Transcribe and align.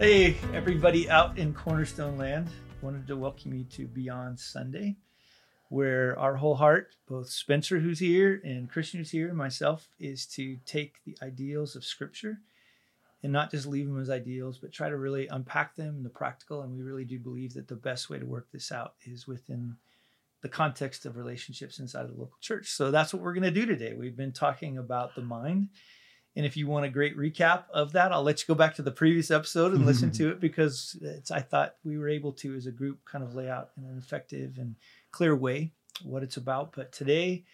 Hey, 0.00 0.36
everybody 0.52 1.08
out 1.08 1.38
in 1.38 1.54
Cornerstone 1.54 2.18
Land. 2.18 2.48
Wanted 2.82 3.06
to 3.06 3.16
welcome 3.16 3.54
you 3.54 3.62
to 3.64 3.86
Beyond 3.86 4.40
Sunday, 4.40 4.96
where 5.68 6.18
our 6.18 6.34
whole 6.34 6.56
heart, 6.56 6.96
both 7.08 7.30
Spencer, 7.30 7.78
who's 7.78 8.00
here, 8.00 8.40
and 8.42 8.68
Christian, 8.68 8.98
who's 8.98 9.12
here, 9.12 9.28
and 9.28 9.36
myself, 9.36 9.88
is 10.00 10.26
to 10.26 10.58
take 10.66 10.96
the 11.04 11.16
ideals 11.22 11.76
of 11.76 11.84
Scripture 11.84 12.40
and 13.22 13.32
not 13.32 13.52
just 13.52 13.66
leave 13.66 13.86
them 13.86 14.00
as 14.00 14.10
ideals, 14.10 14.58
but 14.58 14.72
try 14.72 14.88
to 14.88 14.96
really 14.96 15.28
unpack 15.28 15.76
them 15.76 15.96
in 15.96 16.02
the 16.02 16.10
practical. 16.10 16.62
And 16.62 16.72
we 16.72 16.82
really 16.82 17.04
do 17.04 17.20
believe 17.20 17.54
that 17.54 17.68
the 17.68 17.76
best 17.76 18.10
way 18.10 18.18
to 18.18 18.26
work 18.26 18.48
this 18.52 18.72
out 18.72 18.94
is 19.04 19.28
within 19.28 19.76
the 20.42 20.48
context 20.48 21.06
of 21.06 21.16
relationships 21.16 21.78
inside 21.78 22.04
of 22.04 22.14
the 22.14 22.20
local 22.20 22.36
church. 22.40 22.68
So 22.68 22.90
that's 22.90 23.14
what 23.14 23.22
we're 23.22 23.32
going 23.32 23.44
to 23.44 23.50
do 23.52 23.64
today. 23.64 23.94
We've 23.94 24.16
been 24.16 24.32
talking 24.32 24.76
about 24.76 25.14
the 25.14 25.22
mind 25.22 25.68
and 26.36 26.44
if 26.44 26.56
you 26.56 26.66
want 26.66 26.84
a 26.84 26.90
great 26.90 27.16
recap 27.16 27.64
of 27.72 27.92
that, 27.92 28.12
I'll 28.12 28.22
let 28.22 28.40
you 28.40 28.46
go 28.52 28.58
back 28.58 28.74
to 28.76 28.82
the 28.82 28.90
previous 28.90 29.30
episode 29.30 29.72
and 29.72 29.86
listen 29.86 30.10
to 30.12 30.30
it 30.30 30.40
because 30.40 30.96
it's, 31.00 31.30
I 31.30 31.40
thought 31.40 31.76
we 31.84 31.96
were 31.96 32.08
able 32.08 32.32
to, 32.32 32.56
as 32.56 32.66
a 32.66 32.72
group, 32.72 33.04
kind 33.04 33.22
of 33.22 33.34
lay 33.34 33.48
out 33.48 33.70
in 33.76 33.84
an 33.84 33.96
effective 33.98 34.58
and 34.58 34.74
clear 35.12 35.36
way 35.36 35.72
what 36.02 36.24
it's 36.24 36.36
about. 36.36 36.72
But 36.74 36.90
today, 36.90 37.44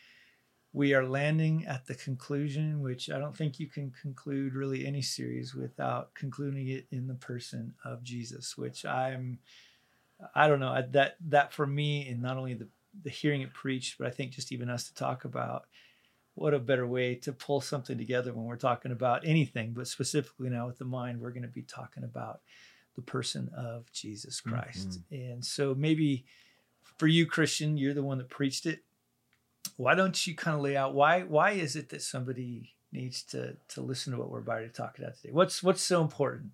we 0.73 0.95
are 0.95 1.05
landing 1.05 1.66
at 1.66 1.87
the 1.87 1.95
conclusion, 1.95 2.80
which 2.80 3.11
I 3.11 3.19
don't 3.19 3.37
think 3.37 3.59
you 3.59 3.66
can 3.66 3.93
conclude 4.01 4.55
really 4.55 4.87
any 4.87 5.02
series 5.02 5.55
without 5.55 6.15
concluding 6.15 6.69
it 6.69 6.87
in 6.91 7.07
the 7.07 7.15
person 7.15 7.74
of 7.85 8.02
Jesus, 8.02 8.57
which 8.57 8.87
I'm, 8.87 9.41
I 10.35 10.49
don't 10.49 10.60
know, 10.60 10.83
that, 10.93 11.16
that 11.29 11.52
for 11.52 11.66
me, 11.66 12.09
and 12.09 12.23
not 12.23 12.38
only 12.38 12.55
the, 12.55 12.69
the 13.02 13.10
hearing 13.10 13.43
it 13.43 13.52
preached, 13.52 13.99
but 13.99 14.07
I 14.07 14.10
think 14.10 14.33
just 14.33 14.52
even 14.52 14.71
us 14.71 14.85
to 14.85 14.95
talk 14.95 15.24
about 15.24 15.65
what 16.41 16.55
a 16.55 16.59
better 16.59 16.87
way 16.87 17.15
to 17.15 17.35
pull 17.35 17.61
something 17.61 17.99
together 17.99 18.33
when 18.33 18.46
we're 18.46 18.57
talking 18.57 18.93
about 18.93 19.27
anything, 19.27 19.74
but 19.74 19.87
specifically 19.87 20.49
now 20.49 20.66
with 20.66 20.79
the 20.79 20.87
mind, 20.87 21.21
we're 21.21 21.33
going 21.33 21.43
to 21.43 21.49
be 21.49 21.60
talking 21.60 22.02
about 22.02 22.41
the 22.96 23.02
person 23.02 23.51
of 23.55 23.93
Jesus 23.93 24.41
Christ. 24.41 24.88
Mm-hmm. 24.88 25.15
And 25.15 25.45
so 25.45 25.74
maybe 25.77 26.24
for 26.99 27.09
you, 27.09 27.27
Christian, 27.27 27.77
you're 27.77 27.93
the 27.93 28.02
one 28.02 28.16
that 28.16 28.30
preached 28.30 28.65
it. 28.65 28.80
Why 29.77 29.95
don't 29.95 30.27
you 30.27 30.35
kind 30.35 30.57
of 30.57 30.63
lay 30.63 30.79
out 30.79 30.95
why 30.95 31.24
why 31.24 31.51
is 31.51 31.77
it 31.77 31.91
that 31.91 32.01
somebody 32.01 32.73
needs 32.91 33.23
to 33.24 33.57
to 33.68 33.83
listen 33.83 34.15
to 34.15 34.18
what 34.18 34.30
we're 34.30 34.38
about 34.38 34.61
to 34.61 34.68
talk 34.68 34.99
about 34.99 35.16
today? 35.16 35.33
What's 35.33 35.63
what's 35.63 35.83
so 35.83 36.01
important 36.01 36.52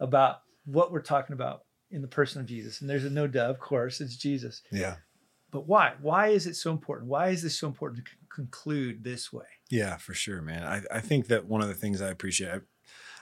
about 0.00 0.42
what 0.66 0.92
we're 0.92 1.00
talking 1.00 1.32
about 1.32 1.64
in 1.90 2.02
the 2.02 2.08
person 2.08 2.42
of 2.42 2.46
Jesus? 2.46 2.82
And 2.82 2.90
there's 2.90 3.06
a 3.06 3.10
no 3.10 3.26
doubt, 3.26 3.48
of 3.48 3.58
course, 3.58 4.02
it's 4.02 4.16
Jesus. 4.16 4.60
Yeah. 4.70 4.96
But 5.54 5.66
why? 5.66 5.94
Why 6.02 6.28
is 6.28 6.46
it 6.46 6.56
so 6.56 6.70
important? 6.70 7.08
Why 7.08 7.28
is 7.28 7.42
this 7.42 7.58
so 7.58 7.68
important 7.68 8.04
to 8.04 8.10
conclude 8.34 9.04
this 9.04 9.32
way. 9.32 9.44
Yeah, 9.70 9.96
for 9.96 10.14
sure, 10.14 10.42
man. 10.42 10.64
I, 10.64 10.82
I 10.96 11.00
think 11.00 11.28
that 11.28 11.46
one 11.46 11.62
of 11.62 11.68
the 11.68 11.74
things 11.74 12.02
I 12.02 12.10
appreciate, 12.10 12.50
I, 12.50 12.58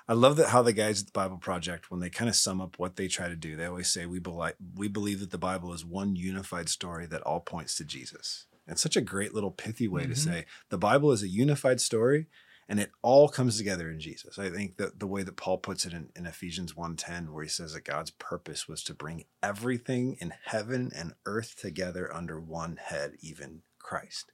I 0.08 0.14
love 0.14 0.36
that 0.36 0.48
how 0.48 0.62
the 0.62 0.72
guys 0.72 1.00
at 1.00 1.06
the 1.06 1.12
Bible 1.12 1.36
Project, 1.36 1.90
when 1.90 2.00
they 2.00 2.10
kind 2.10 2.28
of 2.28 2.34
sum 2.34 2.60
up 2.60 2.78
what 2.78 2.96
they 2.96 3.08
try 3.08 3.28
to 3.28 3.36
do, 3.36 3.54
they 3.54 3.66
always 3.66 3.92
say 3.92 4.06
we 4.06 4.18
believe 4.18 4.54
we 4.74 4.88
believe 4.88 5.20
that 5.20 5.30
the 5.30 5.38
Bible 5.38 5.72
is 5.72 5.84
one 5.84 6.16
unified 6.16 6.68
story 6.68 7.06
that 7.06 7.22
all 7.22 7.40
points 7.40 7.76
to 7.76 7.84
Jesus. 7.84 8.46
And 8.66 8.78
such 8.78 8.96
a 8.96 9.00
great 9.00 9.34
little 9.34 9.50
pithy 9.50 9.88
way 9.88 10.02
mm-hmm. 10.02 10.12
to 10.12 10.18
say 10.18 10.46
the 10.70 10.78
Bible 10.78 11.12
is 11.12 11.22
a 11.22 11.28
unified 11.28 11.80
story 11.80 12.26
and 12.72 12.80
it 12.80 12.90
all 13.02 13.28
comes 13.28 13.58
together 13.58 13.90
in 13.90 14.00
Jesus. 14.00 14.38
I 14.38 14.48
think 14.48 14.78
that 14.78 14.98
the 14.98 15.06
way 15.06 15.22
that 15.24 15.36
Paul 15.36 15.58
puts 15.58 15.84
it 15.84 15.92
in, 15.92 16.08
in 16.16 16.24
Ephesians 16.24 16.72
1:10, 16.72 17.28
where 17.28 17.42
he 17.42 17.48
says 17.50 17.74
that 17.74 17.84
God's 17.84 18.12
purpose 18.12 18.66
was 18.66 18.82
to 18.84 18.94
bring 18.94 19.26
everything 19.42 20.16
in 20.22 20.32
heaven 20.46 20.90
and 20.96 21.12
earth 21.26 21.54
together 21.60 22.10
under 22.10 22.40
one 22.40 22.78
head, 22.82 23.12
even 23.20 23.60
Christ. 23.78 24.32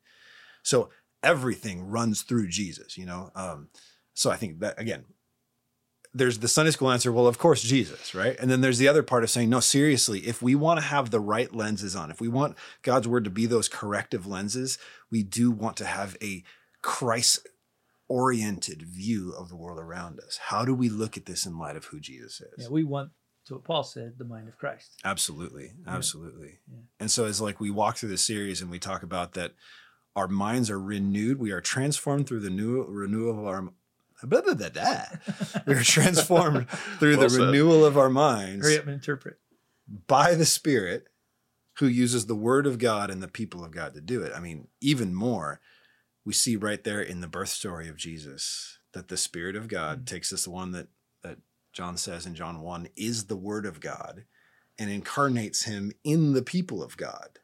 So 0.63 0.91
everything 1.21 1.83
runs 1.83 2.23
through 2.23 2.47
Jesus, 2.47 2.97
you 2.97 3.07
know? 3.07 3.33
Um, 3.35 3.71
so 4.15 4.31
I 4.31 4.37
think 4.37 4.61
that, 4.61 4.79
again, 4.79 5.07
there's 6.15 6.39
the 6.39 6.47
Sunday 6.47 6.71
school 6.71 6.93
answer, 6.93 7.11
well, 7.11 7.27
of 7.27 7.39
course, 7.39 7.63
Jesus, 7.63 8.15
right? 8.15 8.39
And 8.39 8.49
then 8.49 8.61
there's 8.61 8.79
the 8.79 8.87
other 8.87 9.03
part 9.03 9.25
of 9.25 9.31
saying, 9.31 9.51
no, 9.51 9.59
seriously, 9.59 10.21
if 10.21 10.41
we 10.41 10.55
want 10.55 10.79
to 10.79 10.87
have 10.87 11.11
the 11.11 11.19
right 11.19 11.53
lenses 11.53 11.97
on, 11.97 12.13
if 12.13 12.21
we 12.21 12.29
want 12.29 12.57
God's 12.83 13.09
word 13.09 13.25
to 13.25 13.31
be 13.31 13.47
those 13.47 13.69
corrective 13.69 14.29
lenses, 14.29 14.79
we 15.11 15.25
do 15.25 15.51
want 15.51 15.77
to 15.79 15.87
have 15.87 16.17
a 16.23 16.45
Christ 16.83 17.41
oriented 18.09 18.83
view 18.83 19.35
of 19.39 19.49
the 19.49 19.57
world 19.57 19.79
around 19.79 20.19
us. 20.21 20.39
How 20.41 20.65
do 20.65 20.75
we 20.75 20.89
look 20.89 21.17
at 21.17 21.27
this 21.27 21.47
in 21.47 21.59
light 21.59 21.77
of 21.77 21.87
who 21.87 22.01
Jesus 22.01 22.41
is? 22.41 22.65
Yeah, 22.65 22.69
we 22.69 22.85
want 22.85 23.11
to 23.47 23.55
what 23.55 23.65
Paul 23.65 23.83
said, 23.83 24.15
the 24.19 24.25
mind 24.25 24.49
of 24.49 24.57
Christ. 24.57 24.91
Absolutely. 25.05 25.73
Absolutely. 25.87 26.59
Yeah. 26.71 26.81
And 27.01 27.11
so 27.11 27.27
as 27.27 27.41
like 27.41 27.61
we 27.61 27.71
walk 27.71 27.97
through 27.97 28.11
this 28.11 28.23
series 28.23 28.63
and 28.63 28.71
we 28.71 28.79
talk 28.79 29.03
about 29.03 29.35
that 29.35 29.53
our 30.19 30.29
minds 30.29 30.69
are 30.69 30.81
renewed. 30.81 31.39
We 31.39 31.53
are 31.53 31.61
transformed 31.61 32.27
through 32.27 32.41
the 32.41 32.51
new 32.51 32.85
renewal 32.89 33.39
of 33.39 33.47
our 33.47 33.63
blah, 34.25 34.41
blah, 34.41 34.55
blah, 34.55 34.69
blah. 34.69 35.05
we 35.67 35.75
are 35.75 35.83
transformed 35.83 36.69
through 36.99 37.17
well 37.17 37.29
the 37.29 37.31
said. 37.31 37.41
renewal 37.41 37.85
of 37.85 37.97
our 37.97 38.11
minds. 38.11 38.67
Hurry 38.67 38.79
up 38.79 38.85
and 38.85 38.95
interpret. 38.95 39.39
By 40.09 40.35
the 40.35 40.45
Spirit, 40.45 41.07
who 41.79 41.87
uses 41.87 42.27
the 42.27 42.35
Word 42.35 42.67
of 42.67 42.79
God 42.79 43.11
and 43.11 43.23
the 43.23 43.29
people 43.29 43.65
of 43.65 43.71
God 43.71 43.95
to 43.95 44.01
do 44.01 44.23
it. 44.23 44.33
I 44.35 44.41
mean, 44.41 44.67
even 44.81 45.15
more, 45.15 45.61
we 46.29 46.35
see 46.35 46.57
right 46.57 46.85
there 46.85 47.01
in 47.01 47.23
the 47.23 47.27
birth 47.27 47.49
story 47.49 47.89
of 47.89 47.97
Jesus 47.97 48.81
that 48.93 49.09
the 49.09 49.17
Spirit 49.17 49.57
of 49.57 49.67
God 49.67 50.01
mm-hmm. 50.01 50.05
takes 50.05 50.29
this 50.29 50.47
one 50.47 50.73
that 50.73 50.89
that 51.23 51.39
John 51.73 51.97
says 51.97 52.27
in 52.27 52.35
John 52.35 52.61
1 52.61 52.91
is 52.97 53.25
the 53.25 53.37
Word 53.37 53.65
of 53.65 53.81
God 53.81 54.27
and 54.79 54.91
incarnates 54.91 55.63
him 55.63 55.91
in 56.05 56.35
the 56.35 56.43
people 56.43 56.83
of 56.83 56.99
God. 56.99 57.39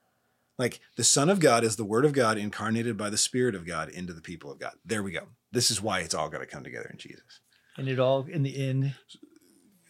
Like 0.58 0.80
the 0.96 1.02
Son 1.02 1.30
of 1.30 1.40
God 1.40 1.64
is 1.64 1.76
the 1.76 1.84
Word 1.84 2.04
of 2.04 2.12
God 2.12 2.36
incarnated 2.36 2.98
by 2.98 3.08
the 3.08 3.16
Spirit 3.16 3.54
of 3.54 3.66
God 3.66 3.88
into 3.88 4.12
the 4.12 4.20
people 4.20 4.52
of 4.52 4.58
God. 4.58 4.74
There 4.84 5.02
we 5.02 5.12
go. 5.12 5.28
This 5.50 5.70
is 5.70 5.80
why 5.80 6.00
it's 6.00 6.14
all 6.14 6.28
got 6.28 6.40
to 6.40 6.46
come 6.46 6.62
together 6.62 6.90
in 6.92 6.98
Jesus. 6.98 7.40
And 7.78 7.88
it 7.88 7.98
all 7.98 8.26
in 8.30 8.42
the 8.42 8.68
end. 8.68 8.94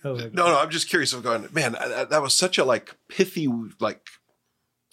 Oh, 0.04 0.15
no, 0.15 0.28
no, 0.47 0.60
I'm 0.60 0.71
just 0.71 0.88
curious. 0.88 1.12
I'm 1.12 1.22
going, 1.22 1.49
man, 1.53 1.72
that, 1.72 2.10
that 2.10 2.22
was 2.22 2.33
such 2.33 2.59
a 2.59 2.65
like 2.65 2.94
pithy, 3.09 3.49
like 3.81 4.06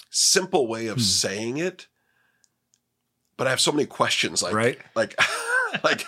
simple 0.10 0.68
way 0.68 0.88
of 0.88 0.98
hmm. 0.98 1.04
saying 1.04 1.58
it. 1.58 1.86
But 3.38 3.48
I 3.48 3.50
have 3.50 3.62
so 3.62 3.72
many 3.72 3.86
questions. 3.86 4.42
Like, 4.42 4.54
right? 4.54 4.80
Like, 4.96 5.20
like, 5.84 6.06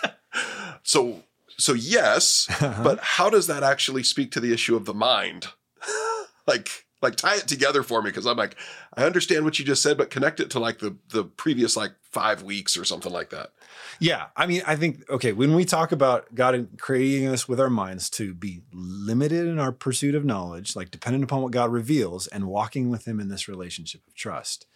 so, 0.82 1.22
so 1.56 1.72
yes, 1.72 2.46
uh-huh. 2.48 2.82
but 2.82 3.00
how 3.00 3.30
does 3.30 3.46
that 3.46 3.62
actually 3.62 4.02
speak 4.02 4.30
to 4.32 4.40
the 4.40 4.52
issue 4.52 4.76
of 4.76 4.84
the 4.84 4.94
mind? 4.94 5.48
like, 6.46 6.84
like 7.04 7.16
tie 7.16 7.36
it 7.36 7.46
together 7.46 7.82
for 7.84 8.02
me 8.02 8.10
because 8.10 8.26
I'm 8.26 8.36
like, 8.36 8.56
I 8.96 9.04
understand 9.04 9.44
what 9.44 9.58
you 9.58 9.64
just 9.64 9.82
said, 9.82 9.96
but 9.96 10.10
connect 10.10 10.40
it 10.40 10.50
to 10.50 10.58
like 10.58 10.78
the 10.78 10.96
the 11.10 11.22
previous 11.22 11.76
like 11.76 11.92
five 12.02 12.42
weeks 12.42 12.76
or 12.76 12.84
something 12.84 13.12
like 13.12 13.30
that. 13.30 13.52
Yeah, 14.00 14.26
I 14.36 14.46
mean, 14.46 14.62
I 14.66 14.74
think 14.74 15.08
okay 15.08 15.32
when 15.32 15.54
we 15.54 15.64
talk 15.64 15.92
about 15.92 16.34
God 16.34 16.68
creating 16.78 17.28
us 17.28 17.46
with 17.46 17.60
our 17.60 17.70
minds 17.70 18.10
to 18.10 18.34
be 18.34 18.62
limited 18.72 19.46
in 19.46 19.60
our 19.60 19.70
pursuit 19.70 20.14
of 20.14 20.24
knowledge, 20.24 20.74
like 20.74 20.90
dependent 20.90 21.24
upon 21.24 21.42
what 21.42 21.52
God 21.52 21.70
reveals, 21.70 22.26
and 22.26 22.46
walking 22.46 22.88
with 22.88 23.06
Him 23.06 23.20
in 23.20 23.28
this 23.28 23.46
relationship 23.46 24.00
of 24.08 24.14
trust. 24.14 24.66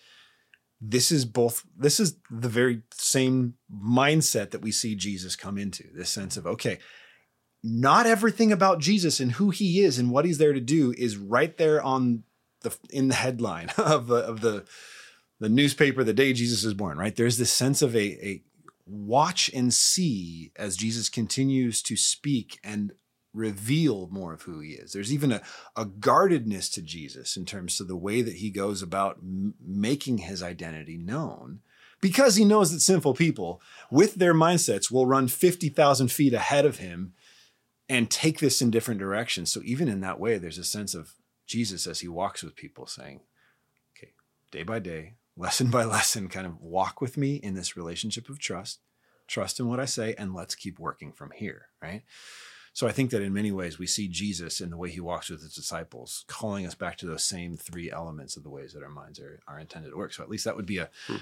This 0.80 1.10
is 1.10 1.24
both. 1.24 1.64
This 1.76 1.98
is 1.98 2.16
the 2.30 2.48
very 2.48 2.82
same 2.92 3.54
mindset 3.72 4.50
that 4.50 4.62
we 4.62 4.70
see 4.70 4.94
Jesus 4.94 5.34
come 5.34 5.58
into. 5.58 5.84
This 5.92 6.10
sense 6.10 6.36
of 6.36 6.46
okay, 6.46 6.78
not 7.62 8.06
everything 8.06 8.52
about 8.52 8.78
Jesus 8.78 9.18
and 9.18 9.32
who 9.32 9.50
he 9.50 9.80
is 9.80 9.98
and 9.98 10.10
what 10.10 10.24
he's 10.24 10.38
there 10.38 10.52
to 10.52 10.60
do 10.60 10.94
is 10.96 11.16
right 11.16 11.56
there 11.56 11.82
on 11.82 12.22
the 12.60 12.76
in 12.90 13.08
the 13.08 13.14
headline 13.14 13.70
of 13.76 14.06
the 14.06 14.16
of 14.16 14.40
the 14.40 14.64
the 15.40 15.48
newspaper 15.48 16.04
the 16.04 16.12
day 16.12 16.32
Jesus 16.32 16.64
is 16.64 16.74
born, 16.74 16.98
right? 16.98 17.14
There's 17.14 17.38
this 17.38 17.52
sense 17.52 17.82
of 17.82 17.94
a, 17.94 18.26
a 18.26 18.42
watch 18.86 19.50
and 19.54 19.72
see 19.72 20.52
as 20.56 20.76
Jesus 20.76 21.08
continues 21.08 21.82
to 21.82 21.96
speak 21.96 22.58
and 22.64 22.92
reveal 23.34 24.08
more 24.10 24.32
of 24.32 24.42
who 24.42 24.60
he 24.60 24.70
is. 24.70 24.92
There's 24.92 25.12
even 25.12 25.32
a, 25.32 25.42
a 25.76 25.84
guardedness 25.84 26.68
to 26.70 26.82
Jesus 26.82 27.36
in 27.36 27.44
terms 27.44 27.80
of 27.80 27.88
the 27.88 27.96
way 27.96 28.22
that 28.22 28.36
he 28.36 28.50
goes 28.50 28.82
about 28.82 29.18
m- 29.22 29.54
making 29.60 30.18
his 30.18 30.42
identity 30.42 30.96
known 30.96 31.60
because 32.00 32.36
he 32.36 32.44
knows 32.44 32.72
that 32.72 32.80
sinful 32.80 33.14
people 33.14 33.60
with 33.90 34.16
their 34.16 34.34
mindsets 34.34 34.90
will 34.90 35.06
run 35.06 35.28
50,000 35.28 36.10
feet 36.10 36.32
ahead 36.32 36.64
of 36.64 36.78
him 36.78 37.14
and 37.88 38.10
take 38.10 38.38
this 38.38 38.60
in 38.60 38.70
different 38.70 39.00
directions. 39.00 39.50
So 39.50 39.60
even 39.64 39.88
in 39.88 40.00
that 40.00 40.20
way, 40.20 40.38
there's 40.38 40.58
a 40.58 40.64
sense 40.64 40.94
of 40.94 41.14
Jesus 41.46 41.86
as 41.86 42.00
he 42.00 42.08
walks 42.08 42.42
with 42.42 42.54
people 42.54 42.86
saying, 42.86 43.20
okay, 43.96 44.12
day 44.50 44.62
by 44.62 44.78
day, 44.78 45.14
lesson 45.36 45.70
by 45.70 45.84
lesson, 45.84 46.28
kind 46.28 46.46
of 46.46 46.60
walk 46.60 47.00
with 47.00 47.16
me 47.16 47.36
in 47.36 47.54
this 47.54 47.76
relationship 47.76 48.28
of 48.28 48.38
trust, 48.38 48.81
trust 49.26 49.60
in 49.60 49.69
what 49.69 49.81
I 49.81 49.84
say, 49.84 50.14
and 50.19 50.34
let's 50.34 50.54
keep 50.54 50.78
working 50.78 51.12
from 51.12 51.31
here, 51.31 51.66
right? 51.81 52.02
So 52.78 52.86
I 52.86 52.92
think 52.92 53.10
that 53.10 53.22
in 53.22 53.32
many 53.32 53.50
ways 53.50 53.76
we 53.76 53.88
see 53.88 54.06
Jesus 54.06 54.60
in 54.60 54.70
the 54.70 54.76
way 54.76 54.88
he 54.88 55.00
walks 55.00 55.30
with 55.30 55.42
his 55.42 55.52
disciples, 55.52 56.25
calling 56.28 56.64
us 56.64 56.76
back 56.76 56.96
to 56.98 57.06
those 57.06 57.25
same 57.25 57.56
three 57.56 57.90
elements 57.90 58.36
of 58.36 58.44
the 58.44 58.50
ways 58.50 58.72
that 58.72 58.84
our 58.84 58.88
minds 58.88 59.19
are, 59.19 59.40
are 59.48 59.58
intended 59.58 59.90
to 59.90 59.96
work. 59.96 60.12
So 60.12 60.22
at 60.22 60.28
least 60.28 60.44
that 60.44 60.54
would 60.54 60.64
be 60.64 60.78
a 60.78 60.88
hmm. 61.08 61.16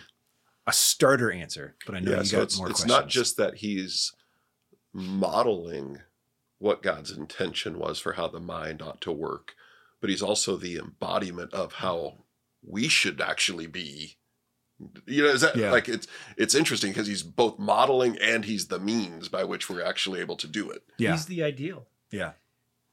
a 0.66 0.72
starter 0.74 1.32
answer. 1.32 1.74
But 1.86 1.94
I 1.94 2.00
know 2.00 2.10
yeah, 2.10 2.18
you 2.18 2.24
so 2.26 2.36
got 2.36 2.42
it's, 2.42 2.58
more 2.58 2.68
it's 2.68 2.80
questions. 2.80 3.00
not 3.00 3.08
just 3.08 3.38
that 3.38 3.54
he's 3.54 4.12
modeling 4.92 6.00
what 6.58 6.82
God's 6.82 7.10
intention 7.10 7.78
was 7.78 7.98
for 7.98 8.12
how 8.12 8.28
the 8.28 8.38
mind 8.38 8.82
ought 8.82 9.00
to 9.00 9.10
work, 9.10 9.54
but 10.02 10.10
he's 10.10 10.20
also 10.20 10.58
the 10.58 10.76
embodiment 10.76 11.54
of 11.54 11.72
how 11.72 12.18
we 12.62 12.86
should 12.86 13.18
actually 13.18 13.66
be. 13.66 14.18
You 15.06 15.22
know, 15.24 15.30
is 15.30 15.40
that 15.40 15.56
yeah. 15.56 15.70
like 15.70 15.88
it's 15.88 16.06
it's 16.36 16.54
interesting 16.54 16.90
because 16.90 17.06
he's 17.06 17.22
both 17.22 17.58
modeling 17.58 18.18
and 18.20 18.44
he's 18.44 18.66
the 18.66 18.78
means 18.78 19.28
by 19.28 19.44
which 19.44 19.70
we're 19.70 19.82
actually 19.82 20.20
able 20.20 20.36
to 20.36 20.46
do 20.46 20.70
it. 20.70 20.82
Yeah. 20.98 21.12
He's 21.12 21.26
the 21.26 21.42
ideal. 21.42 21.86
Yeah. 22.10 22.32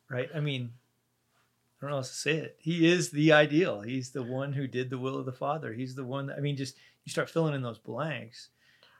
right? 0.09 0.30
I 0.33 0.39
mean, 0.39 0.71
I 0.71 1.85
don't 1.85 1.89
know 1.89 1.95
how 1.95 1.97
else 1.97 2.09
to 2.09 2.15
say 2.15 2.38
it. 2.38 2.56
He 2.59 2.89
is 2.89 3.12
the 3.12 3.33
ideal. 3.33 3.81
He's 3.81 4.12
the 4.12 4.24
one 4.24 4.53
who 4.53 4.68
did 4.68 4.89
the 4.89 4.97
will 4.97 5.18
of 5.18 5.25
the 5.25 5.33
Father. 5.33 5.74
He's 5.74 5.95
the 5.95 6.06
one 6.06 6.27
that, 6.27 6.38
I 6.38 6.39
mean, 6.39 6.56
just 6.56 6.77
you 7.03 7.12
start 7.12 7.30
filling 7.30 7.53
in 7.53 7.62
those 7.62 7.80
blanks. 7.80 8.50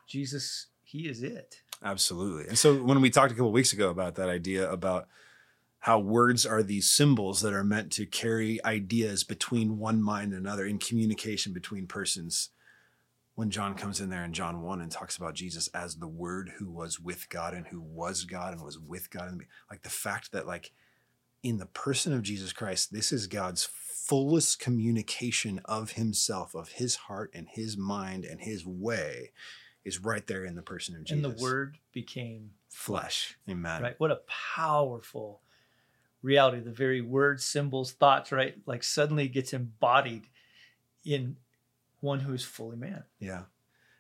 Jesus, 0.08 0.68
he 0.84 1.08
is 1.08 1.24
it. 1.24 1.62
Absolutely. 1.82 2.48
And 2.48 2.58
so 2.58 2.76
when 2.76 3.00
we 3.02 3.10
talked 3.10 3.32
a 3.32 3.36
couple 3.36 3.48
of 3.48 3.54
weeks 3.54 3.74
ago 3.74 3.90
about 3.90 4.16
that 4.16 4.30
idea 4.30 4.70
about 4.70 5.08
how 5.80 6.00
words 6.00 6.46
are 6.46 6.64
these 6.64 6.90
symbols 6.90 7.42
that 7.42 7.54
are 7.54 7.64
meant 7.64 7.92
to 7.92 8.06
carry 8.06 8.64
ideas 8.64 9.24
between 9.24 9.78
one 9.78 10.02
mind 10.02 10.32
and 10.32 10.46
another 10.46 10.66
in 10.66 10.78
communication 10.78 11.52
between 11.52 11.88
persons. 11.88 12.50
When 13.36 13.50
John 13.50 13.74
comes 13.74 14.00
in 14.00 14.10
there 14.10 14.24
in 14.24 14.34
John 14.34 14.62
1 14.62 14.82
and 14.82 14.92
talks 14.92 15.18
about 15.18 15.34
Jesus 15.34 15.68
as 15.70 15.96
the 15.96 16.08
word 16.08 16.52
who 16.58 16.70
was 16.70 17.00
with 17.00 17.30
God 17.30 17.54
and 17.54 17.66
who 17.68 17.82
was 17.82 18.26
God 18.26 18.54
and 18.54 18.62
was 18.62 18.78
with 18.78 19.10
God 19.10 19.30
and 19.30 19.42
like 19.72 19.82
the 19.82 19.90
fact 19.90 20.32
that 20.32 20.46
like 20.46 20.72
in 21.42 21.58
the 21.58 21.66
person 21.66 22.14
of 22.14 22.22
Jesus 22.22 22.54
Christ, 22.54 22.94
this 22.94 23.12
is 23.12 23.28
God's 23.28 23.64
fullest 23.66 24.60
communication 24.60 25.62
of 25.66 25.94
himself, 25.94 26.54
of 26.54 26.74
his 26.74 26.96
heart 26.96 27.32
and 27.34 27.48
his 27.50 27.78
mind 27.78 28.24
and 28.24 28.42
his 28.42 28.66
way 28.66 29.32
is 29.84 30.00
right 30.00 30.26
there 30.28 30.46
in 30.46 30.56
the 30.56 30.62
person 30.62 30.96
of 30.96 31.04
Jesus. 31.04 31.26
And 31.26 31.38
the 31.38 31.42
word 31.42 31.78
became 31.92 32.52
flesh. 32.70 33.38
Amen. 33.50 33.82
Right. 33.82 33.96
What 34.00 34.12
a 34.12 34.20
powerful 34.56 35.42
reality. 36.22 36.60
The 36.62 36.72
very 36.72 37.02
words, 37.02 37.44
symbols, 37.44 37.92
thoughts, 37.92 38.32
right? 38.32 38.56
Like 38.66 38.84
suddenly 38.84 39.28
gets 39.28 39.54
embodied 39.54 40.28
in 41.06 41.38
one 42.04 42.22
who 42.22 42.34
is 42.34 42.44
fully 42.44 42.76
man. 42.76 43.04
Yeah. 43.20 43.44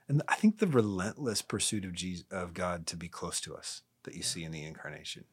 And 0.08 0.22
I 0.28 0.36
think 0.36 0.60
the 0.60 0.68
relentless 0.68 1.42
pursuit 1.42 1.86
of 1.86 1.94
Jesus, 1.94 2.26
of 2.30 2.54
God 2.54 2.86
to 2.88 2.98
be 2.98 3.08
close 3.08 3.40
to 3.42 3.56
us 3.56 3.82
that 4.04 4.14
you 4.14 4.20
yeah. 4.20 4.26
see 4.26 4.44
in 4.44 4.52
the 4.52 4.66
incarnation 4.66 5.26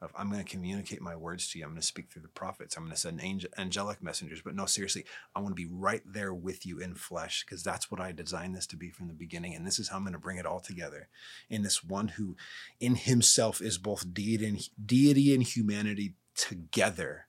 of 0.00 0.12
I'm 0.16 0.30
going 0.30 0.44
to 0.44 0.50
communicate 0.50 1.00
my 1.00 1.16
words 1.16 1.48
to 1.48 1.58
you. 1.58 1.64
I'm 1.64 1.70
going 1.70 1.80
to 1.80 1.86
speak 1.86 2.10
through 2.10 2.22
the 2.22 2.28
prophets. 2.28 2.76
I'm 2.76 2.84
going 2.84 2.94
to 2.94 3.00
send 3.00 3.20
angel, 3.22 3.50
angelic 3.58 4.02
messengers. 4.02 4.40
But 4.42 4.54
no, 4.54 4.66
seriously, 4.66 5.04
I 5.34 5.40
want 5.40 5.56
to 5.56 5.62
be 5.62 5.68
right 5.70 6.02
there 6.04 6.32
with 6.32 6.64
you 6.64 6.78
in 6.78 6.94
flesh 6.94 7.44
because 7.44 7.62
that's 7.62 7.90
what 7.90 8.00
I 8.00 8.12
designed 8.12 8.54
this 8.54 8.66
to 8.68 8.76
be 8.76 8.90
from 8.90 9.08
the 9.08 9.14
beginning. 9.14 9.54
And 9.54 9.66
this 9.66 9.78
is 9.78 9.88
how 9.88 9.96
I'm 9.96 10.04
going 10.04 10.12
to 10.12 10.18
bring 10.18 10.38
it 10.38 10.46
all 10.46 10.60
together 10.60 11.08
in 11.48 11.62
this 11.62 11.82
one 11.82 12.08
who 12.08 12.36
in 12.80 12.94
himself 12.94 13.60
is 13.60 13.78
both 13.78 14.14
deity 14.14 14.46
and, 14.46 14.68
deity 14.84 15.34
and 15.34 15.42
humanity 15.42 16.14
together. 16.36 17.26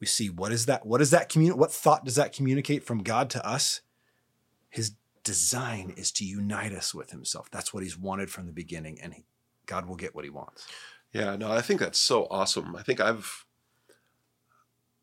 We 0.00 0.06
see 0.06 0.28
what 0.28 0.52
is 0.52 0.66
that? 0.66 0.84
What 0.84 1.00
is 1.00 1.10
that? 1.10 1.32
What 1.34 1.72
thought 1.72 2.04
does 2.04 2.16
that 2.16 2.32
communicate 2.32 2.84
from 2.84 3.02
God 3.02 3.30
to 3.30 3.46
us? 3.46 3.80
His 4.74 4.96
design 5.22 5.94
is 5.96 6.10
to 6.10 6.24
unite 6.24 6.72
us 6.72 6.92
with 6.92 7.12
himself. 7.12 7.48
That's 7.48 7.72
what 7.72 7.84
he's 7.84 7.96
wanted 7.96 8.28
from 8.28 8.46
the 8.46 8.52
beginning. 8.52 8.98
And 9.00 9.14
he, 9.14 9.24
God 9.66 9.86
will 9.86 9.94
get 9.94 10.16
what 10.16 10.24
he 10.24 10.30
wants. 10.30 10.66
Yeah, 11.12 11.36
no, 11.36 11.52
I 11.52 11.60
think 11.60 11.78
that's 11.78 11.98
so 12.00 12.26
awesome. 12.28 12.74
I 12.74 12.82
think 12.82 13.00
I've 13.00 13.46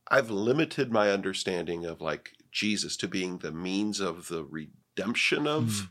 I've 0.09 0.29
limited 0.29 0.91
my 0.91 1.09
understanding 1.09 1.85
of 1.85 2.01
like 2.01 2.31
Jesus 2.51 2.97
to 2.97 3.07
being 3.07 3.37
the 3.37 3.53
means 3.53 4.01
of 4.01 4.27
the 4.27 4.43
redemption 4.43 5.47
of 5.47 5.63
mm. 5.63 5.89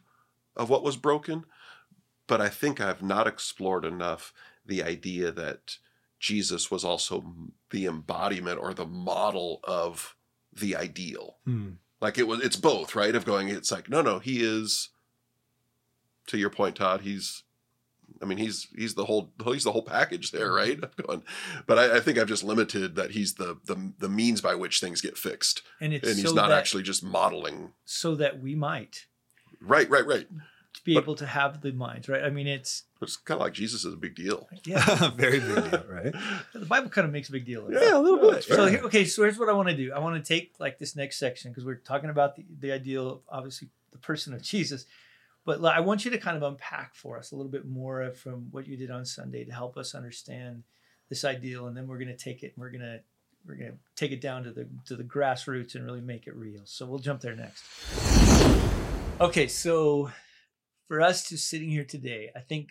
of 0.55 0.69
what 0.69 0.83
was 0.83 0.99
broken, 0.99 1.47
but 2.27 2.43
I 2.43 2.51
think 2.51 2.83
I've 2.83 3.03
not 3.03 3.27
explored 3.27 3.87
enough 3.87 4.35
the 4.67 4.83
idea 4.83 5.33
that 5.33 5.79
Jesus 6.19 6.71
was 6.71 6.85
also 6.85 7.35
the 7.71 7.87
embodiment 7.87 8.61
or 8.61 8.75
the 8.75 8.85
model 8.85 9.61
of 9.65 10.17
the 10.53 10.77
ideal. 10.77 11.39
Mm. 11.49 11.77
Like 12.01 12.19
it 12.19 12.27
was 12.27 12.41
it's 12.41 12.57
both, 12.57 12.95
right? 12.95 13.15
Of 13.15 13.25
going 13.25 13.49
it's 13.49 13.71
like 13.71 13.89
no 13.89 14.03
no, 14.03 14.19
he 14.19 14.43
is 14.43 14.91
to 16.27 16.39
your 16.39 16.51
point 16.51 16.77
Todd, 16.77 17.03
he's 17.03 17.43
I 18.23 18.27
mean, 18.27 18.39
he's 18.39 18.69
he's 18.77 18.95
the 18.95 19.05
whole 19.05 19.33
he's 19.45 19.65
the 19.65 19.73
whole 19.73 19.83
package 19.83 20.31
there, 20.31 20.51
mm-hmm. 20.51 20.81
right? 20.83 20.97
Going, 21.07 21.23
but 21.67 21.79
I, 21.79 21.97
I, 21.97 22.01
think 22.01 22.19
I've 22.19 22.29
just 22.29 22.45
limited 22.45 22.97
that 22.97 23.13
he's 23.13 23.35
the 23.35 23.59
the 23.65 23.93
the 23.99 24.09
means 24.09 24.41
by 24.41 24.55
which 24.55 24.81
things 24.81 25.01
get 25.01 25.17
fixed, 25.17 25.63
and, 25.81 25.93
and 25.93 26.05
he's 26.05 26.29
so 26.29 26.35
not 26.35 26.53
actually 26.53 26.83
just 26.83 27.03
modeling, 27.03 27.73
so 27.85 28.15
that 28.17 28.41
we 28.41 28.55
might, 28.55 29.07
right, 29.61 29.89
right, 29.89 30.07
right, 30.07 30.27
to 30.81 30.85
be 30.85 30.95
but, 30.95 31.05
able 31.05 31.15
to 31.17 31.27
have 31.27 31.61
the 31.61 31.73
minds, 31.73 32.09
right? 32.09 32.23
I 32.23 32.31
mean, 32.31 32.47
it's 32.47 32.85
it's 33.01 33.17
kind 33.17 33.41
of 33.41 33.45
like 33.45 33.53
Jesus 33.53 33.85
is 33.85 33.95
a 33.95 33.97
big 33.97 34.15
deal, 34.15 34.49
yeah, 34.65 35.11
very 35.17 35.41
big 35.41 35.71
deal, 35.71 35.85
right? 35.89 36.15
the 36.53 36.67
Bible 36.67 36.91
kind 36.91 37.07
of 37.07 37.13
makes 37.13 37.29
a 37.29 37.33
big 37.33 37.47
deal, 37.47 37.67
of 37.67 37.73
yeah, 37.73 37.97
a 37.97 38.01
little 38.01 38.31
bit. 38.31 38.45
So 38.45 38.67
here, 38.67 38.81
okay, 38.85 39.05
so 39.05 39.23
here's 39.23 39.39
what 39.39 39.49
I 39.49 39.53
want 39.53 39.69
to 39.69 39.77
do. 39.77 39.93
I 39.93 39.99
want 39.99 40.23
to 40.23 40.29
take 40.29 40.55
like 40.59 40.79
this 40.79 40.97
next 40.97 41.19
section 41.19 41.51
because 41.51 41.65
we're 41.65 41.77
talking 41.77 42.11
about 42.11 42.37
the 42.37 42.45
the 42.59 42.73
ideal, 42.73 43.23
obviously, 43.29 43.69
the 43.93 43.99
person 43.99 44.35
of 44.35 44.43
Jesus 44.43 44.87
but 45.47 45.65
I 45.65 45.81
want 45.81 46.05
you 46.05 46.11
to 46.11 46.19
kind 46.19 46.37
of 46.37 46.43
unpack 46.43 46.95
for 46.95 47.19
us 47.19 47.33
a 47.33 47.37
little 47.37 47.51
bit 47.51 47.67
more 47.67 48.13
from 48.13 48.49
what 48.51 48.67
you 48.67 48.77
did 48.77 48.91
on 48.91 49.05
Sunday 49.05 49.45
to 49.45 49.53
help 49.53 49.77
us 49.77 49.95
understand 49.95 50.65
this 51.09 51.25
ideal, 51.25 51.67
and 51.67 51.77
then 51.77 51.87
we're 51.87 51.99
going 51.99 52.09
to 52.09 52.17
take 52.17 52.43
it 52.43 52.53
and 52.55 52.63
we're 52.63 52.71
going 52.71 52.83
to 52.83 53.01
we're 53.47 53.55
going 53.55 53.73
to 53.73 53.79
take 53.97 54.13
it 54.13 54.21
down 54.21 54.45
to 54.45 54.53
the 54.53 54.69
to 54.87 54.97
the 54.97 55.03
grassroots 55.03 55.75
and 55.75 55.85
really 55.85 56.01
make 56.01 56.27
it 56.27 56.37
real. 56.37 56.63
So 56.65 56.87
we'll 56.87 56.99
jump 56.99 57.21
there 57.21 57.35
next. 57.35 57.65
Okay, 59.21 59.49
so 59.49 60.11
for 60.91 61.01
us 61.01 61.29
to 61.29 61.39
sitting 61.39 61.71
here 61.71 61.85
today, 61.85 62.31
I 62.35 62.41
think 62.41 62.71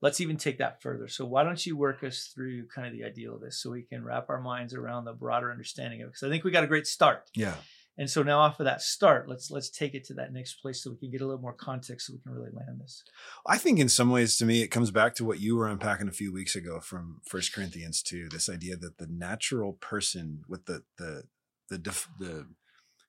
let's 0.00 0.20
even 0.20 0.36
take 0.36 0.58
that 0.58 0.80
further. 0.80 1.08
So 1.08 1.24
why 1.24 1.42
don't 1.42 1.66
you 1.66 1.76
work 1.76 2.04
us 2.04 2.30
through 2.32 2.68
kind 2.68 2.86
of 2.86 2.92
the 2.92 3.02
ideal 3.02 3.34
of 3.34 3.40
this 3.40 3.60
so 3.60 3.72
we 3.72 3.82
can 3.82 4.04
wrap 4.04 4.30
our 4.30 4.40
minds 4.40 4.74
around 4.74 5.06
the 5.06 5.12
broader 5.12 5.50
understanding 5.50 6.02
of 6.02 6.06
it? 6.06 6.10
Because 6.10 6.22
I 6.22 6.30
think 6.30 6.44
we 6.44 6.52
got 6.52 6.62
a 6.62 6.68
great 6.68 6.86
start. 6.86 7.28
Yeah. 7.34 7.56
And 7.98 8.08
so 8.08 8.22
now 8.22 8.38
off 8.38 8.60
of 8.60 8.66
that 8.66 8.80
start, 8.80 9.28
let's 9.28 9.50
let's 9.50 9.70
take 9.70 9.92
it 9.92 10.04
to 10.04 10.14
that 10.14 10.32
next 10.32 10.62
place 10.62 10.84
so 10.84 10.92
we 10.92 10.98
can 10.98 11.10
get 11.10 11.20
a 11.20 11.26
little 11.26 11.42
more 11.42 11.52
context 11.52 12.06
so 12.06 12.12
we 12.12 12.20
can 12.20 12.30
really 12.30 12.52
land 12.54 12.80
this. 12.80 13.02
I 13.44 13.58
think 13.58 13.80
in 13.80 13.88
some 13.88 14.10
ways 14.10 14.36
to 14.36 14.46
me 14.46 14.62
it 14.62 14.68
comes 14.68 14.92
back 14.92 15.16
to 15.16 15.24
what 15.24 15.40
you 15.40 15.56
were 15.56 15.66
unpacking 15.66 16.06
a 16.06 16.12
few 16.12 16.32
weeks 16.32 16.54
ago 16.54 16.78
from 16.78 17.22
First 17.26 17.52
Corinthians 17.52 18.02
2, 18.02 18.28
this 18.28 18.48
idea 18.48 18.76
that 18.76 18.98
the 18.98 19.08
natural 19.08 19.72
person 19.72 20.44
with 20.48 20.66
the 20.66 20.84
the 20.96 21.24
the 21.68 21.78
def, 21.78 22.08
the 22.20 22.46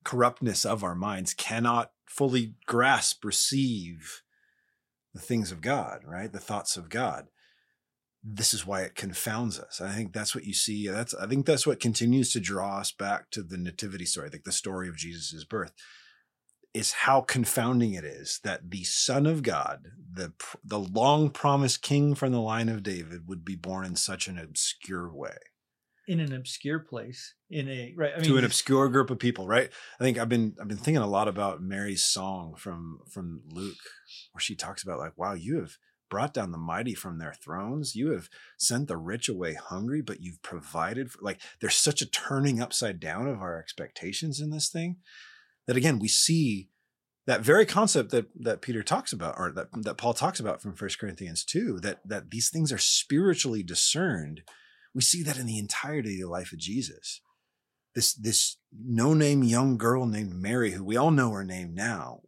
corruptness 0.03 0.65
of 0.65 0.83
our 0.83 0.95
minds 0.95 1.33
cannot 1.33 1.91
fully 2.05 2.55
grasp, 2.65 3.23
receive 3.23 4.21
the 5.13 5.21
things 5.21 5.51
of 5.51 5.61
God, 5.61 6.01
right? 6.05 6.31
The 6.31 6.39
thoughts 6.39 6.77
of 6.77 6.89
God 6.89 7.27
this 8.23 8.53
is 8.53 8.65
why 8.65 8.81
it 8.81 8.95
confounds 8.95 9.59
us. 9.59 9.81
I 9.81 9.91
think 9.91 10.13
that's 10.13 10.33
what 10.33 10.45
you 10.45 10.53
see. 10.53 10.87
That's 10.87 11.13
I 11.13 11.27
think 11.27 11.45
that's 11.45 11.67
what 11.67 11.79
continues 11.79 12.31
to 12.31 12.39
draw 12.39 12.79
us 12.79 12.91
back 12.91 13.29
to 13.31 13.43
the 13.43 13.57
nativity 13.57 14.05
story, 14.05 14.29
like 14.31 14.45
the 14.45 14.51
story 14.51 14.87
of 14.87 14.95
Jesus' 14.95 15.43
birth, 15.43 15.73
is 16.73 16.93
how 16.93 17.21
confounding 17.21 17.93
it 17.93 18.05
is 18.05 18.39
that 18.43 18.71
the 18.71 18.85
Son 18.85 19.25
of 19.25 19.43
God, 19.43 19.89
the 20.11 20.31
the 20.63 20.79
long 20.79 21.29
promised 21.29 21.81
King 21.81 22.15
from 22.15 22.31
the 22.31 22.39
line 22.39 22.69
of 22.69 22.83
David, 22.83 23.27
would 23.27 23.43
be 23.43 23.55
born 23.55 23.85
in 23.85 23.97
such 23.97 24.27
an 24.27 24.39
obscure 24.39 25.13
way. 25.13 25.35
In 26.07 26.21
an 26.21 26.33
obscure 26.33 26.79
place, 26.79 27.35
in 27.53 27.69
a 27.69 27.93
right, 27.95 28.11
I 28.15 28.19
mean, 28.19 28.29
to 28.29 28.37
an 28.37 28.45
obscure 28.45 28.89
group 28.89 29.09
of 29.09 29.19
people, 29.19 29.47
right? 29.47 29.69
I 29.99 30.03
think 30.03 30.17
I've 30.17 30.29
been 30.29 30.55
I've 30.59 30.67
been 30.67 30.77
thinking 30.77 31.03
a 31.03 31.07
lot 31.07 31.27
about 31.27 31.61
Mary's 31.61 32.03
song 32.03 32.55
from 32.57 32.99
from 33.09 33.41
Luke, 33.51 33.77
where 34.31 34.41
she 34.41 34.55
talks 34.55 34.83
about 34.83 34.99
like, 34.99 35.17
wow, 35.17 35.33
you 35.33 35.59
have 35.59 35.77
brought 36.09 36.33
down 36.33 36.51
the 36.51 36.57
mighty 36.57 36.93
from 36.93 37.17
their 37.17 37.33
thrones. 37.33 37.95
You 37.95 38.11
have 38.11 38.29
sent 38.57 38.87
the 38.87 38.97
rich 38.97 39.29
away 39.29 39.55
hungry, 39.55 40.01
but 40.01 40.21
you've 40.21 40.41
provided 40.41 41.11
for, 41.11 41.19
like 41.21 41.41
there's 41.59 41.75
such 41.75 42.01
a 42.01 42.09
turning 42.09 42.61
upside 42.61 42.99
down 42.99 43.27
of 43.27 43.41
our 43.41 43.57
expectations 43.57 44.39
in 44.39 44.51
this 44.51 44.69
thing 44.69 44.97
that 45.67 45.77
again 45.77 45.99
we 45.99 46.07
see 46.07 46.69
that 47.25 47.41
very 47.41 47.65
concept 47.65 48.11
that 48.11 48.27
that 48.35 48.61
Peter 48.61 48.83
talks 48.83 49.13
about 49.13 49.35
or 49.37 49.51
that, 49.51 49.67
that 49.83 49.97
Paul 49.97 50.13
talks 50.13 50.39
about 50.39 50.61
from 50.61 50.75
First 50.75 50.99
Corinthians 50.99 51.43
2 51.45 51.79
that 51.81 51.99
that 52.05 52.31
these 52.31 52.49
things 52.49 52.71
are 52.71 52.77
spiritually 52.77 53.63
discerned. 53.63 54.43
We 54.93 55.01
see 55.01 55.23
that 55.23 55.39
in 55.39 55.47
the 55.47 55.57
entirety 55.57 56.15
of 56.15 56.27
the 56.27 56.31
life 56.31 56.51
of 56.51 56.59
Jesus. 56.59 57.21
This 57.95 58.13
this 58.13 58.57
no-name 58.71 59.43
young 59.43 59.77
girl 59.77 60.05
named 60.05 60.33
Mary, 60.33 60.71
who 60.71 60.83
we 60.83 60.97
all 60.97 61.11
know 61.11 61.31
her 61.31 61.43
name 61.43 61.73
now, 61.73 62.21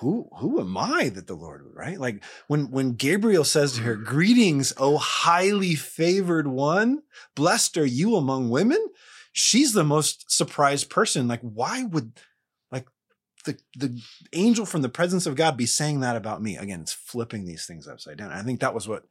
who 0.00 0.28
who 0.38 0.60
am 0.60 0.76
I 0.76 1.10
that 1.10 1.26
the 1.26 1.34
Lord 1.34 1.64
would 1.64 1.76
right? 1.76 2.00
Like 2.00 2.24
when 2.48 2.70
when 2.70 2.94
Gabriel 2.94 3.44
says 3.44 3.72
to 3.74 3.82
her, 3.82 3.96
mm. 3.96 4.04
"Greetings, 4.04 4.72
O 4.76 4.96
highly 4.98 5.74
favored 5.74 6.46
one, 6.46 7.02
blessed 7.34 7.76
are 7.76 7.86
you 7.86 8.16
among 8.16 8.50
women." 8.50 8.84
She's 9.32 9.72
the 9.72 9.84
most 9.84 10.30
surprised 10.30 10.90
person. 10.90 11.28
Like, 11.28 11.40
why 11.42 11.84
would 11.84 12.12
like 12.72 12.86
the 13.44 13.58
the 13.76 14.00
angel 14.32 14.64
from 14.64 14.82
the 14.82 14.88
presence 14.88 15.26
of 15.26 15.36
God 15.36 15.56
be 15.56 15.66
saying 15.66 16.00
that 16.00 16.16
about 16.16 16.42
me? 16.42 16.56
Again, 16.56 16.80
it's 16.80 16.92
flipping 16.92 17.44
these 17.44 17.66
things 17.66 17.86
upside 17.86 18.16
down. 18.16 18.32
I 18.32 18.42
think 18.42 18.60
that 18.60 18.74
was 18.74 18.88
what 18.88 19.04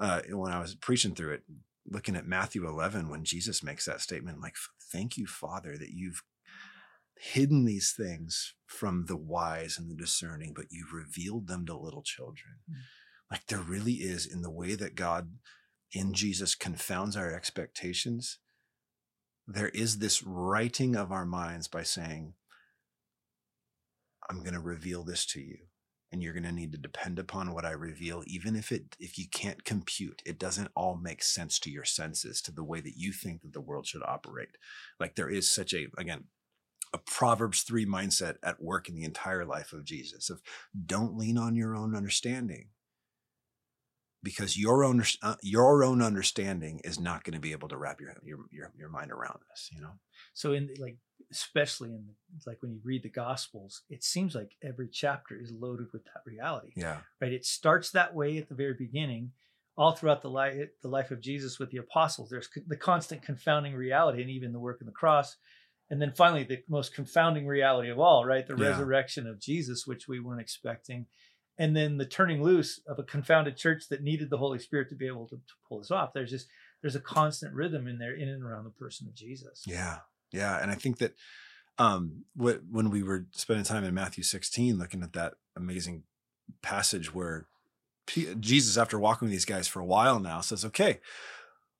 uh, 0.00 0.20
when 0.30 0.52
I 0.52 0.60
was 0.60 0.74
preaching 0.74 1.14
through 1.14 1.34
it, 1.34 1.42
looking 1.86 2.16
at 2.16 2.26
Matthew 2.26 2.66
11, 2.66 3.08
when 3.08 3.24
Jesus 3.24 3.62
makes 3.62 3.84
that 3.84 4.00
statement, 4.00 4.36
I'm 4.36 4.42
like, 4.42 4.56
thank 4.92 5.16
you, 5.16 5.26
Father, 5.26 5.76
that 5.76 5.90
you've 5.90 6.22
hidden 7.16 7.64
these 7.64 7.92
things 7.96 8.54
from 8.66 9.06
the 9.06 9.16
wise 9.16 9.78
and 9.78 9.90
the 9.90 9.94
discerning, 9.94 10.52
but 10.54 10.66
you've 10.70 10.92
revealed 10.92 11.46
them 11.46 11.66
to 11.66 11.76
little 11.76 12.02
children. 12.02 12.56
Mm. 12.70 12.76
Like 13.30 13.46
there 13.46 13.60
really 13.60 13.94
is 13.94 14.26
in 14.26 14.42
the 14.42 14.50
way 14.50 14.74
that 14.74 14.94
God 14.94 15.32
in 15.92 16.12
Jesus 16.12 16.54
confounds 16.54 17.16
our 17.16 17.32
expectations. 17.32 18.38
There 19.46 19.68
is 19.68 19.98
this 19.98 20.22
righting 20.22 20.96
of 20.96 21.12
our 21.12 21.24
minds 21.24 21.68
by 21.68 21.82
saying, 21.82 22.34
I'm 24.28 24.40
going 24.40 24.54
to 24.54 24.60
reveal 24.60 25.04
this 25.04 25.26
to 25.26 25.40
you 25.40 25.58
and 26.14 26.22
you're 26.22 26.32
going 26.32 26.44
to 26.44 26.52
need 26.52 26.70
to 26.70 26.78
depend 26.78 27.18
upon 27.18 27.52
what 27.52 27.64
I 27.64 27.72
reveal 27.72 28.22
even 28.28 28.54
if 28.54 28.70
it 28.70 28.96
if 29.00 29.18
you 29.18 29.24
can't 29.28 29.64
compute 29.64 30.22
it 30.24 30.38
doesn't 30.38 30.70
all 30.76 30.96
make 30.96 31.24
sense 31.24 31.58
to 31.58 31.70
your 31.70 31.84
senses 31.84 32.40
to 32.42 32.52
the 32.52 32.62
way 32.62 32.80
that 32.80 32.96
you 32.96 33.10
think 33.10 33.42
that 33.42 33.52
the 33.52 33.60
world 33.60 33.84
should 33.84 34.04
operate. 34.04 34.56
Like 35.00 35.16
there 35.16 35.28
is 35.28 35.50
such 35.50 35.74
a 35.74 35.88
again 35.98 36.26
a 36.92 36.98
proverbs 36.98 37.62
3 37.62 37.84
mindset 37.84 38.36
at 38.44 38.62
work 38.62 38.88
in 38.88 38.94
the 38.94 39.02
entire 39.02 39.44
life 39.44 39.72
of 39.72 39.84
Jesus 39.84 40.30
of 40.30 40.40
don't 40.86 41.16
lean 41.16 41.36
on 41.36 41.56
your 41.56 41.74
own 41.74 41.96
understanding 41.96 42.68
because 44.24 44.58
your 44.58 44.82
own 44.84 45.04
uh, 45.22 45.36
your 45.42 45.84
own 45.84 46.02
understanding 46.02 46.80
is 46.82 46.98
not 46.98 47.22
going 47.24 47.34
to 47.34 47.40
be 47.40 47.52
able 47.52 47.68
to 47.68 47.76
wrap 47.76 48.00
your, 48.00 48.16
your 48.24 48.38
your 48.50 48.72
your 48.76 48.88
mind 48.88 49.12
around 49.12 49.38
this 49.50 49.70
you 49.72 49.80
know 49.80 49.92
So 50.32 50.52
in 50.52 50.66
the, 50.66 50.76
like 50.82 50.96
especially 51.30 51.90
in 51.90 52.06
the, 52.06 52.50
like 52.50 52.60
when 52.62 52.72
you 52.72 52.80
read 52.84 53.02
the 53.02 53.08
gospels, 53.08 53.82
it 53.88 54.02
seems 54.02 54.34
like 54.34 54.52
every 54.62 54.88
chapter 54.88 55.40
is 55.40 55.52
loaded 55.52 55.88
with 55.92 56.04
that 56.04 56.22
reality. 56.26 56.72
yeah 56.76 57.00
Right? 57.20 57.32
It 57.32 57.44
starts 57.44 57.90
that 57.90 58.14
way 58.14 58.38
at 58.38 58.48
the 58.48 58.54
very 58.54 58.74
beginning, 58.74 59.32
all 59.76 59.92
throughout 59.92 60.22
the 60.22 60.30
life 60.30 60.56
the 60.82 60.88
life 60.88 61.10
of 61.10 61.20
Jesus 61.20 61.58
with 61.58 61.70
the 61.70 61.78
apostles. 61.78 62.30
There's 62.30 62.48
co- 62.48 62.60
the 62.66 62.76
constant 62.76 63.22
confounding 63.22 63.74
reality 63.74 64.22
and 64.22 64.30
even 64.30 64.52
the 64.52 64.58
work 64.60 64.80
of 64.80 64.86
the 64.86 64.92
cross. 64.92 65.36
And 65.90 66.00
then 66.00 66.12
finally 66.12 66.44
the 66.44 66.62
most 66.68 66.94
confounding 66.94 67.46
reality 67.46 67.90
of 67.90 67.98
all, 67.98 68.24
right? 68.24 68.46
The 68.46 68.56
Yeah. 68.56 68.70
resurrection 68.70 69.26
of 69.26 69.38
Jesus, 69.38 69.86
which 69.86 70.08
we 70.08 70.18
weren't 70.18 70.40
expecting. 70.40 71.06
And 71.58 71.76
then 71.76 71.98
the 71.98 72.06
turning 72.06 72.42
loose 72.42 72.80
of 72.88 72.98
a 72.98 73.04
confounded 73.04 73.56
church 73.56 73.88
that 73.88 74.02
needed 74.02 74.28
the 74.28 74.38
Holy 74.38 74.58
Spirit 74.58 74.88
to 74.88 74.96
be 74.96 75.06
able 75.06 75.26
to, 75.28 75.36
to 75.36 75.54
pull 75.68 75.78
this 75.78 75.90
off. 75.90 76.12
There's 76.12 76.30
just 76.30 76.48
there's 76.82 76.96
a 76.96 77.00
constant 77.00 77.54
rhythm 77.54 77.86
in 77.86 77.98
there 77.98 78.14
in 78.14 78.28
and 78.28 78.42
around 78.42 78.64
the 78.64 78.70
person 78.70 79.06
of 79.06 79.14
Jesus. 79.14 79.62
Yeah, 79.66 79.98
yeah, 80.32 80.60
and 80.60 80.70
I 80.70 80.74
think 80.74 80.98
that 80.98 81.14
um, 81.78 82.24
what, 82.34 82.60
when 82.70 82.90
we 82.90 83.02
were 83.02 83.26
spending 83.32 83.64
time 83.64 83.84
in 83.84 83.94
Matthew 83.94 84.22
16, 84.22 84.78
looking 84.78 85.02
at 85.02 85.12
that 85.14 85.34
amazing 85.56 86.02
passage 86.60 87.14
where 87.14 87.46
P- 88.06 88.34
Jesus, 88.38 88.76
after 88.76 88.98
walking 88.98 89.26
with 89.26 89.32
these 89.32 89.44
guys 89.44 89.66
for 89.66 89.80
a 89.80 89.86
while 89.86 90.20
now, 90.20 90.40
says, 90.40 90.64
"Okay, 90.64 91.00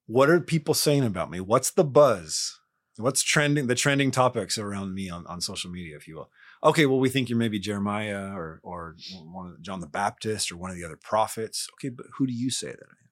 what 0.07 0.31
are 0.31 0.41
people 0.41 0.75
saying 0.75 1.05
about 1.05 1.31
me? 1.31 1.41
What's 1.41 1.71
the 1.71 1.85
buzz? 1.85 2.61
What's 2.97 3.23
trending? 3.23 3.67
The 3.67 3.75
trending 3.75 4.11
topics 4.11 4.59
around 4.59 4.95
me 4.95 5.11
on, 5.11 5.27
on 5.27 5.41
social 5.41 5.71
media, 5.71 5.97
if 5.97 6.07
you 6.07 6.17
will. 6.17 6.31
Okay, 6.65 6.87
well, 6.87 6.99
we 6.99 7.11
think 7.11 7.29
you're 7.29 7.39
maybe 7.39 7.59
Jeremiah 7.59 8.33
or 8.35 8.61
or 8.63 8.97
one 9.25 9.49
of 9.49 9.63
John 9.63 9.81
the 9.81 9.87
Baptist 9.87 10.51
or 10.51 10.57
one 10.57 10.71
of 10.71 10.77
the 10.77 10.85
other 10.85 10.97
prophets. 10.97 11.69
Okay, 11.75 11.91
but 11.91 12.07
who 12.17 12.27
do 12.27 12.33
you 12.33 12.51
say 12.51 12.69
that 12.69 12.79
I 12.89 12.97
am? 13.03 13.11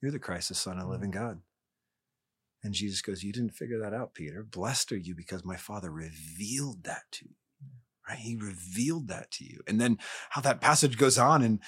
You're 0.00 0.12
the 0.12 0.18
Christ, 0.18 0.48
the 0.48 0.54
Son 0.54 0.74
of 0.74 0.78
the 0.78 0.84
mm-hmm. 0.84 0.92
living 0.92 1.10
God." 1.10 1.40
And 2.62 2.74
Jesus 2.74 3.02
goes, 3.02 3.22
You 3.22 3.32
didn't 3.32 3.54
figure 3.54 3.78
that 3.80 3.94
out, 3.94 4.14
Peter. 4.14 4.42
Blessed 4.42 4.92
are 4.92 4.96
you 4.96 5.14
because 5.14 5.44
my 5.44 5.56
Father 5.56 5.90
revealed 5.90 6.84
that 6.84 7.02
to 7.12 7.24
you. 7.24 7.34
Right? 8.08 8.18
He 8.18 8.36
revealed 8.36 9.08
that 9.08 9.30
to 9.32 9.44
you. 9.44 9.60
And 9.66 9.80
then 9.80 9.98
how 10.30 10.40
that 10.42 10.60
passage 10.60 10.96
goes 10.96 11.18
on 11.18 11.42
and 11.42 11.60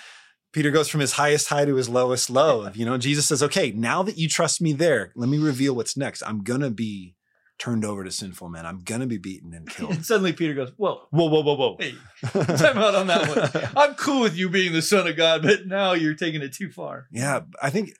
Peter 0.52 0.70
goes 0.70 0.88
from 0.88 1.00
his 1.00 1.12
highest 1.12 1.48
high 1.48 1.64
to 1.64 1.74
his 1.74 1.88
lowest 1.88 2.30
low. 2.30 2.70
You 2.74 2.84
know, 2.84 2.96
Jesus 2.96 3.26
says, 3.26 3.42
Okay, 3.42 3.72
now 3.72 4.02
that 4.04 4.18
you 4.18 4.28
trust 4.28 4.60
me 4.60 4.72
there, 4.72 5.12
let 5.16 5.28
me 5.28 5.38
reveal 5.38 5.74
what's 5.74 5.96
next. 5.96 6.22
I'm 6.22 6.44
gonna 6.44 6.70
be 6.70 7.16
turned 7.58 7.84
over 7.84 8.04
to 8.04 8.10
sinful 8.10 8.48
men. 8.48 8.66
I'm 8.66 8.80
gonna 8.80 9.06
be 9.06 9.18
beaten 9.18 9.54
and 9.54 9.68
killed. 9.70 9.92
And 9.92 10.06
suddenly 10.06 10.32
Peter 10.32 10.54
goes, 10.54 10.72
Whoa, 10.76 11.06
whoa, 11.10 11.26
whoa, 11.26 11.42
whoa, 11.42 11.54
whoa. 11.54 11.76
hey, 11.78 11.94
time 12.22 12.78
out 12.78 12.94
on 12.94 13.06
that 13.06 13.28
one. 13.28 13.68
I'm 13.76 13.94
cool 13.94 14.20
with 14.20 14.36
you 14.36 14.48
being 14.48 14.72
the 14.72 14.82
son 14.82 15.06
of 15.06 15.16
God, 15.16 15.42
but 15.42 15.66
now 15.66 15.92
you're 15.92 16.14
taking 16.14 16.42
it 16.42 16.52
too 16.52 16.70
far. 16.70 17.06
Yeah, 17.10 17.40
I 17.62 17.70
think 17.70 17.90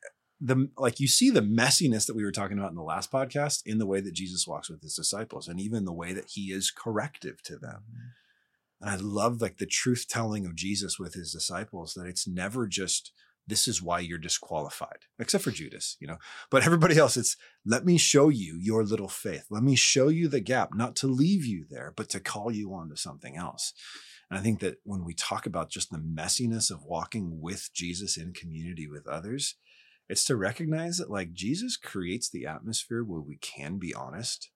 the 0.41 0.69
like 0.77 1.01
you 1.01 1.09
see 1.09 1.31
the 1.31 1.41
messiness 1.41 2.07
that 2.07 2.17
we 2.17 2.25
were 2.25 2.33
talking 2.33 2.59
about 2.59 2.71
in 2.71 2.77
the 2.77 2.83
last 2.83 3.11
podcast 3.11 3.63
in 3.65 3.79
the 3.79 3.87
way 3.87 4.01
that 4.01 4.15
Jesus 4.15 4.47
walks 4.47 4.69
with 4.69 4.83
his 4.83 4.95
disciples 4.95 5.49
and 5.49 5.61
even 5.61 5.85
the 5.85 5.93
way 5.93 6.13
that 6.13 6.31
he 6.31 6.53
is 6.53 6.71
corrective 6.71 7.43
to 7.45 7.57
them. 7.57 7.85
Mm-hmm. 7.91 8.09
And 8.81 8.91
I 8.91 8.97
love 8.97 9.41
like 9.41 9.59
the 9.59 9.67
truth 9.67 10.07
telling 10.09 10.45
of 10.45 10.57
Jesus 10.57 10.99
with 10.99 11.15
his 11.15 11.33
disciples 11.33 11.95
that 11.95 12.07
it's 12.07 12.29
never 12.29 12.67
just 12.67 13.13
this 13.47 13.69
is 13.69 13.83
why 13.83 14.01
you're 14.01 14.19
disqualified, 14.19 15.01
except 15.19 15.45
for 15.45 15.51
Judas, 15.51 15.97
you 16.01 16.07
know. 16.07 16.17
But 16.51 16.65
everybody 16.65 16.97
else, 16.97 17.17
it's 17.17 17.37
let 17.65 17.85
me 17.85 17.99
show 17.99 18.29
you 18.29 18.59
your 18.61 18.85
little 18.85 19.09
faith. 19.09 19.47
Let 19.51 19.63
me 19.63 19.77
show 19.77 20.09
you 20.09 20.29
the 20.29 20.41
gap, 20.41 20.71
not 20.75 20.97
to 20.97 21.07
leave 21.07 21.45
you 21.45 21.65
there, 21.69 21.93
but 21.95 22.09
to 22.11 22.21
call 22.21 22.51
you 22.51 22.73
on 22.73 22.89
to 22.89 22.97
something 22.97 23.37
else. 23.37 23.73
And 24.31 24.39
I 24.39 24.43
think 24.43 24.61
that 24.61 24.79
when 24.85 25.05
we 25.05 25.15
talk 25.15 25.47
about 25.47 25.71
just 25.71 25.91
the 25.91 25.99
messiness 25.99 26.71
of 26.71 26.85
walking 26.85 27.41
with 27.41 27.71
Jesus 27.75 28.17
in 28.17 28.33
community 28.33 28.89
with 28.89 29.07
others, 29.07 29.57
it's 30.09 30.25
to 30.25 30.37
recognize 30.37 30.99
that 30.99 31.11
like 31.11 31.33
Jesus 31.33 31.77
creates 31.77 32.31
the 32.31 32.47
atmosphere 32.47 33.05
where 33.05 33.21
we 33.21 33.37
can 33.37 33.79
be 33.79 33.95
honest, 33.95 34.51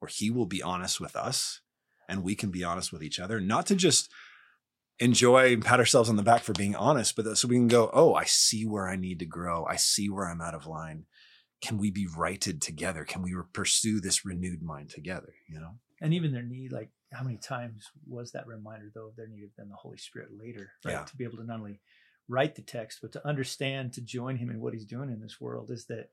or 0.00 0.08
he 0.08 0.30
will 0.30 0.46
be 0.46 0.62
honest 0.62 1.00
with 1.00 1.14
us, 1.14 1.60
and 2.08 2.24
we 2.24 2.34
can 2.34 2.50
be 2.50 2.64
honest 2.64 2.92
with 2.92 3.02
each 3.02 3.20
other, 3.20 3.40
not 3.40 3.66
to 3.66 3.76
just 3.76 4.10
enjoy 5.02 5.52
and 5.52 5.64
pat 5.64 5.80
ourselves 5.80 6.08
on 6.08 6.16
the 6.16 6.22
back 6.22 6.42
for 6.42 6.52
being 6.52 6.76
honest, 6.76 7.16
but 7.16 7.36
so 7.36 7.48
we 7.48 7.56
can 7.56 7.68
go, 7.68 7.90
oh, 7.92 8.14
I 8.14 8.24
see 8.24 8.64
where 8.64 8.88
I 8.88 8.96
need 8.96 9.18
to 9.18 9.26
grow. 9.26 9.64
I 9.66 9.76
see 9.76 10.08
where 10.08 10.28
I'm 10.28 10.40
out 10.40 10.54
of 10.54 10.66
line. 10.66 11.06
Can 11.60 11.78
we 11.78 11.90
be 11.90 12.06
righted 12.06 12.60
together? 12.62 13.04
Can 13.04 13.22
we 13.22 13.34
pursue 13.52 14.00
this 14.00 14.24
renewed 14.24 14.62
mind 14.62 14.90
together? 14.90 15.34
You 15.48 15.60
know? 15.60 15.78
And 16.00 16.14
even 16.14 16.32
their 16.32 16.42
need, 16.42 16.72
like 16.72 16.90
how 17.12 17.22
many 17.22 17.36
times 17.36 17.90
was 18.08 18.32
that 18.32 18.46
reminder 18.46 18.90
though 18.94 19.08
of 19.08 19.16
their 19.16 19.28
need 19.28 19.44
of 19.44 19.50
then 19.56 19.68
the 19.68 19.76
Holy 19.76 19.98
Spirit 19.98 20.30
later, 20.36 20.70
right? 20.84 20.92
Yeah. 20.92 21.04
To 21.04 21.16
be 21.16 21.24
able 21.24 21.36
to 21.38 21.44
not 21.44 21.58
only 21.60 21.80
write 22.28 22.54
the 22.54 22.62
text, 22.62 22.98
but 23.02 23.12
to 23.12 23.26
understand, 23.26 23.92
to 23.92 24.00
join 24.00 24.36
him 24.36 24.50
in 24.50 24.60
what 24.60 24.72
he's 24.72 24.86
doing 24.86 25.10
in 25.10 25.20
this 25.20 25.40
world 25.40 25.70
is 25.70 25.86
that 25.86 26.08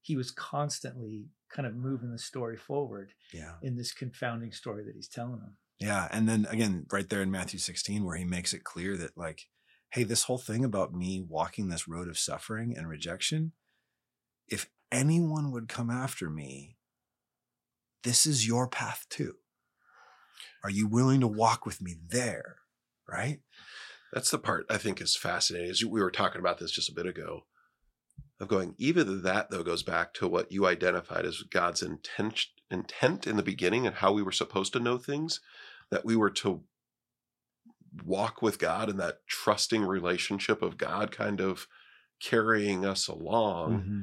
he 0.00 0.16
was 0.16 0.30
constantly 0.30 1.26
kind 1.50 1.66
of 1.66 1.74
moving 1.74 2.10
the 2.10 2.18
story 2.18 2.56
forward 2.56 3.12
Yeah. 3.32 3.54
in 3.62 3.76
this 3.76 3.92
confounding 3.92 4.52
story 4.52 4.84
that 4.84 4.94
he's 4.94 5.08
telling 5.08 5.40
them. 5.40 5.56
Yeah. 5.78 6.08
And 6.10 6.28
then 6.28 6.46
again, 6.50 6.86
right 6.90 7.08
there 7.08 7.22
in 7.22 7.30
Matthew 7.30 7.58
16, 7.58 8.04
where 8.04 8.16
he 8.16 8.24
makes 8.24 8.52
it 8.52 8.64
clear 8.64 8.96
that, 8.96 9.16
like, 9.16 9.42
hey, 9.90 10.02
this 10.02 10.24
whole 10.24 10.38
thing 10.38 10.64
about 10.64 10.92
me 10.92 11.24
walking 11.26 11.68
this 11.68 11.88
road 11.88 12.08
of 12.08 12.18
suffering 12.18 12.74
and 12.76 12.88
rejection, 12.88 13.52
if 14.48 14.68
anyone 14.90 15.52
would 15.52 15.68
come 15.68 15.90
after 15.90 16.28
me, 16.28 16.76
this 18.02 18.26
is 18.26 18.46
your 18.46 18.68
path 18.68 19.06
too. 19.08 19.34
Are 20.64 20.70
you 20.70 20.86
willing 20.86 21.20
to 21.20 21.28
walk 21.28 21.64
with 21.64 21.80
me 21.80 21.96
there? 22.08 22.56
Right? 23.08 23.40
That's 24.12 24.30
the 24.30 24.38
part 24.38 24.66
I 24.68 24.78
think 24.78 25.00
is 25.00 25.16
fascinating. 25.16 25.70
As 25.70 25.84
we 25.84 26.00
were 26.00 26.10
talking 26.10 26.40
about 26.40 26.58
this 26.58 26.70
just 26.70 26.88
a 26.88 26.94
bit 26.94 27.06
ago, 27.06 27.44
of 28.40 28.48
going, 28.48 28.74
even 28.78 29.22
that 29.22 29.50
though 29.50 29.62
goes 29.62 29.82
back 29.82 30.14
to 30.14 30.28
what 30.28 30.52
you 30.52 30.66
identified 30.66 31.24
as 31.24 31.42
God's 31.42 31.82
intent, 31.82 32.46
intent 32.70 33.26
in 33.26 33.36
the 33.36 33.42
beginning 33.42 33.86
and 33.86 33.96
how 33.96 34.12
we 34.12 34.22
were 34.22 34.32
supposed 34.32 34.72
to 34.74 34.80
know 34.80 34.96
things, 34.98 35.40
that 35.90 36.04
we 36.04 36.14
were 36.16 36.30
to 36.30 36.62
walk 38.04 38.42
with 38.42 38.58
God 38.58 38.88
in 38.88 38.96
that 38.98 39.26
trusting 39.26 39.82
relationship 39.84 40.62
of 40.62 40.76
God 40.78 41.10
kind 41.10 41.40
of 41.40 41.66
carrying 42.20 42.84
us 42.84 43.08
along 43.08 43.72
Mm-hmm. 43.80 44.00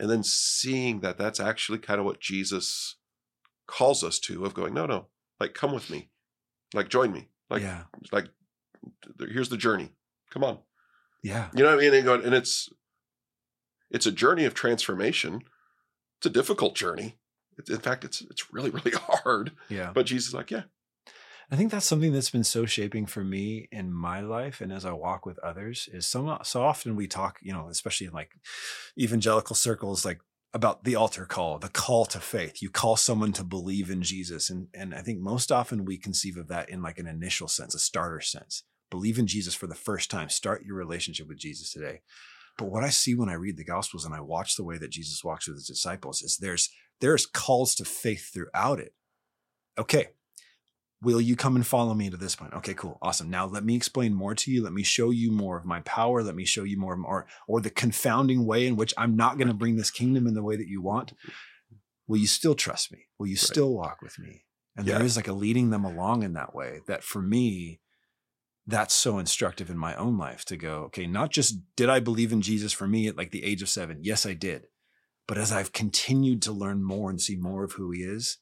and 0.00 0.10
then 0.10 0.22
seeing 0.22 1.00
that 1.00 1.18
that's 1.18 1.40
actually 1.40 1.78
kind 1.78 2.00
of 2.00 2.06
what 2.06 2.20
Jesus 2.20 2.96
calls 3.66 4.02
us 4.02 4.18
to 4.20 4.44
of 4.46 4.54
going 4.54 4.72
no 4.72 4.86
no 4.86 5.06
like 5.38 5.52
come 5.52 5.72
with 5.72 5.90
me 5.90 6.08
like 6.72 6.88
join 6.88 7.12
me 7.12 7.28
like 7.50 7.60
yeah. 7.62 7.82
like 8.12 8.28
here's 9.18 9.50
the 9.50 9.58
journey 9.58 9.90
come 10.30 10.42
on 10.42 10.58
Yeah. 11.22 11.48
you 11.54 11.62
know 11.62 11.68
what 11.70 11.78
i 11.78 11.82
mean 11.82 11.92
and, 11.92 12.04
going, 12.04 12.24
and 12.24 12.34
it's 12.34 12.70
it's 13.90 14.06
a 14.06 14.12
journey 14.12 14.44
of 14.44 14.54
transformation 14.54 15.42
it's 16.18 16.26
a 16.26 16.30
difficult 16.30 16.74
journey 16.74 17.16
in 17.68 17.78
fact 17.78 18.04
it's 18.04 18.20
it's 18.22 18.52
really 18.52 18.70
really 18.78 18.92
hard 18.92 19.52
Yeah. 19.68 19.90
but 19.94 20.06
jesus 20.06 20.28
is 20.28 20.34
like 20.34 20.50
yeah 20.50 20.62
I 21.50 21.56
think 21.56 21.70
that's 21.70 21.86
something 21.86 22.12
that's 22.12 22.28
been 22.28 22.44
so 22.44 22.66
shaping 22.66 23.06
for 23.06 23.24
me 23.24 23.68
in 23.72 23.90
my 23.90 24.20
life 24.20 24.60
and 24.60 24.70
as 24.70 24.84
I 24.84 24.92
walk 24.92 25.24
with 25.24 25.38
others 25.38 25.88
is 25.90 26.06
so 26.06 26.38
so 26.42 26.62
often 26.62 26.94
we 26.94 27.06
talk, 27.06 27.38
you 27.40 27.54
know, 27.54 27.68
especially 27.70 28.06
in 28.06 28.12
like 28.12 28.32
evangelical 28.98 29.56
circles 29.56 30.04
like 30.04 30.20
about 30.52 30.84
the 30.84 30.94
altar 30.94 31.24
call, 31.24 31.58
the 31.58 31.70
call 31.70 32.04
to 32.06 32.20
faith. 32.20 32.60
You 32.60 32.68
call 32.68 32.96
someone 32.96 33.32
to 33.32 33.44
believe 33.44 33.88
in 33.90 34.02
Jesus 34.02 34.50
and 34.50 34.68
and 34.74 34.94
I 34.94 35.00
think 35.00 35.20
most 35.20 35.50
often 35.50 35.86
we 35.86 35.96
conceive 35.96 36.36
of 36.36 36.48
that 36.48 36.68
in 36.68 36.82
like 36.82 36.98
an 36.98 37.06
initial 37.06 37.48
sense, 37.48 37.74
a 37.74 37.78
starter 37.78 38.20
sense. 38.20 38.64
Believe 38.90 39.18
in 39.18 39.26
Jesus 39.26 39.54
for 39.54 39.66
the 39.66 39.74
first 39.74 40.10
time, 40.10 40.28
start 40.28 40.66
your 40.66 40.76
relationship 40.76 41.28
with 41.28 41.38
Jesus 41.38 41.72
today. 41.72 42.02
But 42.58 42.66
what 42.66 42.84
I 42.84 42.90
see 42.90 43.14
when 43.14 43.30
I 43.30 43.34
read 43.34 43.56
the 43.56 43.64
gospels 43.64 44.04
and 44.04 44.14
I 44.14 44.20
watch 44.20 44.56
the 44.56 44.64
way 44.64 44.76
that 44.78 44.90
Jesus 44.90 45.24
walks 45.24 45.46
with 45.48 45.56
his 45.56 45.66
disciples 45.66 46.20
is 46.22 46.36
there's 46.36 46.68
there's 47.00 47.24
calls 47.24 47.74
to 47.76 47.84
faith 47.84 48.30
throughout 48.32 48.80
it. 48.80 48.92
Okay, 49.78 50.08
Will 51.00 51.20
you 51.20 51.36
come 51.36 51.54
and 51.54 51.64
follow 51.64 51.94
me 51.94 52.10
to 52.10 52.16
this 52.16 52.34
point? 52.34 52.54
Okay, 52.54 52.74
cool. 52.74 52.98
Awesome. 53.00 53.30
Now 53.30 53.46
let 53.46 53.64
me 53.64 53.76
explain 53.76 54.12
more 54.14 54.34
to 54.34 54.50
you. 54.50 54.64
Let 54.64 54.72
me 54.72 54.82
show 54.82 55.10
you 55.10 55.30
more 55.30 55.56
of 55.56 55.64
my 55.64 55.78
power. 55.80 56.24
Let 56.24 56.34
me 56.34 56.44
show 56.44 56.64
you 56.64 56.76
more 56.76 56.94
of 56.94 57.00
or, 57.04 57.26
or 57.46 57.60
the 57.60 57.70
confounding 57.70 58.44
way 58.44 58.66
in 58.66 58.74
which 58.74 58.92
I'm 58.98 59.14
not 59.14 59.38
going 59.38 59.46
to 59.46 59.54
bring 59.54 59.76
this 59.76 59.92
kingdom 59.92 60.26
in 60.26 60.34
the 60.34 60.42
way 60.42 60.56
that 60.56 60.66
you 60.66 60.82
want. 60.82 61.12
Will 62.08 62.16
you 62.16 62.26
still 62.26 62.56
trust 62.56 62.90
me? 62.90 63.06
Will 63.16 63.28
you 63.28 63.34
Right. 63.34 63.40
still 63.40 63.74
walk 63.74 64.02
with 64.02 64.18
me? 64.18 64.46
And 64.76 64.86
Yeah. 64.88 64.96
there 64.96 65.06
is 65.06 65.14
like 65.14 65.28
a 65.28 65.32
leading 65.32 65.70
them 65.70 65.84
along 65.84 66.24
in 66.24 66.32
that 66.32 66.52
way 66.52 66.80
that 66.88 67.04
for 67.04 67.22
me, 67.22 67.80
that's 68.68 68.94
so 68.94 69.18
instructive 69.18 69.70
in 69.70 69.78
my 69.78 69.96
own 69.96 70.16
life 70.16 70.44
to 70.44 70.56
go, 70.56 70.82
okay, 70.84 71.06
not 71.06 71.30
just 71.30 71.58
did 71.74 71.88
I 71.88 71.98
believe 71.98 72.32
in 72.32 72.42
Jesus 72.42 72.72
for 72.72 72.86
me 72.86 73.08
at 73.08 73.16
like 73.16 73.32
the 73.32 73.44
age 73.44 73.62
of 73.62 73.68
seven? 73.68 73.98
Yes, 74.02 74.24
I 74.24 74.34
did. 74.34 74.66
But 75.26 75.38
as 75.38 75.50
I've 75.50 75.72
continued 75.72 76.42
to 76.42 76.52
learn 76.52 76.84
more 76.84 77.10
and 77.10 77.20
see 77.20 77.36
more 77.36 77.64
of 77.64 77.72
who 77.72 77.90
he 77.90 78.00
is, 78.00 78.38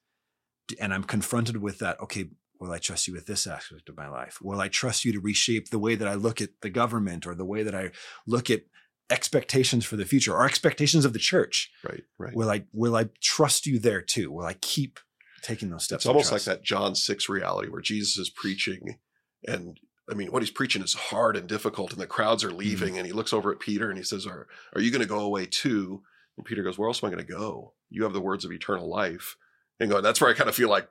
and 0.79 0.93
I'm 0.93 1.05
confronted 1.05 1.57
with 1.57 1.79
that, 1.79 2.01
okay, 2.01 2.29
Will 2.59 2.73
I 2.73 2.79
trust 2.79 3.07
you 3.07 3.15
with 3.15 3.27
this 3.27 3.47
aspect 3.47 3.89
of 3.89 3.97
my 3.97 4.09
life? 4.09 4.39
Will 4.41 4.61
I 4.61 4.69
trust 4.69 5.05
you 5.05 5.13
to 5.13 5.21
reshape 5.21 5.71
the 5.71 5.79
way 5.79 5.95
that 5.95 6.09
I 6.09 6.15
look 6.15 6.41
at 6.41 6.51
the 6.63 6.71
government 6.71 7.27
or 7.27 7.35
the 7.35 7.45
way 7.45 7.63
that 7.63 7.75
I 7.75 7.91
look 8.27 8.51
at 8.51 8.63
expectations 9.11 9.85
for 9.85 9.97
the 9.97 10.05
future 10.05 10.35
or 10.35 10.47
expectations 10.47 11.05
of 11.05 11.13
the 11.13 11.19
church? 11.19 11.71
Right. 11.85 12.03
Right. 12.19 12.35
Will 12.35 12.51
I 12.51 12.65
will 12.73 12.97
I 12.97 13.11
trust 13.21 13.67
you 13.67 13.79
there 13.79 14.01
too? 14.01 14.31
Will 14.31 14.47
I 14.47 14.55
keep 14.55 14.99
taking 15.43 15.71
those 15.71 15.85
steps? 15.85 16.05
it's 16.05 16.07
almost 16.07 16.33
like 16.33 16.43
that 16.43 16.63
John 16.65 16.95
6 16.95 17.29
reality 17.29 17.69
where 17.69 17.83
Jesus 17.83 18.17
is 18.17 18.31
preaching 18.31 18.99
and 19.47 19.79
I 20.11 20.15
mean, 20.15 20.31
what 20.31 20.43
he's 20.43 20.51
preaching 20.51 20.83
is 20.83 20.95
hard 20.95 21.37
and 21.37 21.49
difficult, 21.49 21.93
and 21.93 22.01
the 22.01 22.07
crowds 22.07 22.45
are 22.45 22.53
leaving. 22.53 22.97
And 22.97 23.07
he 23.07 23.13
looks 23.13 23.33
over 23.33 23.51
at 23.51 23.59
Peter 23.59 23.89
and 23.89 23.99
he 23.99 24.05
says, 24.05 24.27
Are, 24.27 24.47
are 24.75 24.81
you 24.81 24.91
going 24.91 25.03
to 25.03 25.09
go 25.09 25.21
away 25.21 25.47
too? 25.47 26.03
And 26.37 26.47
Peter 26.47 26.63
goes, 26.63 26.79
Where 26.79 26.89
else 26.89 27.03
am 27.03 27.09
I 27.09 27.13
going 27.13 27.27
to 27.27 27.33
go? 27.33 27.73
You 27.91 28.05
have 28.05 28.13
the 28.13 28.21
words 28.21 28.45
of 28.45 28.53
eternal 28.53 28.89
life. 28.89 29.37
And 29.81 29.91
going, 29.91 30.03
that's 30.03 30.21
where 30.21 30.31
I 30.31 30.35
kind 30.35 30.49
of 30.49 30.55
feel 30.55 30.71
like 30.71 30.89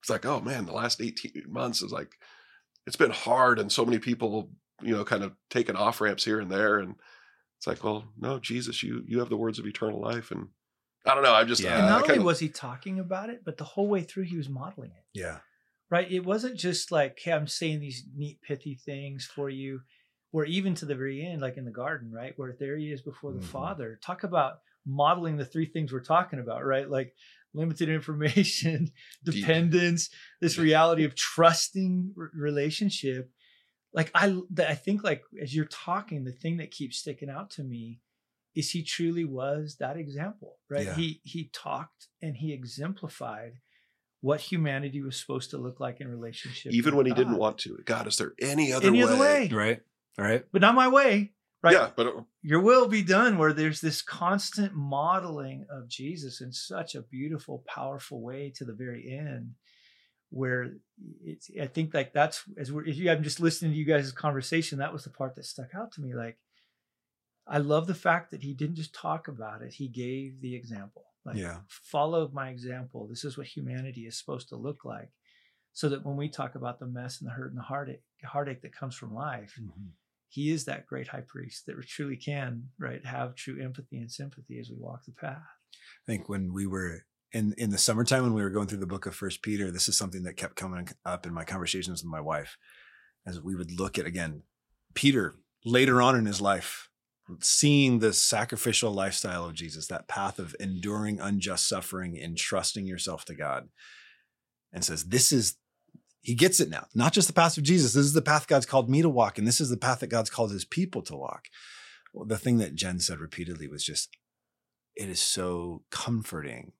it's 0.00 0.10
like, 0.10 0.24
oh 0.24 0.40
man, 0.40 0.64
the 0.66 0.72
last 0.72 1.00
18 1.00 1.44
months 1.48 1.82
is 1.82 1.90
like 1.90 2.12
it's 2.86 2.96
been 2.96 3.10
hard 3.10 3.58
and 3.58 3.70
so 3.70 3.84
many 3.84 3.98
people, 3.98 4.50
you 4.80 4.94
know, 4.94 5.04
kind 5.04 5.24
of 5.24 5.32
taking 5.50 5.74
off 5.74 6.00
ramps 6.00 6.24
here 6.24 6.38
and 6.38 6.50
there. 6.50 6.78
And 6.78 6.94
it's 7.58 7.66
like, 7.66 7.82
well, 7.82 8.04
no, 8.16 8.38
Jesus, 8.38 8.82
you 8.82 9.02
you 9.06 9.18
have 9.18 9.28
the 9.28 9.36
words 9.36 9.58
of 9.58 9.66
eternal 9.66 10.00
life. 10.00 10.30
And 10.30 10.48
I 11.04 11.14
don't 11.14 11.24
know. 11.24 11.34
I'm 11.34 11.48
just 11.48 11.62
Yeah. 11.62 11.78
And 11.78 11.86
uh, 11.86 11.88
not 11.88 11.98
I 11.98 12.02
only 12.02 12.08
kinda- 12.08 12.24
was 12.24 12.38
he 12.38 12.48
talking 12.48 13.00
about 13.00 13.28
it, 13.28 13.42
but 13.44 13.56
the 13.56 13.64
whole 13.64 13.88
way 13.88 14.02
through 14.02 14.24
he 14.24 14.36
was 14.36 14.48
modeling 14.48 14.90
it. 14.90 15.04
Yeah. 15.14 15.38
Right? 15.90 16.10
It 16.10 16.24
wasn't 16.24 16.58
just 16.58 16.92
like, 16.92 17.18
hey, 17.22 17.32
I'm 17.32 17.46
saying 17.46 17.80
these 17.80 18.04
neat, 18.14 18.40
pithy 18.42 18.74
things 18.74 19.26
for 19.26 19.48
you, 19.48 19.80
or 20.32 20.44
even 20.44 20.74
to 20.76 20.86
the 20.86 20.94
very 20.94 21.24
end, 21.24 21.40
like 21.40 21.56
in 21.56 21.64
the 21.64 21.70
garden, 21.70 22.12
right? 22.12 22.34
Where 22.36 22.54
there 22.58 22.76
he 22.76 22.92
is 22.92 23.02
before 23.02 23.32
the 23.32 23.40
Mhm. 23.40 23.44
Father. 23.44 23.98
Talk 24.02 24.24
about 24.24 24.60
modeling 24.86 25.36
the 25.36 25.44
three 25.44 25.66
things 25.66 25.92
we're 25.92 26.00
talking 26.00 26.38
about, 26.38 26.64
right? 26.64 26.88
Like 26.88 27.14
limited 27.54 27.88
information, 27.88 28.92
dependence, 29.24 30.10
this 30.40 30.58
reality 30.58 31.04
of 31.04 31.14
trusting 31.14 32.14
r- 32.18 32.30
relationship. 32.34 33.30
Like 33.94 34.10
I, 34.14 34.38
I 34.58 34.74
think 34.74 35.02
like 35.02 35.22
as 35.40 35.54
you're 35.54 35.64
talking, 35.64 36.24
the 36.24 36.32
thing 36.32 36.58
that 36.58 36.70
keeps 36.70 36.98
sticking 36.98 37.30
out 37.30 37.50
to 37.52 37.64
me 37.64 38.00
is 38.54 38.70
he 38.70 38.82
truly 38.82 39.24
was 39.24 39.76
that 39.78 39.96
example, 39.96 40.58
right? 40.68 40.84
Yeah. 40.86 40.94
He 40.94 41.20
he 41.24 41.50
talked 41.54 42.08
and 42.20 42.36
he 42.36 42.52
exemplified 42.52 43.54
what 44.20 44.40
humanity 44.40 45.00
was 45.02 45.16
supposed 45.18 45.50
to 45.50 45.58
look 45.58 45.78
like 45.80 46.00
in 46.00 46.08
relationship. 46.08 46.72
even 46.72 46.96
with 46.96 47.06
when 47.06 47.06
he 47.06 47.12
didn't 47.14 47.36
want 47.38 47.58
to. 47.58 47.78
God, 47.84 48.06
is 48.06 48.16
there 48.16 48.32
any 48.40 48.72
other 48.72 48.88
any 48.88 48.98
way? 48.98 49.04
other 49.04 49.20
way, 49.20 49.48
Right. 49.52 49.80
Right. 50.18 50.44
but 50.50 50.60
not 50.60 50.74
my 50.74 50.88
way, 50.88 51.32
right? 51.62 51.72
Yeah, 51.74 51.90
but 51.94 52.06
uh, 52.08 52.22
Your 52.42 52.60
will 52.60 52.88
be 52.88 53.02
done. 53.02 53.38
Where 53.38 53.52
there's 53.52 53.80
this 53.80 54.02
constant 54.02 54.74
modeling 54.74 55.66
of 55.70 55.88
Jesus 55.88 56.40
in 56.40 56.52
such 56.52 56.96
a 56.96 57.02
beautiful, 57.02 57.62
powerful 57.68 58.20
way 58.20 58.52
to 58.56 58.64
the 58.64 58.72
very 58.72 59.16
end. 59.16 59.52
Where 60.30 60.72
it's, 61.24 61.48
I 61.60 61.66
think 61.68 61.94
like 61.94 62.12
that's 62.12 62.42
as 62.58 62.72
we're, 62.72 62.84
if 62.84 62.96
you, 62.96 63.10
I'm 63.10 63.22
just 63.22 63.38
listening 63.40 63.70
to 63.70 63.78
you 63.78 63.84
guys' 63.86 64.10
conversation. 64.12 64.78
That 64.80 64.92
was 64.92 65.04
the 65.04 65.10
part 65.10 65.36
that 65.36 65.44
stuck 65.46 65.74
out 65.74 65.92
to 65.92 66.00
me. 66.00 66.14
Like, 66.14 66.38
I 67.46 67.58
love 67.58 67.86
the 67.86 67.94
fact 67.94 68.32
that 68.32 68.42
he 68.42 68.52
didn't 68.52 68.74
just 68.76 68.92
talk 68.94 69.28
about 69.28 69.62
it; 69.62 69.72
he 69.74 69.88
gave 69.88 70.40
the 70.42 70.54
example. 70.56 71.04
Like, 71.28 71.36
Yeah. 71.36 71.60
follow 71.68 72.28
my 72.32 72.48
example. 72.50 73.06
This 73.06 73.24
is 73.24 73.36
what 73.38 73.46
humanity 73.46 74.06
is 74.06 74.18
supposed 74.18 74.48
to 74.48 74.56
look 74.56 74.84
like. 74.84 75.10
So 75.72 75.88
that 75.90 76.04
when 76.04 76.16
we 76.16 76.28
talk 76.28 76.54
about 76.54 76.80
the 76.80 76.86
mess 76.86 77.20
and 77.20 77.28
the 77.28 77.32
hurt 77.34 77.50
and 77.50 77.58
the 77.58 77.62
heartache, 77.62 78.02
heartache 78.24 78.62
that 78.62 78.72
comes 78.74 78.96
from 78.96 79.14
life, 79.14 79.54
Mhm. 79.60 79.92
he 80.28 80.50
is 80.50 80.64
that 80.64 80.86
great 80.86 81.08
high 81.08 81.20
priest 81.20 81.66
that 81.66 81.80
truly 81.86 82.16
can, 82.16 82.70
right, 82.78 83.04
have 83.04 83.34
true 83.36 83.62
empathy 83.62 83.98
and 83.98 84.10
sympathy 84.10 84.58
as 84.58 84.70
we 84.70 84.76
walk 84.76 85.04
the 85.04 85.12
path. 85.12 85.46
I 85.74 86.06
think 86.06 86.28
when 86.28 86.52
we 86.52 86.66
were 86.66 87.06
in 87.30 87.52
in 87.58 87.68
the 87.70 87.78
summertime 87.78 88.22
when 88.22 88.32
we 88.32 88.42
were 88.42 88.50
going 88.50 88.66
through 88.66 88.78
the 88.78 88.86
book 88.86 89.04
of 89.06 89.14
First 89.14 89.42
Peter, 89.42 89.70
this 89.70 89.88
is 89.88 89.96
something 89.98 90.22
that 90.22 90.34
kept 90.38 90.56
coming 90.56 90.88
up 91.04 91.26
in 91.26 91.34
my 91.34 91.44
conversations 91.44 92.02
with 92.02 92.10
my 92.10 92.20
wife, 92.22 92.56
as 93.26 93.40
we 93.40 93.54
would 93.54 93.70
look 93.78 93.98
at 93.98 94.06
again 94.06 94.42
Peter 94.94 95.38
later 95.64 96.00
on 96.00 96.16
in 96.16 96.24
his 96.26 96.40
life, 96.40 96.88
seeing 97.40 97.98
the 97.98 98.12
sacrificial 98.12 98.92
lifestyle 98.92 99.46
of 99.46 99.54
Jesus, 99.54 99.86
that 99.88 100.08
path 100.08 100.38
of 100.38 100.54
enduring 100.58 101.20
unjust 101.20 101.68
suffering 101.68 102.18
and 102.18 102.36
trusting 102.36 102.86
yourself 102.86 103.24
to 103.26 103.34
God, 103.34 103.68
and 104.72 104.84
says, 104.84 105.04
"This 105.04 105.32
is." 105.32 105.56
He 106.20 106.34
gets 106.34 106.58
it 106.60 106.68
now. 106.68 106.88
Not 106.94 107.12
just 107.12 107.28
the 107.28 107.32
path 107.32 107.56
of 107.56 107.62
Jesus. 107.62 107.92
This 107.92 108.04
is 108.04 108.12
the 108.12 108.20
path 108.20 108.48
God's 108.48 108.66
called 108.66 108.90
me 108.90 109.02
to 109.02 109.08
walk, 109.08 109.38
and 109.38 109.46
this 109.46 109.60
is 109.60 109.70
the 109.70 109.76
path 109.76 110.00
that 110.00 110.08
God's 110.08 110.30
called 110.30 110.50
His 110.50 110.64
people 110.64 111.00
to 111.02 111.16
walk. 111.16 111.46
Well, 112.12 112.26
the 112.26 112.36
thing 112.36 112.58
that 112.58 112.74
Jen 112.74 112.98
said 112.98 113.20
repeatedly 113.20 113.68
was 113.68 113.84
just, 113.84 114.10
it 114.96 115.08
is 115.08 115.20
so 115.20 115.84
comforting 115.90 116.72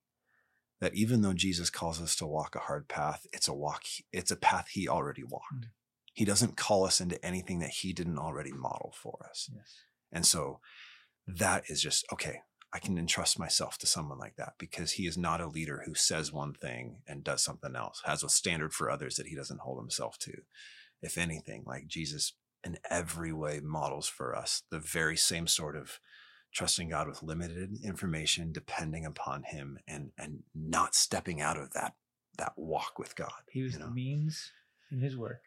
that 0.80 0.94
even 0.94 1.22
though 1.22 1.32
Jesus 1.32 1.70
calls 1.70 2.00
us 2.02 2.16
to 2.16 2.26
walk 2.26 2.56
a 2.56 2.60
hard 2.60 2.88
path, 2.88 3.26
it's 3.32 3.48
a 3.48 3.54
walk, 3.54 3.84
it's 4.12 4.32
a 4.32 4.36
path 4.36 4.68
he 4.70 4.88
already 4.88 5.22
walked. 5.22 5.54
Mm. 5.54 5.70
He 6.12 6.24
doesn't 6.24 6.56
call 6.56 6.84
us 6.84 7.00
into 7.00 7.24
anything 7.24 7.60
that 7.60 7.70
he 7.70 7.92
didn't 7.92 8.18
already 8.18 8.52
model 8.52 8.92
for 9.00 9.24
us. 9.30 9.48
Yes. 9.54 9.76
And 10.12 10.26
so 10.26 10.60
that 11.26 11.64
is 11.68 11.82
just 11.82 12.06
okay. 12.12 12.40
I 12.72 12.78
can 12.78 12.98
entrust 12.98 13.38
myself 13.38 13.78
to 13.78 13.86
someone 13.86 14.18
like 14.18 14.36
that 14.36 14.54
because 14.58 14.92
he 14.92 15.06
is 15.06 15.16
not 15.16 15.40
a 15.40 15.48
leader 15.48 15.84
who 15.86 15.94
says 15.94 16.32
one 16.32 16.52
thing 16.52 16.98
and 17.06 17.24
does 17.24 17.42
something 17.42 17.74
else, 17.74 18.02
has 18.04 18.22
a 18.22 18.28
standard 18.28 18.74
for 18.74 18.90
others 18.90 19.16
that 19.16 19.28
he 19.28 19.34
doesn't 19.34 19.60
hold 19.60 19.78
himself 19.78 20.18
to. 20.18 20.42
If 21.00 21.16
anything, 21.16 21.64
like 21.66 21.86
Jesus 21.86 22.34
in 22.64 22.76
every 22.90 23.32
way 23.32 23.60
models 23.62 24.06
for 24.06 24.36
us 24.36 24.62
the 24.70 24.80
very 24.80 25.16
same 25.16 25.46
sort 25.46 25.76
of 25.76 26.00
trusting 26.52 26.90
God 26.90 27.08
with 27.08 27.22
limited 27.22 27.78
information, 27.84 28.52
depending 28.52 29.04
upon 29.04 29.44
him 29.44 29.78
and 29.86 30.10
and 30.18 30.42
not 30.54 30.94
stepping 30.94 31.40
out 31.40 31.58
of 31.58 31.72
that 31.72 31.94
that 32.36 32.52
walk 32.56 32.98
with 32.98 33.16
God. 33.16 33.32
He 33.50 33.62
was 33.62 33.74
you 33.74 33.80
the 33.80 33.90
means 33.90 34.52
in 34.90 35.00
his 35.00 35.16
work, 35.16 35.42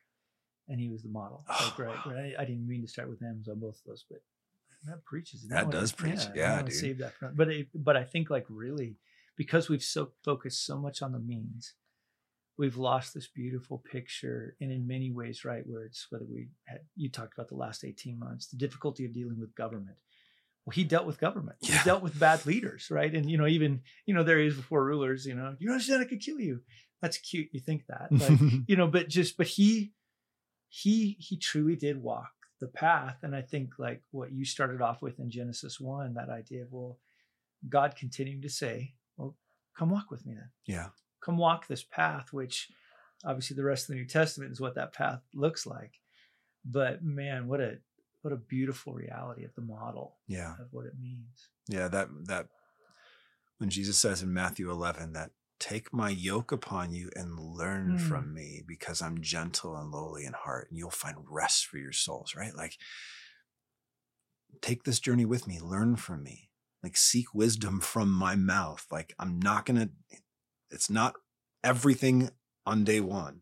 and 0.67 0.79
he 0.79 0.89
was 0.89 1.03
the 1.03 1.09
model. 1.09 1.45
Oh, 1.49 1.73
Like, 1.77 1.87
right, 1.87 2.05
wow. 2.05 2.13
right. 2.13 2.33
I 2.37 2.45
didn't 2.45 2.67
mean 2.67 2.81
to 2.81 2.87
start 2.87 3.09
with 3.09 3.21
M's 3.21 3.47
on 3.47 3.59
both 3.59 3.75
of 3.75 3.83
those, 3.87 4.05
but 4.09 4.19
that 4.85 5.05
preaches. 5.05 5.47
That 5.47 5.69
does 5.69 5.91
preach. 5.91 6.19
I 6.19 6.31
Yeah, 6.35 6.61
dude. 6.61 6.73
Save 6.73 6.97
that 6.99 7.13
for, 7.13 7.31
but 7.33 7.49
it, 7.49 7.67
but 7.73 7.95
I 7.95 8.03
think 8.03 8.29
like 8.29 8.45
really, 8.49 8.97
because 9.35 9.69
we've 9.69 9.83
so 9.83 10.11
focused 10.23 10.65
so 10.65 10.77
much 10.77 11.01
on 11.01 11.11
the 11.11 11.19
means, 11.19 11.73
we've 12.57 12.77
lost 12.77 13.13
this 13.13 13.27
beautiful 13.27 13.83
picture. 13.91 14.55
And 14.59 14.71
in 14.71 14.87
many 14.87 15.11
ways, 15.11 15.45
right, 15.45 15.63
where 15.65 15.83
it's 15.83 16.07
whether 16.09 16.25
we 16.25 16.49
had 16.65 16.79
you 16.95 17.09
talked 17.09 17.33
about 17.33 17.49
the 17.49 17.55
last 17.55 17.83
eighteen 17.83 18.17
months, 18.17 18.47
the 18.47 18.57
difficulty 18.57 19.05
of 19.05 19.13
dealing 19.13 19.39
with 19.39 19.55
government. 19.55 19.97
Well, 20.65 20.73
he 20.73 20.83
dealt 20.83 21.07
with 21.07 21.19
government. 21.19 21.57
Yeah. 21.61 21.77
He 21.77 21.83
dealt 21.85 22.03
with 22.03 22.19
bad 22.19 22.45
leaders, 22.45 22.89
right? 22.91 23.13
And 23.13 23.29
you 23.29 23.37
know, 23.37 23.47
even 23.47 23.81
you 24.05 24.13
know, 24.13 24.23
there 24.23 24.39
he 24.39 24.47
is 24.47 24.55
before 24.55 24.83
rulers. 24.83 25.25
You 25.25 25.35
know, 25.35 25.55
you 25.59 25.71
understand 25.71 26.01
I 26.01 26.05
could 26.05 26.21
kill 26.21 26.39
you. 26.39 26.61
That's 27.01 27.17
cute. 27.17 27.49
You 27.51 27.59
think 27.59 27.85
that, 27.87 28.11
like, 28.11 28.39
you 28.67 28.75
know, 28.75 28.87
but 28.87 29.09
just 29.09 29.37
but 29.37 29.47
he 29.47 29.93
he 30.69 31.17
he 31.19 31.37
truly 31.37 31.75
did 31.75 32.01
walk 32.01 32.31
the 32.61 32.67
path. 32.67 33.17
And 33.23 33.35
I 33.35 33.41
think 33.41 33.73
like 33.77 34.01
what 34.11 34.31
you 34.31 34.45
started 34.45 34.81
off 34.81 35.01
with 35.01 35.19
in 35.19 35.29
Genesis 35.29 35.79
one, 35.81 36.13
that 36.13 36.29
idea 36.29 36.61
of 36.63 36.71
well, 36.71 36.97
God 37.67 37.95
continuing 37.97 38.41
to 38.43 38.49
say, 38.49 38.93
Well, 39.17 39.35
come 39.77 39.89
walk 39.89 40.09
with 40.09 40.25
me 40.25 40.35
then. 40.35 40.49
yeah. 40.65 40.87
Come 41.23 41.37
walk 41.37 41.67
this 41.67 41.83
path, 41.83 42.31
which 42.31 42.69
obviously 43.25 43.55
the 43.55 43.63
rest 43.63 43.83
of 43.83 43.87
the 43.89 43.99
New 44.01 44.07
Testament 44.07 44.51
is 44.51 44.61
what 44.61 44.75
that 44.75 44.93
path 44.93 45.19
looks 45.35 45.65
like. 45.67 45.99
But 46.65 47.03
man, 47.03 47.47
what 47.47 47.59
a 47.59 47.77
what 48.21 48.33
a 48.33 48.37
beautiful 48.37 48.93
reality 48.93 49.43
of 49.43 49.53
the 49.55 49.61
model 49.61 50.17
Yeah. 50.27 50.53
of 50.59 50.67
what 50.71 50.85
it 50.85 50.93
means. 50.99 51.49
Yeah, 51.67 51.87
that 51.89 52.07
that 52.25 52.47
when 53.57 53.69
Jesus 53.69 53.97
says 53.97 54.23
in 54.23 54.33
Matthew 54.33 54.69
11 54.71 55.13
that 55.13 55.31
take 55.61 55.93
my 55.93 56.09
yoke 56.09 56.51
upon 56.51 56.91
you 56.91 57.09
and 57.15 57.39
learn 57.39 57.91
Hmm. 57.91 57.97
from 57.97 58.33
me 58.33 58.63
because 58.67 59.01
I'm 59.01 59.21
gentle 59.21 59.77
and 59.77 59.91
lowly 59.91 60.25
in 60.25 60.33
heart 60.33 60.67
and 60.69 60.77
you'll 60.77 60.89
find 60.89 61.17
rest 61.29 61.67
for 61.67 61.77
your 61.77 61.91
souls, 61.93 62.33
right? 62.35 62.53
Like 62.55 62.77
take 64.61 64.83
this 64.83 64.99
journey 64.99 65.25
with 65.25 65.47
me, 65.47 65.59
learn 65.59 65.95
from 65.95 66.23
me. 66.23 66.49
Like 66.83 66.97
seek 66.97 67.33
wisdom 67.33 67.79
from 67.79 68.11
my 68.11 68.35
mouth. 68.35 68.85
Like 68.91 69.13
I'm 69.19 69.39
not 69.39 69.65
going 69.65 69.79
to 69.79 69.89
it's 70.71 70.89
not 70.89 71.15
everything 71.63 72.31
on 72.65 72.83
day 72.83 72.99
1. 72.99 73.41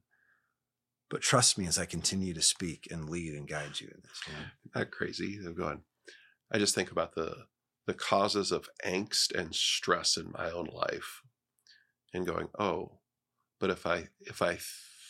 But 1.10 1.22
trust 1.22 1.58
me 1.58 1.66
as 1.66 1.80
I 1.80 1.86
continue 1.86 2.34
to 2.36 2.42
speak 2.42 2.88
and 2.92 3.10
lead 3.10 3.34
and 3.34 3.48
guide 3.48 3.80
you 3.80 3.88
in 3.88 4.02
this. 4.04 4.22
you 4.28 4.34
know? 4.34 4.40
that 4.76 4.92
crazy. 4.92 5.40
I'm 5.44 5.56
going. 5.56 5.82
I 6.52 6.58
just 6.60 6.76
think 6.76 6.92
about 6.92 7.16
the 7.16 7.46
the 7.88 7.94
causes 7.96 8.52
of 8.52 8.70
angst 8.86 9.34
and 9.34 9.56
stress 9.56 10.18
in 10.18 10.32
my 10.32 10.52
own 10.52 10.68
life, 10.72 11.24
and 12.14 12.26
going, 12.26 12.50
oh, 12.58 13.00
but 13.60 13.70
if 13.70 13.86
I 13.86 14.08
if 14.22 14.42
I 14.42 14.58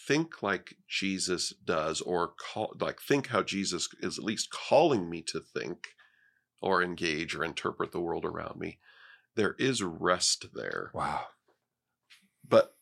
think 0.07 0.41
like 0.41 0.75
Jesus 0.87 1.53
does, 1.63 2.01
or 2.01 2.29
call 2.29 2.75
like 2.79 2.99
think 3.01 3.27
how 3.27 3.43
Jesus 3.43 3.87
is 4.01 4.17
at 4.17 4.23
least 4.23 4.49
calling 4.51 5.09
me 5.09 5.21
to 5.27 5.39
think, 5.39 5.89
or 6.61 6.81
engage 6.81 7.35
or 7.35 7.43
interpret 7.43 7.91
the 7.91 8.01
world 8.01 8.25
around 8.25 8.59
me, 8.59 8.79
there 9.35 9.55
is 9.59 9.83
rest 9.83 10.47
there. 10.53 10.91
Wow. 10.93 11.25
But 12.47 12.73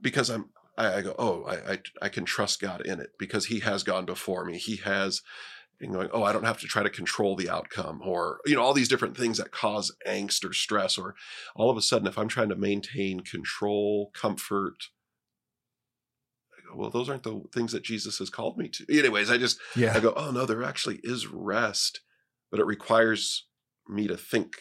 because 0.00 0.30
I'm 0.30 0.50
I, 0.78 0.94
I 0.94 1.02
go, 1.02 1.14
oh, 1.18 1.44
I, 1.44 1.72
I 1.72 1.78
I 2.02 2.08
can 2.08 2.24
trust 2.24 2.60
God 2.60 2.80
in 2.82 3.00
it 3.00 3.10
because 3.18 3.46
He 3.46 3.60
has 3.60 3.82
gone 3.82 4.04
before 4.04 4.44
me. 4.44 4.58
He 4.58 4.76
has 4.76 5.22
and 5.82 5.92
going, 5.92 6.08
oh, 6.12 6.22
I 6.22 6.32
don't 6.32 6.44
have 6.44 6.60
to 6.60 6.66
try 6.66 6.82
to 6.82 6.90
control 6.90 7.36
the 7.36 7.50
outcome, 7.50 8.00
or 8.04 8.40
you 8.46 8.54
know, 8.54 8.62
all 8.62 8.74
these 8.74 8.88
different 8.88 9.16
things 9.16 9.38
that 9.38 9.50
cause 9.50 9.94
angst 10.06 10.48
or 10.48 10.52
stress, 10.52 10.96
or 10.96 11.14
all 11.54 11.70
of 11.70 11.76
a 11.76 11.82
sudden, 11.82 12.06
if 12.06 12.16
I'm 12.18 12.28
trying 12.28 12.48
to 12.50 12.56
maintain 12.56 13.20
control, 13.20 14.10
comfort, 14.14 14.88
I 16.52 16.76
well, 16.76 16.90
those 16.90 17.08
aren't 17.08 17.24
the 17.24 17.42
things 17.52 17.72
that 17.72 17.82
Jesus 17.82 18.18
has 18.18 18.30
called 18.30 18.56
me 18.56 18.68
to. 18.68 18.98
Anyways, 18.98 19.30
I 19.30 19.38
just 19.38 19.58
Yeah. 19.76 19.94
I 19.94 20.00
go, 20.00 20.12
oh 20.16 20.30
no, 20.30 20.46
there 20.46 20.62
actually 20.62 21.00
is 21.02 21.26
rest, 21.26 22.00
but 22.50 22.60
it 22.60 22.66
requires 22.66 23.46
me 23.88 24.06
to 24.06 24.16
think 24.16 24.56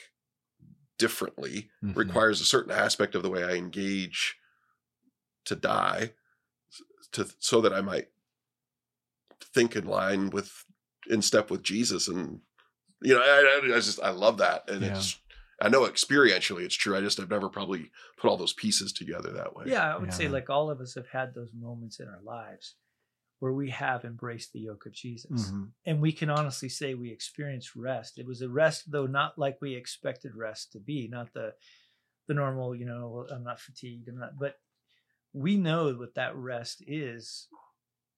differently. 0.98 1.70
Mhm. 1.84 1.96
Requires 1.96 2.42
a 2.42 2.46
certain 2.46 2.72
aspect 2.72 3.16
of 3.16 3.24
the 3.24 3.30
way 3.30 3.44
I 3.44 3.52
engage 3.54 4.38
to 5.46 5.56
die, 5.56 6.14
to 7.12 7.28
so 7.40 7.62
that 7.62 7.74
I 7.74 7.82
might 7.82 8.10
think 9.54 9.76
in 9.76 9.86
line 9.86 10.30
with 10.30 10.66
in 11.12 11.22
step 11.22 11.52
with 11.52 11.62
Jesus 11.62 12.08
and 12.08 12.40
you 13.04 13.14
know 13.14 13.22
I, 13.22 13.60
I, 13.64 13.76
I 13.76 13.80
just 13.80 14.02
I 14.02 14.10
love 14.12 14.38
that 14.40 14.70
and 14.70 14.82
Yeah. 14.82 14.98
it's 14.98 15.20
I 15.62 15.70
know 15.70 15.82
experientially 15.82 16.64
it's 16.64 16.76
true 16.76 16.96
I 16.98 17.02
just 17.02 17.20
I've 17.20 17.30
never 17.30 17.50
probably 17.50 17.92
put 18.18 18.30
all 18.30 18.38
those 18.38 18.54
pieces 18.54 18.92
together 18.94 19.32
that 19.34 19.56
way 19.56 19.66
Yeah, 19.68 19.94
I 19.94 19.98
would 20.00 20.14
say 20.14 20.28
like 20.28 20.50
all 20.50 20.72
of 20.72 20.80
us 20.82 20.96
have 20.96 21.08
had 21.08 21.36
those 21.36 21.52
moments 21.54 22.00
in 22.00 22.08
our 22.08 22.22
lives 22.24 22.76
where 23.40 23.54
we 23.54 23.70
have 23.72 24.06
embraced 24.06 24.54
the 24.54 24.60
yoke 24.60 24.86
of 24.86 24.94
Jesus. 24.94 25.52
Mhm. 25.52 25.72
And 25.88 26.00
we 26.00 26.12
can 26.12 26.30
honestly 26.30 26.70
say 26.70 26.94
we 26.94 27.12
experienced 27.12 27.76
rest. 27.76 28.20
It 28.20 28.28
was 28.28 28.42
a 28.44 28.50
rest 28.50 28.92
though 28.92 29.08
not 29.08 29.38
like 29.38 29.58
we 29.62 29.74
expected 29.76 30.36
rest 30.36 30.72
to 30.74 30.80
be, 30.80 31.08
not 31.08 31.34
the 31.34 31.54
the 32.28 32.36
normal, 32.36 32.76
you 32.76 32.86
know, 32.86 33.28
I'm 33.32 33.44
not 33.44 33.60
fatigued, 33.60 34.08
I'm 34.08 34.20
not 34.20 34.38
but 34.40 34.60
we 35.34 35.58
know 35.58 35.94
what 35.96 36.14
that 36.16 36.36
rest 36.36 36.84
is 36.88 37.48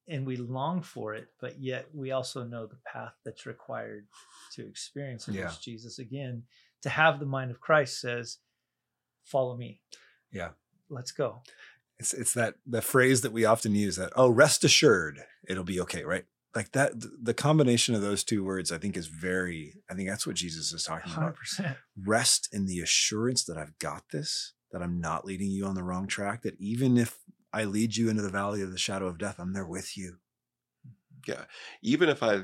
and 0.07 0.25
we 0.25 0.35
long 0.37 0.81
for 0.81 1.13
it, 1.13 1.27
but 1.39 1.59
yet 1.61 1.87
we 1.93 2.11
also 2.11 2.43
know 2.43 2.65
the 2.65 2.79
path 2.85 3.13
that's 3.23 3.45
required 3.45 4.05
to 4.53 4.67
experience 4.67 5.27
it, 5.27 5.35
Yeah. 5.35 5.45
which 5.45 5.61
Jesus 5.61 5.99
again 5.99 6.43
to 6.81 6.89
have 6.89 7.19
the 7.19 7.25
mind 7.25 7.51
of 7.51 7.61
Christ 7.61 8.01
says, 8.01 8.39
follow 9.23 9.55
me. 9.55 9.81
Yeah. 10.31 10.49
Let's 10.89 11.11
go. 11.11 11.41
It's 11.99 12.13
it's 12.13 12.33
that 12.33 12.55
the 12.65 12.81
phrase 12.81 13.21
that 13.21 13.31
we 13.31 13.45
often 13.45 13.73
use 13.75 13.95
that 13.95 14.11
oh 14.15 14.27
rest 14.29 14.63
assured 14.63 15.19
it'll 15.47 15.63
be 15.63 15.79
okay 15.81 16.03
right 16.03 16.25
like 16.55 16.71
that 16.71 16.91
the 17.21 17.33
combination 17.35 17.93
of 17.95 18.01
those 18.01 18.23
two 18.23 18.43
words 18.43 18.71
I 18.71 18.79
think 18.79 18.97
is 18.97 19.07
very 19.07 19.75
I 19.89 19.93
think 19.93 20.09
that's 20.09 20.25
what 20.27 20.35
Jesus 20.35 20.73
is 20.73 20.83
talking 20.83 21.11
Hundred 21.11 21.27
about 21.27 21.37
percent. 21.37 21.77
rest 22.03 22.49
in 22.51 22.65
the 22.65 22.79
assurance 22.79 23.45
that 23.45 23.57
I've 23.57 23.77
got 23.79 24.03
this 24.11 24.53
that 24.71 24.81
I'm 24.81 24.99
not 24.99 25.23
leading 25.23 25.51
you 25.51 25.65
on 25.65 25.75
the 25.75 25.83
wrong 25.83 26.07
track 26.07 26.41
that 26.41 26.59
even 26.59 26.97
if 26.97 27.19
I 27.53 27.65
lead 27.65 27.95
you 27.95 28.09
into 28.09 28.21
the 28.23 28.29
valley 28.29 28.61
of 28.61 28.71
the 28.71 28.77
shadow 28.77 29.07
of 29.07 29.17
death. 29.17 29.35
I'm 29.39 29.53
there 29.53 29.65
with 29.67 29.95
you. 29.97 30.17
Yeah. 31.27 31.45
even 31.81 32.09
if 32.09 32.21
I 32.21 32.41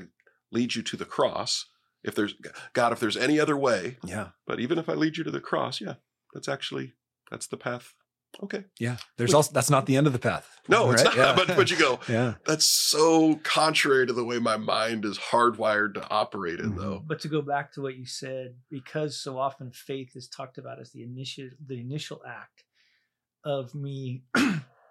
lead 0.50 0.74
you 0.74 0.82
to 0.82 0.96
the 0.96 1.04
cross 1.04 1.66
if 2.02 2.14
there's 2.14 2.34
God 2.72 2.92
if 2.92 3.00
there's 3.00 3.16
any 3.16 3.38
other 3.38 3.56
way 3.56 3.98
yeah. 4.04 4.28
but 4.46 4.58
even 4.58 4.78
if 4.78 4.88
I 4.88 4.94
lead 4.94 5.18
you 5.18 5.24
to 5.24 5.30
the 5.30 5.38
cross 5.40 5.82
yeah 5.82 5.94
that's 6.32 6.48
actually 6.48 6.94
that's 7.30 7.46
the 7.46 7.58
path. 7.58 7.92
Okay. 8.42 8.64
Yeah. 8.78 8.96
There's 9.18 9.30
Which- 9.30 9.34
also 9.34 9.52
that's 9.52 9.68
not 9.70 9.86
the 9.86 9.96
end 9.96 10.06
of 10.06 10.12
the 10.14 10.18
path. 10.18 10.48
No 10.68 10.90
it's 10.92 11.04
not 11.04 11.14
Yeah. 11.16 11.34
but 11.36 11.48
but 11.48 11.70
you 11.70 11.76
go. 11.76 12.00
Yeah. 12.08 12.34
That's 12.46 12.64
so 12.66 13.34
contrary 13.42 14.06
to 14.06 14.12
the 14.14 14.24
way 14.24 14.38
my 14.38 14.56
mind 14.56 15.04
is 15.04 15.18
hardwired 15.18 15.94
to 15.94 16.08
operate 16.08 16.58
in 16.58 16.76
though. 16.76 16.96
Mm-hmm. 17.00 17.06
But 17.06 17.20
to 17.20 17.28
go 17.28 17.42
back 17.42 17.72
to 17.74 17.82
what 17.82 17.96
you 17.96 18.06
said, 18.06 18.54
because 18.70 19.20
so 19.20 19.38
often 19.38 19.72
faith 19.72 20.12
is 20.16 20.26
talked 20.26 20.56
about 20.56 20.80
as 20.80 20.90
the 20.92 21.02
initial 21.02 21.48
the 21.66 21.78
initial 21.80 22.22
act 22.26 22.64
of 23.44 23.74
me 23.74 24.22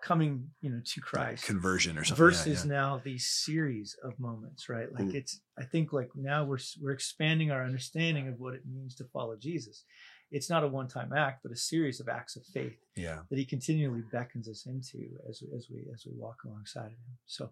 coming, 0.01 0.49
you 0.61 0.69
know, 0.69 0.81
to 0.83 1.01
Christ. 1.01 1.45
conversion 1.45 1.97
or 1.97 2.03
something 2.03 2.23
Yeah, 2.23 2.29
versus 2.31 2.65
yeah. 2.65 2.71
now 2.71 3.01
these 3.03 3.27
series 3.27 3.95
of 4.03 4.19
moments 4.19 4.69
right 4.69 4.91
like 4.93 5.05
Mm. 5.05 5.15
it's 5.15 5.41
i 5.57 5.63
think 5.63 5.91
like 5.93 6.09
now 6.15 6.43
we're 6.45 6.59
we're 6.81 6.91
expanding 6.91 7.51
our 7.51 7.63
understanding 7.63 8.27
of 8.27 8.39
what 8.39 8.53
it 8.53 8.63
means 8.65 8.95
to 8.95 9.03
follow 9.05 9.35
jesus 9.35 9.83
it's 10.31 10.49
not 10.49 10.63
a 10.63 10.67
one-time 10.67 11.11
act 11.13 11.41
but 11.43 11.51
a 11.51 11.55
series 11.55 11.99
of 11.99 12.07
acts 12.07 12.35
of 12.35 12.43
faith 12.45 12.77
yeah 12.95 13.19
that 13.29 13.37
he 13.39 13.45
continually 13.45 14.03
beckons 14.11 14.47
us 14.47 14.65
into 14.65 14.99
as 15.29 15.41
as 15.57 15.67
we 15.71 15.79
as 15.93 16.05
we 16.05 16.13
walk 16.15 16.37
alongside 16.45 16.85
of 16.85 16.91
him 17.07 17.17
so 17.25 17.51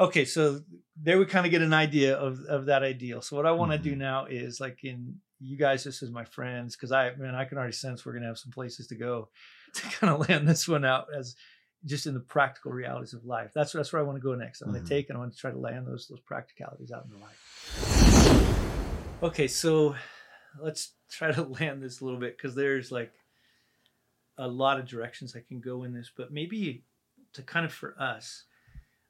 okay 0.00 0.24
so 0.24 0.60
there 1.02 1.18
we 1.18 1.24
kind 1.26 1.46
of 1.46 1.50
get 1.50 1.62
an 1.62 1.72
idea 1.74 2.16
of 2.16 2.40
of 2.48 2.66
that 2.66 2.82
ideal 2.82 3.20
so 3.22 3.36
what 3.36 3.46
i 3.46 3.52
want 3.52 3.72
to 3.72 3.78
do 3.78 3.94
Mhm. 3.94 3.98
now 3.98 4.26
is 4.26 4.60
like 4.60 4.84
in 4.84 5.16
you 5.40 5.56
guys 5.56 5.84
just 5.84 6.02
as 6.02 6.10
my 6.10 6.24
friends 6.24 6.74
because 6.76 6.92
i 6.92 7.14
man 7.16 7.34
i 7.34 7.44
can 7.44 7.58
already 7.58 7.72
sense 7.72 8.04
we're 8.04 8.12
gonna 8.12 8.26
have 8.26 8.38
some 8.38 8.52
places 8.52 8.86
to 8.88 8.96
go 8.96 9.28
to 9.74 9.82
kind 9.96 10.12
of 10.12 10.28
land 10.28 10.48
this 10.48 10.66
one 10.66 10.84
out 10.84 11.06
as 11.16 11.34
just 11.84 12.06
in 12.06 12.14
the 12.14 12.20
practical 12.20 12.72
realities 12.72 13.12
of 13.14 13.24
life 13.24 13.50
that's 13.54 13.72
that's 13.72 13.92
where 13.92 14.00
i 14.00 14.04
want 14.04 14.16
to 14.16 14.22
go 14.22 14.34
next 14.34 14.60
i'm 14.62 14.68
Mhm. 14.68 14.72
going 14.72 14.84
to 14.84 14.88
take 14.88 15.08
and 15.08 15.16
i 15.16 15.20
want 15.20 15.32
to 15.32 15.38
try 15.38 15.50
to 15.50 15.58
land 15.58 15.86
those 15.86 16.08
those 16.08 16.20
practicalities 16.20 16.90
out 16.90 17.04
in 17.04 17.10
the 17.10 17.18
life 17.18 17.38
okay 19.22 19.46
so 19.48 19.94
let's 20.60 20.92
try 21.10 21.30
to 21.30 21.42
land 21.60 21.82
this 21.82 22.00
a 22.00 22.04
little 22.04 22.18
bit 22.20 22.36
because 22.36 22.54
there's 22.54 22.90
like 22.90 23.12
a 24.38 24.46
lot 24.46 24.78
of 24.78 24.86
directions 24.86 25.34
I 25.34 25.40
can 25.40 25.58
go 25.58 25.82
in 25.82 25.92
this, 25.92 26.12
but 26.16 26.32
maybe 26.32 26.84
to 27.32 27.42
kind 27.42 27.66
of 27.66 27.72
for 27.72 28.00
us, 28.00 28.44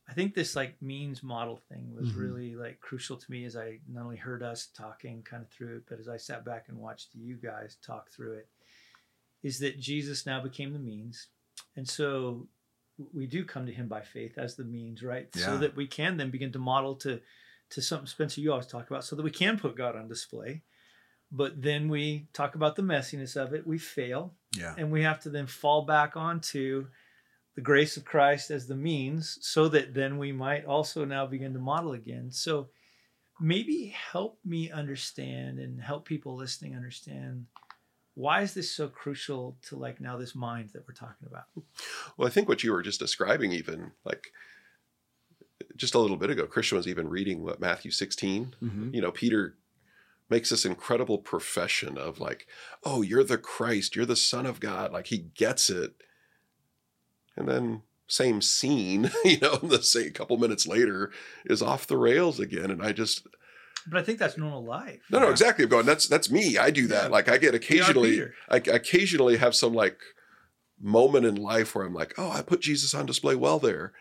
I 0.09 0.15
think 0.15 0.35
this 0.35 0.57
like 0.57 0.81
means 0.81 1.23
model 1.23 1.59
thing 1.69 1.95
was 1.95 2.13
Mhm. 2.13 2.17
really 2.17 2.57
like 2.57 2.81
crucial 2.81 3.19
to 3.19 3.31
me 3.31 3.45
as 3.45 3.55
I 3.55 3.81
not 3.87 4.05
only 4.05 4.17
heard 4.17 4.43
us 4.43 4.69
talking 4.69 5.23
kind 5.23 5.43
of 5.43 5.51
through 5.51 5.77
it, 5.77 5.83
but 5.87 6.01
as 6.01 6.09
I 6.09 6.17
sat 6.17 6.47
back 6.47 6.71
and 6.71 6.79
watched 6.79 7.15
you 7.15 7.37
guys 7.37 7.77
talk 7.83 8.09
through 8.11 8.35
it, 8.39 8.49
is 9.43 9.59
that 9.59 9.79
Jesus 9.79 10.25
now 10.25 10.41
became 10.43 10.73
the 10.73 10.79
means. 10.79 11.29
And 11.77 11.87
so 11.87 12.49
we 13.13 13.27
do 13.27 13.45
come 13.45 13.67
to 13.67 13.73
him 13.73 13.89
by 13.89 14.01
faith 14.01 14.39
as 14.39 14.57
the 14.57 14.65
means, 14.65 15.03
right? 15.03 15.29
Yeah. 15.35 15.47
So 15.47 15.59
that 15.59 15.77
we 15.77 15.87
can 15.87 16.17
then 16.17 16.31
begin 16.31 16.53
to 16.53 16.59
model 16.59 16.95
to 16.97 17.21
to 17.71 17.83
something 17.83 18.07
Spencer 18.07 18.41
you 18.41 18.51
always 18.53 18.67
talk 18.67 18.89
about, 18.89 19.05
so 19.05 19.15
that 19.17 19.23
we 19.23 19.31
can 19.31 19.59
put 19.59 19.77
God 19.77 19.97
on 19.97 20.09
display. 20.09 20.63
But 21.31 21.61
then 21.61 21.89
we 21.89 22.29
talk 22.33 22.55
about 22.55 22.77
the 22.77 22.83
messiness 22.83 23.37
of 23.37 23.53
it. 23.53 23.67
We 23.67 23.79
fail 23.79 24.35
yeah 24.57 24.75
and 24.79 24.91
we 24.91 25.03
have 25.03 25.21
to 25.21 25.31
then 25.31 25.47
fall 25.47 25.83
back 25.83 26.17
onto 26.17 26.87
the 27.55 27.61
grace 27.61 27.97
of 27.97 28.05
Christ 28.05 28.51
as 28.51 28.67
the 28.67 28.77
means 28.77 29.37
so 29.43 29.69
that 29.69 29.93
then 29.93 30.17
we 30.17 30.31
might 30.33 30.65
also 30.65 31.05
now 31.05 31.27
begin 31.27 31.53
to 31.55 31.59
model 31.59 31.93
again. 31.93 32.31
So 32.31 32.69
maybe 33.41 33.95
help 34.13 34.39
me 34.45 34.71
understand 34.71 35.59
and 35.59 35.81
help 35.81 36.05
people 36.05 36.37
listening 36.37 36.77
understand 36.77 37.47
why 38.19 38.43
is 38.43 38.53
this 38.53 38.69
so 38.69 38.89
crucial 38.89 39.57
to 39.63 39.77
like 39.77 40.01
now 40.01 40.17
this 40.17 40.35
mind 40.35 40.71
that 40.73 40.83
we're 40.89 40.93
talking 40.93 41.29
about? 41.29 41.45
Well, 42.17 42.27
I 42.27 42.33
think 42.33 42.49
what 42.49 42.65
you 42.65 42.73
were 42.73 42.83
just 42.83 42.99
describing, 42.99 43.53
even 43.53 43.93
like 44.05 44.33
just 45.77 45.95
a 45.95 46.01
little 46.01 46.17
bit 46.17 46.29
ago, 46.29 46.45
Christian 46.49 46.77
was 46.77 46.89
even 46.89 47.09
reading 47.09 47.45
what 47.45 47.61
Matthew 47.61 47.93
16. 47.93 48.57
Mhm. 48.61 48.93
You 48.93 49.01
know, 49.01 49.13
Peter 49.13 49.57
makes 50.29 50.51
this 50.51 50.65
incredible 50.65 51.19
profession 51.19 51.97
of 51.97 52.19
like, 52.19 52.49
oh, 52.83 53.03
you're 53.03 53.23
the 53.23 53.39
Christ, 53.39 53.95
you're 53.95 54.05
the 54.05 54.17
Son 54.17 54.47
of 54.47 54.59
God. 54.59 54.91
Like 54.93 55.07
he 55.07 55.19
gets 55.19 55.71
it. 55.71 55.95
And 57.37 57.49
then 57.49 57.83
same 58.09 58.43
scene, 58.43 59.13
you 59.25 59.39
know, 59.39 59.59
the 59.59 59.81
same 59.81 60.11
couple 60.11 60.39
minutes 60.39 60.67
later 60.67 61.13
is 61.45 61.63
off 61.63 61.87
the 61.87 61.97
rails 61.97 62.41
again. 62.41 62.73
And 62.73 62.83
I 62.83 62.91
just 62.91 63.29
But 63.91 64.01
I 64.01 64.03
think 64.03 64.19
that's 64.19 64.37
normal 64.37 64.65
life. 64.65 65.01
no, 65.11 65.19
no, 65.19 65.27
Yeah. 65.27 65.31
exactly. 65.33 65.65
I'm 65.65 65.71
going, 65.71 65.87
that's 65.87 66.07
that's 66.07 66.31
me. 66.31 66.59
I 66.59 66.71
do 66.71 66.87
that. 66.89 67.05
Yeah. 67.05 67.09
Like 67.09 67.29
I 67.29 67.39
get 67.39 67.55
occasionally 67.55 68.23
I 68.49 68.57
occasionally 68.57 69.37
have 69.39 69.55
some 69.55 69.73
like 69.73 69.99
moment 70.81 71.27
in 71.27 71.35
life 71.37 71.75
where 71.75 71.85
I'm 71.87 71.95
like, 71.95 72.15
oh, 72.19 72.31
I 72.31 72.43
put 72.43 72.61
Jesus 72.61 72.95
on 72.95 73.07
display 73.07 73.35
well 73.35 73.59
there. 73.59 73.93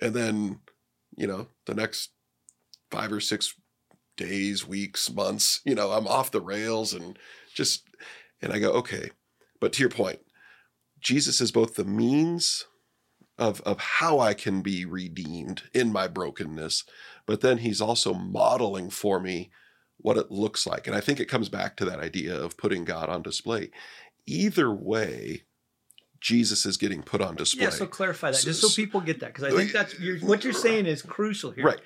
And 0.00 0.14
then, 0.14 0.60
you 1.16 1.26
know, 1.26 1.48
the 1.66 1.74
next 1.74 2.10
five 2.90 3.12
or 3.12 3.20
six 3.20 3.54
days, 4.16 4.66
weeks, 4.66 5.10
months, 5.10 5.60
you 5.64 5.74
know, 5.74 5.90
I'm 5.92 6.06
off 6.06 6.30
the 6.30 6.40
rails 6.40 6.92
and 6.92 7.18
just, 7.54 7.84
and 8.40 8.52
I 8.52 8.58
go, 8.58 8.70
okay. 8.72 9.10
But 9.60 9.72
to 9.74 9.80
your 9.82 9.90
point, 9.90 10.20
Jesus 11.00 11.40
is 11.40 11.50
both 11.52 11.74
the 11.74 11.84
means 11.84 12.66
of, 13.42 13.60
of 13.62 13.78
how 13.80 14.20
I 14.20 14.34
can 14.34 14.62
be 14.62 14.84
redeemed 14.84 15.64
in 15.74 15.92
my 15.92 16.06
brokenness, 16.06 16.84
but 17.26 17.40
then 17.40 17.58
he's 17.58 17.80
also 17.80 18.14
modeling 18.14 18.88
for 18.88 19.18
me 19.18 19.50
what 19.98 20.16
it 20.16 20.30
looks 20.30 20.64
like. 20.64 20.86
And 20.86 20.94
I 20.94 21.00
think 21.00 21.18
it 21.18 21.26
comes 21.26 21.48
back 21.48 21.76
to 21.78 21.84
that 21.86 21.98
idea 21.98 22.36
of 22.36 22.56
putting 22.56 22.84
God 22.84 23.08
on 23.08 23.20
display. 23.22 23.70
Either 24.26 24.72
way, 24.72 25.42
Jesus 26.20 26.64
is 26.64 26.76
getting 26.76 27.02
put 27.02 27.20
on 27.20 27.34
display. 27.34 27.64
Yeah, 27.64 27.70
so 27.70 27.86
clarify 27.86 28.30
that 28.30 28.36
So- 28.36 28.44
just 28.44 28.60
so 28.60 28.68
people 28.68 29.00
get 29.00 29.18
that 29.20 29.34
because 29.34 29.52
I 29.52 29.56
think 29.56 29.72
that's 29.72 29.98
you're, 29.98 30.18
what 30.20 30.44
you're 30.44 30.52
saying 30.52 30.86
is 30.86 31.02
crucial 31.02 31.50
here. 31.50 31.64
Right. 31.64 31.80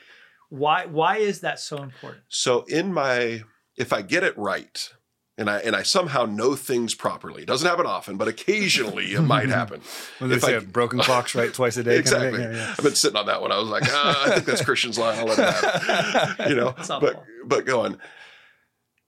Why 0.50 0.84
why 0.84 1.16
is 1.16 1.40
that 1.40 1.58
so 1.58 1.78
important? 1.82 2.22
So 2.28 2.64
in 2.64 2.92
my 2.92 3.42
if 3.76 3.94
I 3.94 4.02
get 4.02 4.22
it 4.24 4.36
right 4.36 4.92
and 5.38 5.50
I 5.50 5.58
and 5.58 5.76
I 5.76 5.82
somehow 5.82 6.24
know 6.24 6.54
things 6.56 6.94
properly, 6.94 7.42
it 7.42 7.46
doesn't 7.46 7.68
happen 7.68 7.86
often, 7.86 8.16
but 8.16 8.28
occasionally 8.28 9.12
it 9.12 9.20
might 9.22 9.48
happen. 9.60 9.80
Well, 10.20 10.28
they 10.30 10.36
If 10.36 10.42
say 10.42 10.54
I- 10.54 10.58
a 10.58 10.60
broken 10.62 10.98
clock's 11.00 11.34
right 11.34 11.52
twice 11.52 11.76
a 11.76 11.82
day. 11.84 12.02
kind 12.02 12.24
of 12.24 12.32
exactly. 12.34 12.40
Yeah, 12.42 12.52
yeah. 12.52 12.74
I've 12.78 12.84
been 12.84 12.94
sitting 12.94 13.16
on 13.18 13.26
that 13.26 13.40
one. 13.42 13.52
I 13.52 13.58
was 13.58 13.68
like, 13.68 13.82
ah, 13.86 14.24
I 14.26 14.30
think 14.34 14.46
that's 14.46 14.64
Christian's 14.64 14.98
line. 14.98 15.18
I'll 15.18 15.26
let 15.26 15.38
it 15.38 15.44
happen. 15.54 16.48
You 16.50 16.54
know, 16.56 16.72
Softball. 16.72 17.00
but 17.00 17.24
but 17.44 17.66
going, 17.66 17.98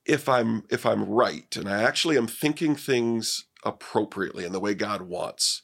if 0.04 0.28
I'm 0.28 0.64
if 0.70 0.84
I'm 0.86 1.04
right 1.04 1.54
and 1.56 1.68
I 1.68 1.82
actually 1.82 2.16
am 2.16 2.26
thinking 2.26 2.74
things 2.76 3.46
appropriately 3.64 4.44
in 4.44 4.52
the 4.52 4.60
way 4.60 4.74
God 4.74 5.02
wants, 5.02 5.62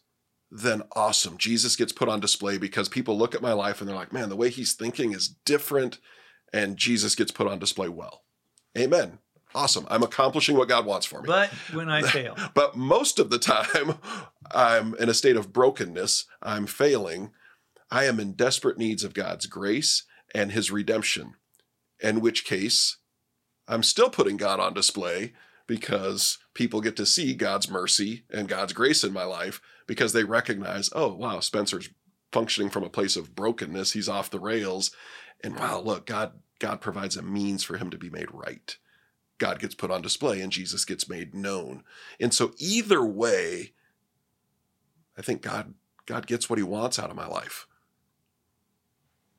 then 0.51 0.83
awesome. 0.97 1.37
Jesus 1.39 1.77
gets 1.77 1.93
put 1.93 2.09
on 2.09 2.21
display 2.21 2.59
because 2.59 2.89
people 2.89 3.17
look 3.19 3.35
at 3.35 3.43
my 3.43 3.53
life 3.53 3.81
and 3.81 3.89
they're 3.89 3.97
like, 3.97 4.13
man, 4.13 4.29
the 4.29 4.37
way 4.37 4.51
he's 4.51 4.73
thinking 4.73 5.13
is 5.13 5.29
different, 5.45 5.99
and 6.53 6.77
Jesus 6.77 7.15
gets 7.15 7.31
put 7.33 7.47
on 7.47 7.59
display 7.59 7.89
well. 7.89 8.23
Amen. 8.77 9.19
Awesome. 9.55 9.87
I'm 9.89 10.03
accomplishing 10.03 10.57
what 10.57 10.69
God 10.69 10.85
wants 10.85 11.07
for 11.07 11.21
me. 11.21 11.27
But 11.27 11.51
when 11.73 11.89
I 11.89 12.03
fail, 12.03 12.37
But 12.55 12.77
most 12.77 13.19
of 13.19 13.31
the 13.31 13.39
time, 13.39 13.99
I'm 14.55 14.95
in 14.97 15.09
a 15.09 15.15
state 15.15 15.37
of 15.37 15.53
brokenness. 15.53 16.27
I'm 16.43 16.67
failing. 16.67 17.31
I 17.91 18.05
am 18.05 18.19
in 18.19 18.33
desperate 18.33 18.79
needs 18.79 19.05
of 19.05 19.15
God's 19.15 19.47
grace 19.47 20.05
and 20.35 20.53
his 20.53 20.71
redemption. 20.71 21.35
In 22.01 22.21
which 22.21 22.45
case, 22.45 22.99
I'm 23.69 23.83
still 23.83 24.11
putting 24.11 24.37
God 24.37 24.59
on 24.59 24.75
display 24.75 25.33
because 25.67 26.39
people 26.53 26.81
get 26.81 26.97
to 26.97 27.07
see 27.07 27.35
God's 27.35 27.71
mercy 27.71 28.25
and 28.31 28.49
God's 28.49 28.73
grace 28.73 29.05
in 29.05 29.13
my 29.13 29.25
life 29.25 29.61
because 29.87 30.13
they 30.13 30.25
recognize, 30.25 30.91
oh, 30.95 31.15
wow, 31.15 31.41
Spencer's 31.41 31.89
functioning 32.33 32.69
from 32.69 32.83
a 32.83 32.91
place 32.91 33.17
of 33.17 33.35
brokenness. 33.35 33.93
He's 33.93 34.09
off 34.09 34.31
the 34.31 34.41
rails. 34.41 34.91
And 35.43 35.57
wow, 35.57 35.81
look, 35.81 36.07
God 36.07 36.33
God 36.59 36.81
provides 36.81 37.17
a 37.17 37.23
means 37.23 37.63
for 37.63 37.77
him 37.77 37.91
to 37.91 37.99
be 37.99 38.11
made 38.11 38.29
right. 38.33 38.77
God 39.39 39.59
gets 39.59 39.75
put 39.75 39.91
on 39.91 40.03
display 40.03 40.41
and 40.41 40.53
Jesus 40.53 40.85
gets 40.85 41.09
made 41.09 41.35
known. 41.35 41.83
And 42.21 42.33
so 42.33 42.53
either 42.59 43.05
way, 43.05 43.73
I 45.19 45.23
think 45.23 45.43
God 45.43 45.75
God 46.07 46.27
gets 46.27 46.49
what 46.51 46.59
he 46.59 46.63
wants 46.63 46.99
out 46.99 47.11
of 47.11 47.17
my 47.17 47.27
life. 47.27 47.67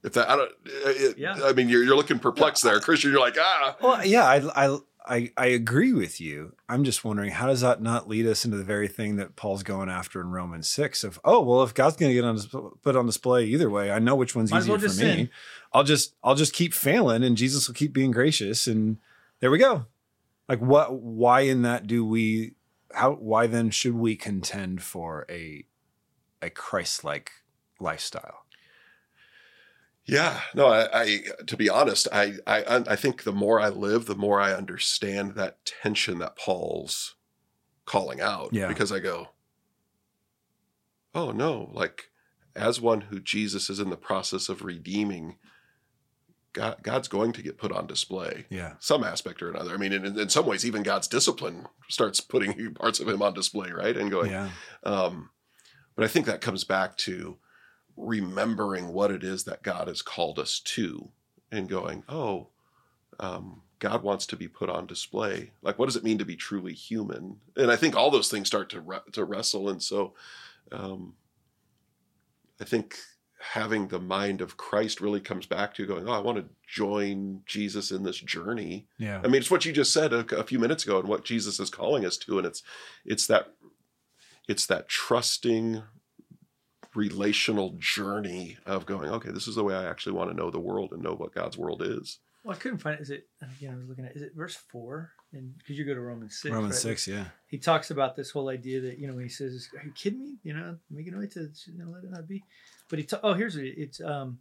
If 0.03 0.13
that 0.13 0.29
I 0.29 0.35
don't 0.35 0.51
it, 0.65 1.17
Yeah. 1.17 1.39
I 1.43 1.53
mean 1.53 1.69
you're 1.69 1.83
you're 1.83 1.95
looking 1.95 2.19
perplexed 2.19 2.63
there, 2.63 2.79
Christian. 2.79 3.11
You're 3.11 3.19
like, 3.19 3.37
ah, 3.39 3.75
Well, 3.81 4.05
yeah, 4.05 4.25
I, 4.25 4.65
I, 4.65 4.77
I, 5.07 5.31
I 5.37 5.45
agree 5.47 5.93
with 5.93 6.19
you. 6.19 6.53
I'm 6.67 6.83
just 6.83 7.03
wondering 7.05 7.31
how 7.31 7.47
does 7.47 7.61
that 7.61 7.81
not 7.81 8.07
lead 8.07 8.25
us 8.25 8.43
into 8.45 8.57
the 8.57 8.63
very 8.63 8.87
thing 8.87 9.17
that 9.17 9.35
Paul's 9.35 9.61
going 9.63 9.89
after 9.89 10.19
in 10.21 10.31
Romans 10.31 10.67
six? 10.69 11.03
Of 11.03 11.19
oh 11.23 11.41
well, 11.41 11.63
if 11.63 11.73
God's 11.73 11.95
going 11.95 12.09
to 12.09 12.13
get 12.13 12.23
on 12.23 12.39
put 12.81 12.95
on 12.95 13.05
display 13.05 13.45
either 13.45 13.69
way, 13.69 13.91
I 13.91 13.99
know 13.99 14.15
which 14.15 14.35
one's 14.35 14.51
Might 14.51 14.59
easier 14.59 14.73
well 14.73 14.81
for 14.81 14.87
me. 14.87 14.93
sin. 14.93 15.29
I'll 15.73 15.83
just 15.83 16.15
I'll 16.23 16.35
just 16.35 16.53
keep 16.53 16.73
failing, 16.73 17.23
and 17.23 17.37
Jesus 17.37 17.67
will 17.67 17.75
keep 17.75 17.93
being 17.93 18.11
gracious, 18.11 18.65
and 18.67 18.97
there 19.45 19.51
we 19.51 19.59
go. 19.59 19.85
Like 20.49 20.57
what? 20.57 20.99
Why 20.99 21.41
in 21.41 21.61
that 21.61 21.85
do 21.85 22.03
we? 22.03 22.53
How? 22.91 23.11
Why 23.11 23.45
then 23.45 23.69
should 23.69 23.93
we 23.93 24.15
contend 24.15 24.81
for 24.81 25.23
a 25.29 25.65
a 26.41 26.49
Christ 26.49 27.03
like 27.03 27.29
lifestyle? 27.79 28.47
Yeah, 30.03 30.41
no, 30.55 30.65
I, 30.65 30.87
I 30.99 31.19
to 31.45 31.55
be 31.55 31.69
honest, 31.69 32.07
I, 32.11 32.37
I 32.47 32.83
I 32.87 32.95
think 32.95 33.21
the 33.21 33.31
more 33.31 33.59
I 33.59 33.69
live, 33.69 34.07
the 34.07 34.15
more 34.15 34.41
I 34.41 34.51
understand 34.51 35.35
that 35.35 35.63
tension 35.63 36.17
that 36.17 36.39
Paul's 36.39 37.13
calling 37.85 38.21
out. 38.21 38.49
Yeah. 38.51 38.67
Because 38.67 38.91
I 38.91 38.97
go, 38.97 39.27
oh 41.13 41.31
no, 41.31 41.69
like 41.71 42.09
as 42.55 42.81
one 42.81 43.01
who 43.01 43.19
Jesus 43.19 43.69
is 43.69 43.79
in 43.79 43.91
the 43.91 43.95
process 43.95 44.49
of 44.49 44.63
redeeming, 44.63 45.37
God, 46.55 46.77
God's 46.81 47.09
going 47.09 47.33
to 47.33 47.41
get 47.41 47.57
put 47.57 47.73
on 47.73 47.85
display. 47.85 48.45
Yeah. 48.49 48.73
Some 48.79 49.03
aspect 49.03 49.41
or 49.43 49.49
another. 49.51 49.73
I 49.73 49.77
mean, 49.77 49.91
in, 49.91 50.17
in 50.17 50.29
some 50.29 50.45
ways, 50.45 50.65
even 50.65 50.83
God's 50.83 51.07
discipline 51.09 51.67
starts 51.89 52.21
putting 52.21 52.73
parts 52.75 53.01
of 53.01 53.09
him 53.09 53.21
on 53.21 53.33
display, 53.33 53.71
right? 53.71 53.95
And 53.95 54.09
going, 54.09 54.31
Yeah. 54.31 54.49
um, 54.83 55.29
but 55.95 56.05
I 56.05 56.07
think 56.07 56.25
that 56.25 56.39
comes 56.41 56.63
back 56.63 56.95
to 56.99 57.37
remembering 57.97 58.87
what 58.87 59.11
it 59.11 59.23
is 59.23 59.43
that 59.43 59.63
God 59.63 59.87
has 59.89 60.01
called 60.01 60.39
us 60.39 60.59
to 60.61 61.09
and 61.51 61.67
going, 61.69 62.03
oh, 62.07 62.47
um, 63.19 63.61
God 63.79 64.01
wants 64.01 64.25
to 64.27 64.37
be 64.37 64.47
put 64.47 64.69
on 64.69 64.87
display. 64.87 65.51
Like, 65.61 65.77
what 65.77 65.85
does 65.87 65.95
it 65.97 66.03
mean 66.03 66.17
to 66.19 66.25
be 66.25 66.37
truly 66.37 66.73
human? 66.73 67.37
And 67.57 67.69
I 67.69 67.75
think 67.75 67.95
all 67.95 68.09
those 68.11 68.29
things 68.29 68.47
start 68.47 68.69
to 68.69 68.81
re- 68.81 68.99
to 69.11 69.25
wrestle. 69.25 69.69
And 69.69 69.83
so, 69.83 70.13
um, 70.71 71.15
I 72.61 72.63
think 72.63 72.97
having 73.51 73.87
the 73.87 73.99
mind 73.99 74.41
of 74.41 74.57
Christ 74.57 75.01
really 75.01 75.19
comes 75.19 75.45
back 75.45 75.73
to 75.75 75.85
going, 75.85 76.07
oh, 76.07 76.11
I 76.11 76.19
want 76.19 76.37
to 76.37 76.45
join 76.67 77.41
Jesus 77.45 77.91
in 77.91 78.03
this 78.03 78.17
journey. 78.17 78.87
Yeah. 78.97 79.21
I 79.23 79.27
mean, 79.27 79.35
it's 79.35 79.51
what 79.51 79.65
you 79.65 79.71
just 79.71 79.93
said 79.93 80.13
a, 80.13 80.19
a 80.35 80.43
few 80.43 80.59
minutes 80.59 80.83
ago, 80.83 80.99
and 80.99 81.07
what 81.07 81.25
Jesus 81.25 81.59
is 81.59 81.69
calling 81.69 82.05
us 82.05 82.17
to, 82.17 82.37
and 82.37 82.47
it's 82.47 82.63
it's 83.05 83.27
that 83.27 83.53
it's 84.47 84.65
that 84.67 84.87
trusting 84.87 85.83
relational 86.95 87.75
journey 87.77 88.57
of 88.65 88.85
going, 88.85 89.09
okay, 89.09 89.31
this 89.31 89.47
is 89.47 89.55
the 89.55 89.63
way 89.63 89.75
I 89.75 89.89
actually 89.89 90.13
want 90.13 90.31
to 90.31 90.35
know 90.35 90.49
the 90.49 90.59
world 90.59 90.91
and 90.91 91.03
know 91.03 91.13
what 91.13 91.33
God's 91.33 91.57
world 91.57 91.81
is. 91.83 92.19
Well, 92.43 92.55
I 92.55 92.59
couldn't 92.59 92.77
find 92.77 92.95
it. 92.95 93.01
Is 93.01 93.09
it 93.09 93.27
again? 93.41 93.73
I 93.73 93.77
was 93.77 93.89
looking 93.89 94.05
at. 94.05 94.15
Is 94.15 94.21
it 94.21 94.33
verse 94.35 94.55
four? 94.55 95.11
And 95.33 95.57
because 95.57 95.77
you 95.77 95.85
go 95.85 95.95
to 95.95 96.01
Romans 96.01 96.39
six. 96.39 96.53
Romans 96.53 96.75
right? 96.75 96.81
six. 96.81 97.07
Yeah. 97.07 97.25
He 97.47 97.57
talks 97.57 97.89
about 97.89 98.15
this 98.15 98.29
whole 98.29 98.49
idea 98.49 98.81
that 98.81 98.99
you 98.99 99.07
know 99.07 99.15
when 99.15 99.23
he 99.23 99.29
says, 99.29 99.67
"Are 99.77 99.83
you 99.83 99.91
kidding 99.93 100.21
me? 100.21 100.37
You 100.43 100.53
know, 100.53 100.77
making 100.91 101.15
a 101.15 101.17
way 101.17 101.27
to 101.27 101.49
you 101.67 101.77
know, 101.77 101.89
let 101.89 102.03
it 102.03 102.11
not 102.11 102.27
be." 102.27 102.43
But 102.89 102.99
he 102.99 103.05
ta- 103.05 103.19
oh 103.23 103.33
here's 103.33 103.55
it. 103.55 103.73
It's 103.77 104.01
um, 104.01 104.39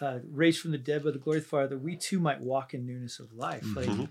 uh, 0.00 0.18
raised 0.30 0.60
from 0.60 0.70
the 0.70 0.78
dead 0.78 1.04
by 1.04 1.10
the 1.10 1.18
glory 1.18 1.38
of 1.38 1.44
the 1.44 1.48
Father. 1.50 1.76
We 1.78 1.96
too 1.96 2.20
might 2.20 2.40
walk 2.40 2.74
in 2.74 2.86
newness 2.86 3.18
of 3.18 3.32
life. 3.32 3.64
Like 3.76 3.88
Mhm. 3.88 4.08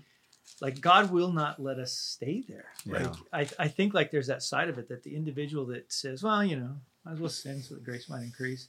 like 0.60 0.80
God 0.80 1.10
will 1.10 1.32
not 1.32 1.60
let 1.60 1.78
us 1.78 1.92
stay 1.92 2.42
there. 2.48 2.66
Yeah. 2.84 3.14
Like 3.32 3.50
I, 3.58 3.64
I 3.64 3.68
think 3.68 3.94
like 3.94 4.10
there's 4.10 4.28
that 4.28 4.42
side 4.42 4.68
of 4.68 4.78
it 4.78 4.88
that 4.88 5.02
the 5.02 5.14
individual 5.16 5.66
that 5.66 5.92
says, 5.92 6.22
well, 6.22 6.44
you 6.44 6.56
know, 6.56 6.76
might 7.04 7.12
as 7.12 7.20
well 7.20 7.28
sin 7.30 7.62
so 7.62 7.74
that 7.74 7.84
grace 7.84 8.08
might 8.08 8.22
increase. 8.22 8.68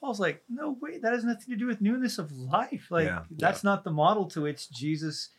Paul's 0.00 0.20
like, 0.20 0.42
no, 0.48 0.72
way, 0.80 0.98
that 0.98 1.12
has 1.14 1.24
nothing 1.24 1.48
to 1.50 1.56
do 1.56 1.66
with 1.66 1.80
newness 1.80 2.18
of 2.18 2.30
life. 2.32 2.88
Like 2.90 3.06
Yeah. 3.06 3.24
that's 3.30 3.64
not 3.64 3.82
the 3.84 3.90
model 3.90 4.26
to 4.26 4.42
which 4.42 4.70
Jesus 4.70 5.30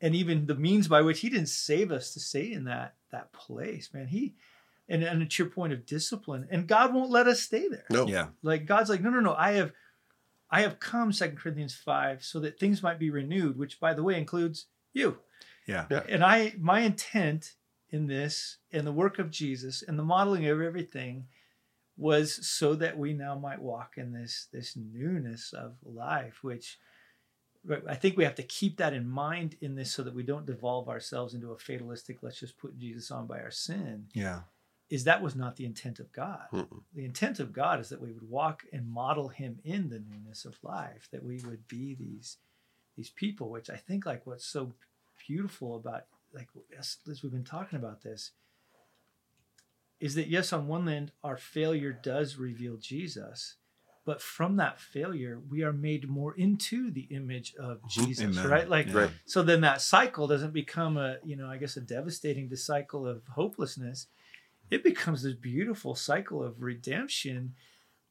and 0.00 0.14
even 0.14 0.46
the 0.46 0.54
means 0.54 0.86
by 0.88 1.02
which 1.02 1.20
he 1.20 1.28
didn't 1.28 1.48
save 1.48 1.90
us 1.90 2.12
to 2.14 2.20
stay 2.20 2.52
in 2.52 2.64
that 2.64 2.94
that 3.10 3.32
place, 3.32 3.92
man. 3.92 4.06
He 4.06 4.34
and, 4.88 5.02
and 5.02 5.22
it's 5.22 5.38
your 5.38 5.48
point 5.48 5.72
of 5.72 5.86
discipline. 5.86 6.48
And 6.50 6.66
God 6.66 6.94
won't 6.94 7.10
let 7.10 7.26
us 7.26 7.40
stay 7.40 7.68
there. 7.68 7.84
No, 7.90 8.06
Yeah. 8.06 8.28
Like 8.42 8.66
God's 8.66 8.90
like, 8.90 9.02
no, 9.02 9.10
no, 9.10 9.20
no. 9.20 9.34
I 9.34 9.52
have, 9.52 9.72
I 10.50 10.62
have 10.62 10.80
come, 10.80 11.12
Second 11.12 11.38
Corinthians 11.38 11.74
five, 11.74 12.24
so 12.24 12.40
that 12.40 12.58
things 12.58 12.82
might 12.82 12.98
be 12.98 13.10
renewed. 13.10 13.58
Which, 13.58 13.78
by 13.78 13.94
the 13.94 14.02
way, 14.02 14.16
includes 14.18 14.66
you. 14.92 15.18
Yeah. 15.66 15.86
Yeah. 15.90 16.04
And 16.08 16.24
I, 16.24 16.54
my 16.58 16.80
intent 16.80 17.54
in 17.90 18.06
this, 18.06 18.56
in 18.70 18.84
the 18.84 18.92
work 18.92 19.18
of 19.18 19.30
Jesus, 19.30 19.82
and 19.82 19.98
the 19.98 20.04
modeling 20.04 20.46
of 20.46 20.60
everything, 20.60 21.26
was 21.96 22.46
so 22.46 22.74
that 22.76 22.96
we 22.96 23.12
now 23.12 23.36
might 23.36 23.60
walk 23.60 23.94
in 23.96 24.12
this 24.12 24.46
this 24.52 24.76
newness 24.76 25.52
of 25.52 25.74
life. 25.84 26.42
Which 26.42 26.78
I 27.86 27.96
think 27.96 28.16
we 28.16 28.24
have 28.24 28.36
to 28.36 28.42
keep 28.42 28.78
that 28.78 28.94
in 28.94 29.06
mind 29.06 29.56
in 29.60 29.74
this, 29.74 29.92
so 29.92 30.02
that 30.02 30.14
we 30.14 30.22
don't 30.22 30.46
devolve 30.46 30.88
ourselves 30.88 31.34
into 31.34 31.52
a 31.52 31.58
fatalistic. 31.58 32.18
Let's 32.22 32.40
just 32.40 32.56
put 32.56 32.78
Jesus 32.78 33.10
on 33.10 33.26
by 33.26 33.40
our 33.40 33.50
sin 33.50 34.06
Yeah. 34.14 34.40
Is 34.90 35.04
that 35.04 35.22
was 35.22 35.36
not 35.36 35.56
the 35.56 35.66
intent 35.66 35.98
of 36.00 36.10
God. 36.12 36.44
Mm-mm. 36.52 36.82
The 36.94 37.04
intent 37.04 37.40
of 37.40 37.52
God 37.52 37.78
is 37.80 37.88
that 37.90 38.00
we 38.00 38.12
would 38.12 38.28
walk 38.28 38.64
and 38.72 38.88
model 38.88 39.28
him 39.28 39.58
in 39.64 39.88
the 39.90 40.00
newness 40.00 40.44
of 40.44 40.56
life, 40.62 41.08
that 41.12 41.22
we 41.22 41.40
would 41.46 41.66
be 41.68 41.94
these 41.94 42.38
these 42.96 43.10
people, 43.10 43.50
which 43.50 43.70
I 43.70 43.76
think 43.76 44.06
like 44.06 44.26
what's 44.26 44.44
so 44.46 44.72
beautiful 45.26 45.76
about 45.76 46.04
like 46.32 46.48
as, 46.78 46.96
as 47.10 47.22
we've 47.22 47.32
been 47.32 47.44
talking 47.44 47.78
about 47.78 48.02
this 48.02 48.32
is 50.00 50.14
that 50.14 50.28
yes, 50.28 50.52
on 50.52 50.68
one 50.68 50.88
end, 50.88 51.12
our 51.24 51.36
failure 51.36 51.92
does 51.92 52.36
reveal 52.36 52.76
Jesus, 52.76 53.56
but 54.04 54.22
from 54.22 54.56
that 54.56 54.80
failure, 54.80 55.40
we 55.50 55.62
are 55.64 55.72
made 55.72 56.08
more 56.08 56.34
into 56.36 56.90
the 56.90 57.02
image 57.10 57.54
of 57.56 57.82
Mhm. 57.82 57.88
Jesus, 57.88 58.38
Amen. 58.38 58.50
right? 58.50 58.68
Like 58.68 58.86
Yeah. 58.86 59.10
So 59.26 59.42
then 59.42 59.60
that 59.62 59.80
cycle 59.82 60.26
doesn't 60.26 60.52
become 60.52 60.96
a 60.96 61.18
you 61.24 61.36
know 61.36 61.48
i 61.48 61.56
guess 61.58 61.76
a 61.76 61.80
devastating 61.80 62.54
cycle 62.56 63.06
of 63.06 63.22
hopelessness 63.28 64.06
it 64.70 64.82
becomes 64.84 65.22
this 65.22 65.34
beautiful 65.34 65.94
cycle 65.94 66.42
of 66.42 66.62
redemption 66.62 67.54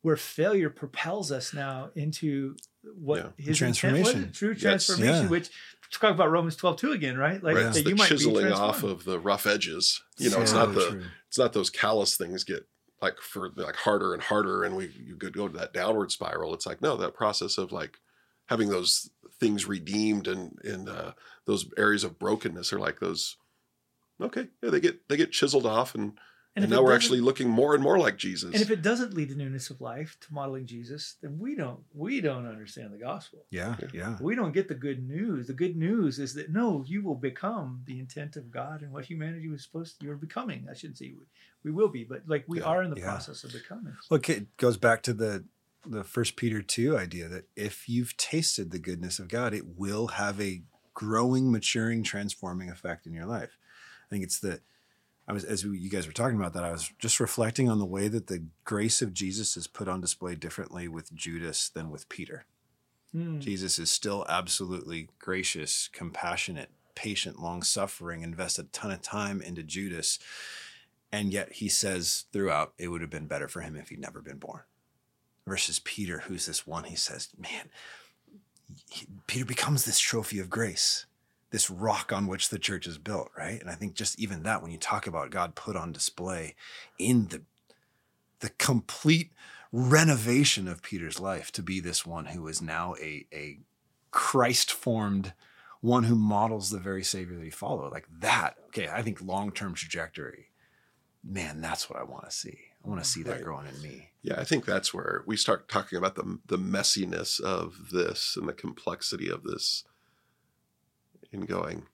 where 0.02 0.16
failure 0.18 0.70
propels 0.70 1.32
us 1.32 1.54
now 1.54 1.90
into 1.96 2.56
what 2.96 3.18
Yeah. 3.38 3.46
his 3.46 3.58
Transformation. 3.58 4.08
intent 4.08 4.28
was, 4.30 4.38
true 4.38 4.50
Yes. 4.52 4.62
transformation 4.62 5.24
Yeah. 5.24 5.30
which 5.30 5.50
talk 5.92 6.14
about 6.14 6.30
romans 6.32 6.56
12 6.56 6.78
2 6.78 6.92
again 6.92 7.18
right 7.18 7.42
like 7.44 7.56
right. 7.56 7.64
that 7.74 7.84
the 7.84 7.90
you 7.90 7.96
might 7.96 8.10
be 8.10 8.16
chiseling 8.16 8.52
off 8.52 8.84
of 8.84 9.04
the 9.06 9.20
rough 9.20 9.46
edges. 9.46 10.02
You 10.18 10.30
know, 10.30 10.42
it's 10.42 10.54
not 10.54 10.74
the 10.74 10.90
true. 10.92 11.04
it's 11.28 11.38
not 11.38 11.54
those 11.54 11.70
callous 11.70 12.16
things 12.18 12.44
get 12.44 12.68
like 13.02 13.20
for 13.20 13.52
like 13.56 13.76
harder 13.76 14.14
and 14.14 14.24
harder, 14.24 14.64
and 14.64 14.76
we 14.76 14.88
you 14.88 15.16
could 15.18 15.34
go 15.34 15.48
to 15.48 15.58
that 15.58 15.74
downward 15.74 16.12
spiral. 16.12 16.54
It's 16.54 16.66
like 16.66 16.82
no, 16.82 16.96
that 16.98 17.14
process 17.14 17.58
of 17.58 17.72
like 17.72 18.00
having 18.48 18.70
those 18.70 19.10
things 19.40 19.66
redeemed 19.68 20.28
and 20.28 20.58
and 20.64 20.90
uh, 20.90 21.12
those 21.46 21.68
areas 21.78 22.04
of 22.04 22.18
brokenness 22.18 22.74
are 22.74 22.80
like 22.80 23.00
those. 23.00 23.38
Okay, 24.20 24.48
yeah, 24.64 24.70
they 24.72 24.80
get 24.80 25.08
they 25.10 25.16
get 25.18 25.32
chiseled 25.32 25.66
off, 25.68 25.94
and 25.96 26.18
and, 26.58 26.66
if 26.66 26.70
now 26.72 26.82
we're 26.84 26.94
actually 26.96 27.22
looking 27.22 27.50
more 27.50 27.74
and 27.76 27.82
more 27.84 27.98
like 28.00 28.18
Jesus. 28.18 28.52
and 28.54 28.62
if 28.62 28.70
it 28.72 28.82
doesn't 28.82 29.14
lead 29.14 29.30
to 29.30 29.36
newness 29.36 29.70
of 29.70 29.80
life 29.80 30.18
to 30.22 30.34
modeling 30.34 30.66
jesus 30.66 31.16
then 31.22 31.38
we 31.40 31.56
don't 31.56 31.80
we 31.94 32.20
don't 32.22 32.46
understand 32.48 32.92
the 32.92 32.98
gospel 32.98 33.46
Yeah. 33.52 33.76
Yeah. 33.94 34.18
we 34.20 34.36
don't 34.36 34.52
get 34.54 34.68
the 34.68 34.76
good 34.76 35.08
news. 35.08 35.48
The 35.48 35.54
good 35.54 35.78
news 35.78 36.20
is 36.20 36.34
that 36.34 36.52
no, 36.52 36.84
you 36.88 37.02
will 37.04 37.16
become 37.16 37.82
the 37.86 38.00
intent 38.00 38.36
of 38.36 38.52
God 38.52 38.82
and 38.82 38.92
what 38.92 39.06
humanity 39.06 39.48
was 39.48 39.64
supposed 39.64 40.00
to, 40.00 40.06
you're 40.06 40.16
becoming. 40.16 40.68
I 40.70 40.74
shouldn't 40.74 40.98
say 40.98 41.14
we, 41.18 41.26
we 41.64 41.72
will 41.72 41.90
be, 41.90 42.04
but 42.04 42.24
like 42.28 42.44
we 42.48 42.60
Yeah. 42.60 42.66
are 42.66 42.84
in 42.84 42.90
the 42.90 43.00
Yeah. 43.00 43.06
process 43.12 43.44
of 43.44 43.52
becoming. 43.54 43.96
Look, 44.10 44.30
it 44.30 44.56
goes 44.58 44.78
back 44.78 45.04
to 45.04 45.14
the 45.14 45.46
the 45.86 46.04
First 46.04 46.36
Peter 46.36 46.62
two 46.62 46.98
idea 46.98 47.28
that 47.30 47.46
if 47.56 47.88
you've 47.88 48.18
tasted 48.18 48.72
the 48.72 48.80
goodness 48.80 49.20
of 49.20 49.28
God, 49.30 49.54
it 49.54 49.66
will 49.78 50.08
have 50.08 50.42
a 50.42 50.64
growing, 50.94 51.52
maturing, 51.52 52.04
transforming 52.04 52.70
effect 52.70 53.06
in 53.08 53.14
your 53.14 53.26
life. 53.26 53.58
I 54.06 54.10
think 54.10 54.24
it's 54.24 54.40
the 54.40 54.60
I 55.28 55.34
was 55.34 55.44
as 55.44 55.66
we, 55.66 55.78
you 55.78 55.90
guys 55.90 56.08
were 56.08 56.14
talking 56.14 56.38
about 56.38 56.54
that, 56.54 56.64
I 56.64 56.72
was 56.72 56.92
just 57.00 57.20
reflecting 57.20 57.70
on 57.70 57.80
the 57.80 57.86
way 57.86 58.08
that 58.08 58.28
the 58.28 58.46
grace 58.64 59.02
of 59.02 59.14
Jesus 59.14 59.58
is 59.58 59.68
put 59.68 59.88
on 59.88 60.00
display 60.00 60.36
differently 60.36 60.88
with 60.88 61.14
Judas 61.14 61.70
than 61.70 61.90
with 61.90 62.08
Peter. 62.08 62.46
Hmm. 63.12 63.40
Jesus 63.40 63.78
is 63.78 63.92
still 63.92 64.26
absolutely 64.30 65.10
gracious, 65.20 65.90
compassionate, 65.92 66.70
patient, 66.96 67.40
long 67.40 67.62
suffering, 67.62 68.22
invests 68.22 68.60
a 68.60 68.64
ton 68.64 68.92
of 68.92 69.02
time 69.02 69.42
into 69.42 69.64
Judas. 69.64 70.18
And 71.12 71.32
yet 71.32 71.54
he 71.54 71.70
says 71.70 72.26
throughout, 72.34 72.74
it 72.78 72.90
would 72.90 73.02
have 73.02 73.10
been 73.10 73.28
better 73.28 73.48
for 73.48 73.62
him 73.62 73.76
if 73.76 73.90
he'd 73.90 74.00
never 74.00 74.22
been 74.22 74.38
born. 74.40 74.62
versus 75.48 75.80
Peter, 75.80 76.20
who's 76.28 76.46
this 76.46 76.68
one, 76.68 76.84
he 76.84 76.96
says, 76.96 77.30
man, 77.40 77.70
he, 78.90 79.08
Peter 79.26 79.46
becomes 79.46 79.86
this 79.86 80.00
trophy 80.00 80.40
of 80.40 80.50
grace, 80.50 81.07
this 81.52 81.70
rock 81.70 82.12
on 82.12 82.28
which 82.28 82.50
the 82.50 82.60
church 82.60 82.88
is 82.88 82.98
built, 82.98 83.32
right? 83.38 83.60
And 83.60 83.70
I 83.70 83.76
think 83.76 83.94
just 83.94 84.20
even 84.20 84.44
that, 84.44 84.62
when 84.62 84.72
you 84.72 84.78
talk 84.78 85.08
about 85.08 85.32
God 85.32 85.56
put 85.56 85.76
on 85.76 85.92
display 85.92 86.56
in 86.98 87.28
the 87.28 87.44
the 88.40 88.50
complete 88.52 89.32
renovation 89.72 90.68
of 90.68 90.84
Peter's 90.84 91.20
life 91.20 91.52
to 91.52 91.64
be 91.64 91.80
this 91.80 92.06
one 92.06 92.28
who 92.28 92.48
is 92.48 92.62
now 92.62 92.96
a, 93.02 93.26
a 93.34 93.60
Christ 94.12 94.72
formed 94.72 95.34
one 95.82 96.04
who 96.04 96.16
models 96.16 96.70
the 96.70 96.80
very 96.80 97.04
Savior 97.04 97.38
that 97.38 97.44
he 97.44 97.50
followed. 97.50 97.92
Like 97.92 98.08
that, 98.20 98.56
okay, 98.68 98.90
I 98.92 99.02
think 99.02 99.22
long 99.22 99.52
term 99.52 99.74
trajectory, 99.74 100.48
man, 101.24 101.62
that's 101.62 101.90
what 101.90 102.00
I 102.00 102.04
want 102.04 102.26
to 102.26 102.32
see. 102.32 102.58
I 102.86 102.90
want 102.90 103.04
to 103.04 103.10
see 103.10 103.24
that 103.24 103.32
Right. 103.32 103.44
growing 103.44 103.68
in 103.68 103.82
me. 103.82 104.10
Yeah, 104.22 104.40
I 104.40 104.44
think 104.44 104.66
that's 104.66 104.94
where 104.94 105.24
we 105.26 105.36
start 105.38 105.68
talking 105.68 105.98
about 105.98 106.16
the 106.16 106.40
the 106.46 106.58
messiness 106.58 107.40
of 107.40 107.90
this 107.92 108.38
and 108.38 108.48
the 108.48 108.54
complexity 108.54 109.30
of 109.30 109.44
this 109.44 109.84
and 111.32 111.48
going, 111.48 111.88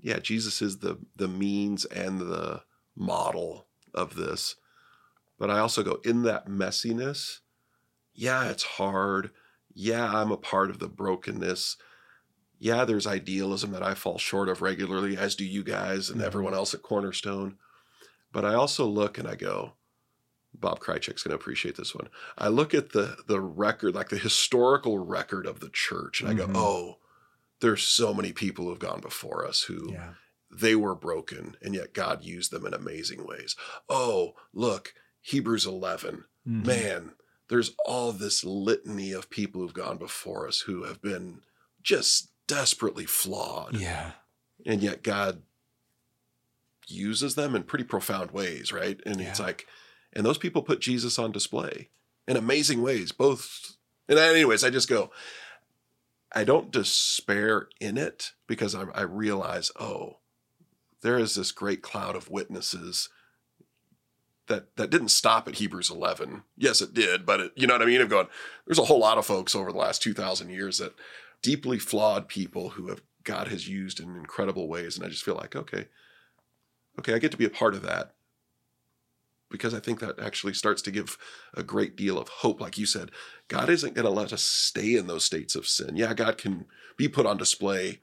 yeah, 0.00 0.18
Jesus 0.18 0.60
is 0.60 0.78
the 0.78 0.98
the 1.16 1.28
means 1.28 1.84
and 1.86 2.20
the 2.20 2.62
model 2.96 3.68
of 3.92 4.14
this. 4.16 4.56
But 5.38 5.50
I 5.50 5.60
also 5.60 5.82
go 5.82 6.00
in 6.04 6.22
that 6.24 6.46
messiness, 6.48 7.40
yeah, 8.14 8.50
it's 8.50 8.64
hard. 8.64 9.32
Yeah, 9.74 10.12
I'm 10.12 10.32
a 10.32 10.38
part 10.38 10.70
of 10.70 10.80
the 10.80 10.88
brokenness. 10.88 11.76
Yeah, 12.58 12.84
there's 12.84 13.06
idealism 13.06 13.72
that 13.72 13.82
I 13.82 13.94
fall 13.94 14.18
short 14.18 14.48
of 14.48 14.62
regularly, 14.62 15.16
as 15.16 15.36
do 15.36 15.44
you 15.44 15.64
guys 15.64 16.10
and 16.10 16.20
Mhm. 16.20 16.22
everyone 16.22 16.54
else 16.54 16.74
at 16.74 16.82
Cornerstone. 16.82 17.58
But 18.32 18.44
I 18.44 18.54
also 18.54 18.86
look 18.86 19.18
and 19.18 19.28
I 19.28 19.36
go, 19.36 19.74
Bob 20.54 20.80
Krychek's 20.80 21.22
going 21.22 21.30
to 21.30 21.36
appreciate 21.42 21.76
this 21.76 21.94
one. 21.94 22.08
I 22.38 22.48
look 22.48 22.74
at 22.74 22.92
the 22.92 23.18
the 23.26 23.40
record, 23.40 23.94
like 23.94 24.10
the 24.10 24.18
historical 24.18 24.98
record 24.98 25.46
of 25.46 25.60
the 25.60 25.70
church, 25.70 26.20
and 26.20 26.28
I 26.30 26.34
go, 26.34 26.50
"Oh, 26.54 26.98
there's 27.60 27.82
so 27.82 28.12
many 28.12 28.32
people 28.32 28.66
who've 28.66 28.78
gone 28.78 29.00
before 29.00 29.46
us 29.46 29.62
who 29.62 29.92
Yeah. 29.92 30.14
they 30.50 30.74
were 30.76 30.94
broken, 30.94 31.56
and 31.62 31.74
yet 31.74 31.94
God 31.94 32.22
used 32.24 32.50
them 32.50 32.66
in 32.66 32.74
amazing 32.74 33.24
ways." 33.26 33.56
Oh, 33.88 34.34
look, 34.52 34.94
Hebrews 35.20 35.64
11. 35.66 36.24
Mhm. 36.46 36.66
Man, 36.66 37.14
there's 37.48 37.72
all 37.86 38.12
this 38.12 38.44
litany 38.44 39.12
of 39.12 39.30
people 39.30 39.60
who've 39.62 39.72
gone 39.74 39.98
before 39.98 40.46
us 40.46 40.60
who 40.60 40.84
have 40.84 41.00
been 41.00 41.42
just 41.82 42.30
desperately 42.46 43.06
flawed, 43.06 43.76
Yeah. 43.76 44.12
and 44.66 44.82
yet 44.82 45.02
God 45.02 45.42
uses 46.86 47.34
them 47.34 47.54
in 47.54 47.62
pretty 47.62 47.84
profound 47.84 48.30
ways, 48.30 48.72
right? 48.72 49.00
And 49.06 49.20
it's 49.20 49.40
like, 49.40 49.66
and 50.12 50.24
those 50.24 50.38
people 50.38 50.62
put 50.62 50.80
Jesus 50.80 51.18
on 51.18 51.32
display 51.32 51.88
in 52.28 52.36
amazing 52.36 52.82
ways, 52.82 53.10
both. 53.12 53.76
And 54.08 54.18
anyways, 54.18 54.62
I 54.62 54.68
just 54.70 54.88
go, 54.88 55.10
I 56.34 56.44
don't 56.44 56.72
despair 56.72 57.68
in 57.80 57.96
it 57.96 58.32
because 58.46 58.74
I, 58.74 58.84
I 58.94 59.02
realize, 59.02 59.70
oh, 59.78 60.18
there 61.02 61.18
is 61.18 61.34
this 61.34 61.52
great 61.52 61.80
cloud 61.80 62.16
of 62.16 62.30
witnesses 62.30 63.08
that 64.48 64.76
that 64.76 64.90
didn't 64.90 65.08
stop 65.08 65.48
at 65.48 65.56
Hebrews 65.56 65.90
11. 65.90 66.42
Yes, 66.56 66.80
it 66.82 66.92
did, 66.92 67.24
but 67.24 67.40
it, 67.40 67.52
you 67.54 67.66
know 67.66 67.74
what 67.74 67.82
I 67.82 67.86
mean? 67.86 68.00
Of 68.00 68.08
going, 68.08 68.26
there's 68.66 68.78
a 68.78 68.84
whole 68.84 68.98
lot 68.98 69.16
of 69.16 69.24
folks 69.24 69.54
over 69.54 69.72
the 69.72 69.78
last 69.78 70.02
2,000 70.02 70.50
years 70.50 70.78
that 70.78 70.94
deeply 71.40 71.78
flawed 71.78 72.28
people 72.28 72.70
who 72.70 72.88
have 72.88 73.02
God 73.22 73.48
has 73.48 73.68
used 73.68 74.00
in 74.00 74.16
incredible 74.16 74.68
ways, 74.68 74.96
and 74.96 75.06
I 75.06 75.08
just 75.08 75.24
feel 75.24 75.36
like, 75.36 75.56
okay, 75.56 75.86
okay, 76.98 77.14
I 77.14 77.18
get 77.18 77.30
to 77.30 77.38
be 77.38 77.46
a 77.46 77.50
part 77.50 77.74
of 77.74 77.82
that 77.82 78.14
because 79.54 79.72
I 79.72 79.78
think 79.78 80.00
that 80.00 80.18
actually 80.18 80.52
starts 80.52 80.82
to 80.82 80.90
give 80.90 81.16
a 81.54 81.62
great 81.62 81.94
deal 81.94 82.18
of 82.18 82.28
hope. 82.28 82.60
Like 82.60 82.76
you 82.76 82.86
said, 82.86 83.12
God 83.46 83.70
isn't 83.70 83.94
going 83.94 84.04
to 84.04 84.10
let 84.10 84.32
us 84.32 84.42
stay 84.42 84.96
in 84.96 85.06
those 85.06 85.24
states 85.24 85.54
of 85.54 85.68
sin. 85.68 85.96
Yeah, 85.96 86.12
God 86.12 86.38
can 86.38 86.66
be 86.96 87.06
put 87.06 87.24
on 87.24 87.36
display 87.36 88.00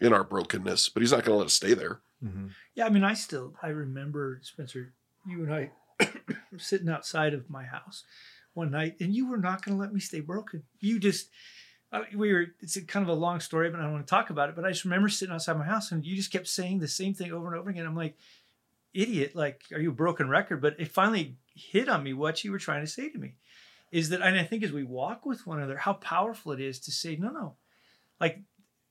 in 0.00 0.12
our 0.12 0.24
brokenness, 0.24 0.88
but 0.88 1.00
He's 1.00 1.12
not 1.12 1.24
going 1.24 1.34
to 1.34 1.38
let 1.38 1.46
us 1.46 1.52
stay 1.52 1.74
there. 1.74 2.00
Mhm. 2.24 2.50
Yeah, 2.74 2.86
I 2.86 2.88
mean, 2.90 3.04
I 3.04 3.14
still 3.14 3.54
I 3.62 3.68
remember 3.68 4.40
Spencer, 4.42 4.92
you 5.24 5.44
and 5.44 5.54
I 5.54 5.70
sitting 6.58 6.88
outside 6.88 7.34
of 7.34 7.48
my 7.48 7.62
house 7.62 8.02
one 8.54 8.72
night, 8.72 8.96
and 9.00 9.14
you 9.14 9.28
were 9.28 9.36
not 9.38 9.64
going 9.64 9.76
to 9.76 9.80
let 9.80 9.94
me 9.94 10.00
stay 10.00 10.18
broken. 10.20 10.64
You 10.80 10.98
just 10.98 11.28
we 12.14 12.32
were. 12.32 12.46
It's 12.60 12.76
a 12.76 12.82
kind 12.82 13.02
of 13.02 13.08
a 13.08 13.20
long 13.20 13.40
story, 13.40 13.70
but 13.70 13.80
I 13.80 13.84
don't 13.84 13.92
want 13.92 14.06
to 14.06 14.10
talk 14.10 14.30
about 14.30 14.48
it. 14.48 14.56
But 14.56 14.64
I 14.64 14.70
just 14.70 14.84
remember 14.84 15.08
sitting 15.08 15.34
outside 15.34 15.56
my 15.58 15.64
house, 15.64 15.92
and 15.92 16.04
you 16.04 16.16
just 16.16 16.32
kept 16.32 16.48
saying 16.48 16.78
the 16.78 16.88
same 16.88 17.14
thing 17.14 17.32
over 17.32 17.48
and 17.48 17.56
over 17.56 17.70
again. 17.70 17.86
I'm 17.86 17.96
like, 17.96 18.16
idiot! 18.94 19.34
Like, 19.34 19.62
are 19.72 19.80
you 19.80 19.90
a 19.90 19.94
broken 19.94 20.28
record? 20.28 20.60
But 20.60 20.76
it 20.78 20.88
finally 20.88 21.36
hit 21.54 21.88
on 21.88 22.02
me 22.02 22.12
what 22.12 22.44
you 22.44 22.52
were 22.52 22.58
trying 22.58 22.84
to 22.84 22.90
say 22.90 23.08
to 23.08 23.18
me. 23.18 23.34
Is 23.92 24.10
that, 24.10 24.22
and 24.22 24.38
I 24.38 24.44
think 24.44 24.62
as 24.62 24.72
we 24.72 24.84
walk 24.84 25.26
with 25.26 25.46
one 25.46 25.58
another, 25.58 25.76
how 25.76 25.94
powerful 25.94 26.52
it 26.52 26.60
is 26.60 26.78
to 26.80 26.92
say, 26.92 27.16
no, 27.16 27.30
no, 27.30 27.56
like 28.20 28.40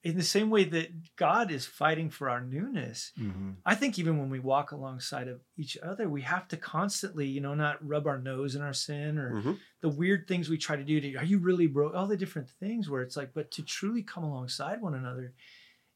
in 0.03 0.17
the 0.17 0.23
same 0.23 0.49
way 0.49 0.63
that 0.63 1.15
God 1.15 1.51
is 1.51 1.65
fighting 1.65 2.09
for 2.09 2.29
our 2.29 2.41
newness, 2.41 3.11
Mhm. 3.17 3.57
I 3.65 3.75
think 3.75 3.99
even 3.99 4.17
when 4.17 4.29
we 4.29 4.39
walk 4.39 4.71
alongside 4.71 5.27
of 5.27 5.41
each 5.57 5.77
other, 5.83 6.09
we 6.09 6.21
have 6.21 6.47
to 6.49 6.57
constantly, 6.57 7.27
you 7.27 7.41
know, 7.41 7.53
not 7.53 7.85
rub 7.85 8.07
our 8.07 8.17
nose 8.17 8.55
in 8.55 8.61
our 8.61 8.73
sin 8.73 9.17
or 9.17 9.33
Mhm. 9.33 9.59
the 9.81 9.89
weird 9.89 10.27
things 10.27 10.49
we 10.49 10.57
try 10.57 10.75
to 10.75 10.83
do 10.83 10.99
to, 11.01 11.15
are 11.15 11.23
you 11.25 11.37
really 11.39 11.67
broke? 11.67 11.93
All 11.93 12.07
the 12.07 12.17
different 12.17 12.49
things 12.49 12.89
where 12.89 13.01
it's 13.01 13.17
like, 13.17 13.33
but 13.33 13.51
to 13.51 13.63
truly 13.63 14.03
come 14.03 14.23
alongside 14.23 14.81
one 14.81 14.93
another 14.95 15.33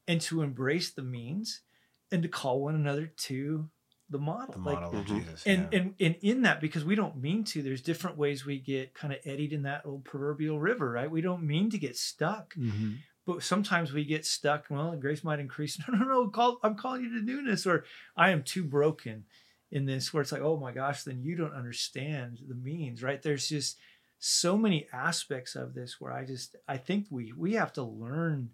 and 0.06 0.20
to 0.22 0.42
embrace 0.42 0.90
the 0.90 1.02
means 1.02 1.62
and 2.10 2.22
to 2.22 2.28
call 2.28 2.62
one 2.62 2.74
another 2.74 3.06
to 3.06 3.70
the 4.14 4.18
model. 4.18 4.54
The 4.54 4.60
Like, 4.70 4.80
model 4.80 5.00
of 5.00 5.06
Mhm. 5.06 5.18
Jesus. 5.18 5.46
and, 5.46 5.68
yeah. 5.72 5.78
and 5.78 5.94
and 6.00 6.14
in 6.22 6.42
that, 6.42 6.60
because 6.60 6.84
we 6.84 6.94
don't 6.94 7.16
mean 7.16 7.44
to, 7.44 7.62
there's 7.62 7.82
different 7.82 8.16
ways 8.16 8.46
we 8.46 8.58
get 8.58 8.94
kind 8.94 9.12
of 9.12 9.18
eddied 9.24 9.52
in 9.52 9.62
that 9.62 9.84
old 9.84 10.04
proverbial 10.04 10.58
river, 10.60 10.90
right? 10.90 11.10
We 11.10 11.20
don't 11.20 11.42
mean 11.44 11.68
to 11.70 11.78
get 11.78 11.96
stuck 11.96 12.54
Mhm. 12.54 12.98
but 13.26 13.42
sometimes 13.42 13.90
we 13.92 14.04
get 14.04 14.24
stuck. 14.26 14.66
Well, 14.70 14.96
grace 14.98 15.24
might 15.24 15.40
increase. 15.40 15.78
No, 15.88 15.96
no, 15.98 16.04
no. 16.06 16.28
Call, 16.28 16.58
I'm 16.62 16.74
calling 16.76 17.02
you 17.04 17.10
to 17.18 17.24
newness, 17.24 17.66
or 17.66 17.84
I 18.16 18.30
am 18.30 18.42
too 18.42 18.62
broken 18.64 19.24
in 19.70 19.86
this. 19.86 20.12
Where 20.12 20.20
it's 20.22 20.30
like, 20.32 20.42
oh 20.42 20.58
my 20.58 20.72
gosh, 20.72 21.04
then 21.04 21.22
you 21.22 21.34
don't 21.34 21.54
understand 21.54 22.40
the 22.46 22.54
means, 22.54 23.02
right? 23.02 23.20
There's 23.22 23.48
just 23.48 23.78
so 24.18 24.56
many 24.58 24.86
aspects 24.92 25.56
of 25.56 25.74
this 25.74 26.00
where 26.00 26.12
I 26.12 26.24
just 26.24 26.54
I 26.68 26.76
think 26.76 27.06
we 27.10 27.32
we 27.32 27.54
have 27.54 27.72
to 27.74 27.82
learn 27.82 28.50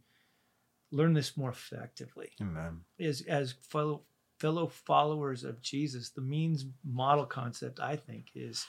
learn 0.92 1.12
this 1.14 1.37
more 1.37 1.51
effectively 1.51 2.31
Amen. 2.40 2.81
as 2.99 3.20
as 3.23 3.53
fellow 3.68 4.03
fellow 4.40 4.66
followers 4.66 5.44
of 5.44 5.61
Jesus. 5.61 6.11
The 6.11 6.22
means 6.22 6.64
model 6.85 7.26
concept, 7.26 7.79
I 7.79 7.96
think, 7.96 8.26
is 8.35 8.66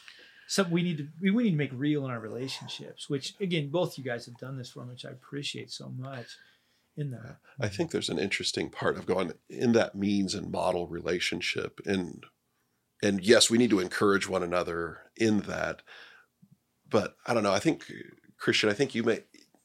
something 0.47 0.73
we 0.73 0.83
need 0.83 0.97
to 0.97 1.07
we 1.21 1.43
need 1.43 1.51
to 1.51 1.57
make 1.57 1.71
real 1.73 2.05
in 2.05 2.11
our 2.11 2.19
relationships. 2.19 3.09
Which 3.09 3.33
again, 3.39 3.69
both 3.69 3.97
you 3.97 4.03
guys 4.03 4.25
have 4.25 4.37
done 4.37 4.57
this 4.57 4.69
for 4.69 4.83
which 4.83 5.05
I 5.05 5.09
appreciate 5.09 5.71
so 5.71 5.89
much. 5.89 6.27
In 6.97 7.11
that, 7.11 7.37
I 7.57 7.69
think 7.69 7.91
there's 7.91 8.09
an 8.09 8.19
interesting 8.19 8.69
part 8.69 8.97
of 8.97 9.05
going 9.05 9.31
in 9.49 9.71
that 9.71 9.95
means 9.95 10.35
and 10.35 10.51
model 10.51 10.87
relationship 10.87 11.79
and 11.85 12.25
and 13.01 13.23
yes, 13.23 13.49
we 13.49 13.57
need 13.57 13.69
to 13.71 13.79
encourage 13.79 14.27
one 14.27 14.43
another 14.43 14.99
in 15.15 15.39
that. 15.41 15.81
But 16.87 17.15
I 17.25 17.33
don't 17.33 17.43
know. 17.43 17.53
I 17.53 17.59
think 17.59 17.85
Christian, 18.37 18.69
I 18.69 18.73
think 18.73 18.93
you 18.93 19.03
made 19.03 19.23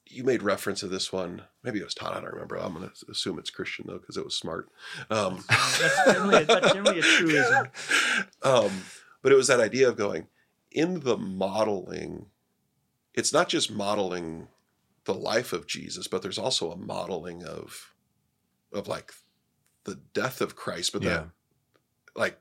you 0.09 0.25
made 0.25 0.43
reference 0.43 0.81
to 0.81 0.89
this 0.89 1.13
one. 1.13 1.43
Maybe 1.63 1.81
it 1.81 1.85
was 1.85 1.95
Todd. 1.95 2.13
I 2.17 2.21
don't 2.21 2.33
remember. 2.33 2.57
I'm 2.57 2.75
going 2.75 2.89
to 2.89 3.11
assume 3.11 3.39
it's 3.39 3.51
Christian 3.51 3.87
though 3.89 3.99
because 3.99 4.17
it 4.17 4.25
was 4.25 4.37
smart. 4.37 4.69
Um, 5.11 5.45
that's 5.49 6.05
generally 6.07 6.37
a, 6.43 6.45
that's 6.45 6.73
generally 6.73 6.99
a 6.99 7.03
truism. 7.03 7.69
um, 8.43 8.71
but 9.23 9.33
it 9.33 9.37
was 9.37 9.49
that 9.49 9.61
idea 9.61 9.89
of 9.89 9.97
going 9.97 10.29
in 10.71 11.01
the 11.01 11.17
modeling. 11.17 12.27
It's 13.15 13.33
not 13.33 13.49
just 13.49 13.71
modeling 13.71 14.49
the 15.05 15.15
life 15.15 15.53
of 15.53 15.67
Jesus, 15.67 16.07
but 16.07 16.23
there's 16.23 16.39
also 16.39 16.71
a 16.71 16.77
modeling 16.77 17.45
of 17.45 17.93
of 18.73 18.89
like 18.89 19.13
the 19.85 19.99
death 20.15 20.41
of 20.41 20.57
Christ, 20.57 20.93
but 20.93 21.03
Yeah. 21.03 21.09
that 21.11 21.29
like 22.15 22.39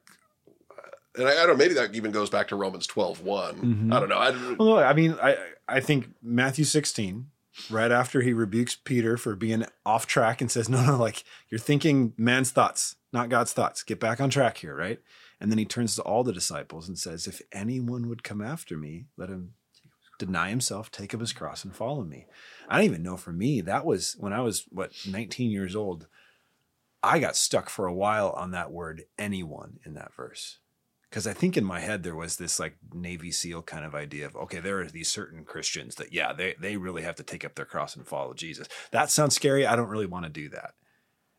and 1.17 1.27
I, 1.27 1.31
I 1.31 1.35
don't 1.45 1.49
know, 1.49 1.55
maybe 1.55 1.73
that 1.75 1.95
even 1.95 2.11
goes 2.11 2.29
back 2.29 2.49
to 2.49 2.55
Romans 2.57 2.85
12, 2.87 3.21
Mhm. 3.21 3.93
I 3.93 3.99
don't 4.01 4.09
know. 4.09 4.17
I 4.17 4.31
Well, 4.57 4.67
no, 4.69 4.77
I 4.79 4.93
mean, 4.93 5.15
I 5.21 5.37
I 5.67 5.79
think 5.79 6.09
Matthew 6.21 6.65
16, 6.65 7.27
right 7.69 7.91
after 7.91 8.21
he 8.21 8.33
rebukes 8.33 8.75
Peter 8.75 9.17
for 9.17 9.35
being 9.35 9.65
off 9.85 10.05
track 10.05 10.41
and 10.41 10.51
says, 10.51 10.69
"No, 10.69 10.85
no, 10.85 10.97
like 10.97 11.23
you're 11.49 11.59
thinking 11.59 12.13
man's 12.17 12.51
thoughts, 12.51 12.95
not 13.13 13.29
God's 13.29 13.53
thoughts. 13.53 13.83
Get 13.83 13.99
back 13.99 14.19
on 14.19 14.29
track 14.29 14.57
here, 14.57 14.75
right?" 14.75 15.01
And 15.39 15.51
then 15.51 15.57
he 15.57 15.65
turns 15.65 15.95
to 15.95 16.01
all 16.01 16.23
the 16.23 16.33
disciples 16.33 16.87
and 16.87 16.97
says, 16.97 17.27
"If 17.27 17.41
anyone 17.51 18.07
would 18.09 18.23
come 18.23 18.41
after 18.41 18.77
me, 18.77 19.05
let 19.17 19.29
him 19.29 19.53
deny 20.17 20.49
himself, 20.49 20.91
take 20.91 21.13
up 21.13 21.19
his 21.19 21.33
cross, 21.33 21.63
and 21.63 21.75
follow 21.75 22.03
me." 22.03 22.27
I 22.69 22.77
don't 22.77 22.85
even 22.85 23.03
know. 23.03 23.17
For 23.17 23.33
me, 23.33 23.61
that 23.61 23.85
was 23.85 24.15
when 24.17 24.33
I 24.33 24.41
was 24.41 24.65
what 24.69 24.93
19 25.05 25.51
years 25.51 25.75
old. 25.75 26.07
I 27.03 27.19
got 27.19 27.35
stuck 27.35 27.69
for 27.69 27.85
a 27.85 27.93
while 27.93 28.31
on 28.31 28.51
that 28.51 28.71
word 28.71 29.05
"anyone" 29.17 29.79
in 29.85 29.93
that 29.93 30.13
verse 30.13 30.59
because 31.15 31.27
I 31.27 31.31
think 31.31 31.55
in 31.55 31.63
my 31.63 31.79
head 31.79 32.03
there 32.03 32.13
was 32.13 32.35
this 32.35 32.59
like 32.59 32.75
Navy 32.93 33.31
SEAL 33.31 33.61
kind 33.61 33.85
of 33.85 33.95
idea 33.95 34.25
of 34.25 34.35
okay, 34.35 34.59
there 34.59 34.81
are 34.81 34.87
these 34.87 35.09
certain 35.09 35.45
Christians 35.45 35.95
that 35.95 36.11
yeah, 36.11 36.33
they 36.33 36.55
they 36.59 36.75
really 36.75 37.03
have 37.03 37.15
to 37.15 37.23
take 37.23 37.45
up 37.45 37.55
their 37.55 37.63
cross 37.63 37.95
and 37.95 38.05
follow 38.05 38.33
Jesus. 38.33 38.67
That 38.91 39.09
sounds 39.09 39.33
scary. 39.33 39.65
I 39.65 39.77
don't 39.77 39.87
really 39.87 40.05
want 40.05 40.25
to 40.25 40.29
do 40.29 40.49
that. 40.49 40.73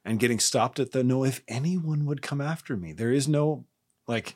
And 0.02 0.18
getting 0.18 0.38
stopped 0.38 0.80
at 0.80 0.92
the 0.92 1.04
no, 1.04 1.24
if 1.24 1.42
anyone 1.46 2.06
would 2.06 2.22
come 2.22 2.40
after 2.40 2.74
me, 2.74 2.94
there 2.94 3.12
is 3.12 3.28
no 3.28 3.66
like 4.08 4.34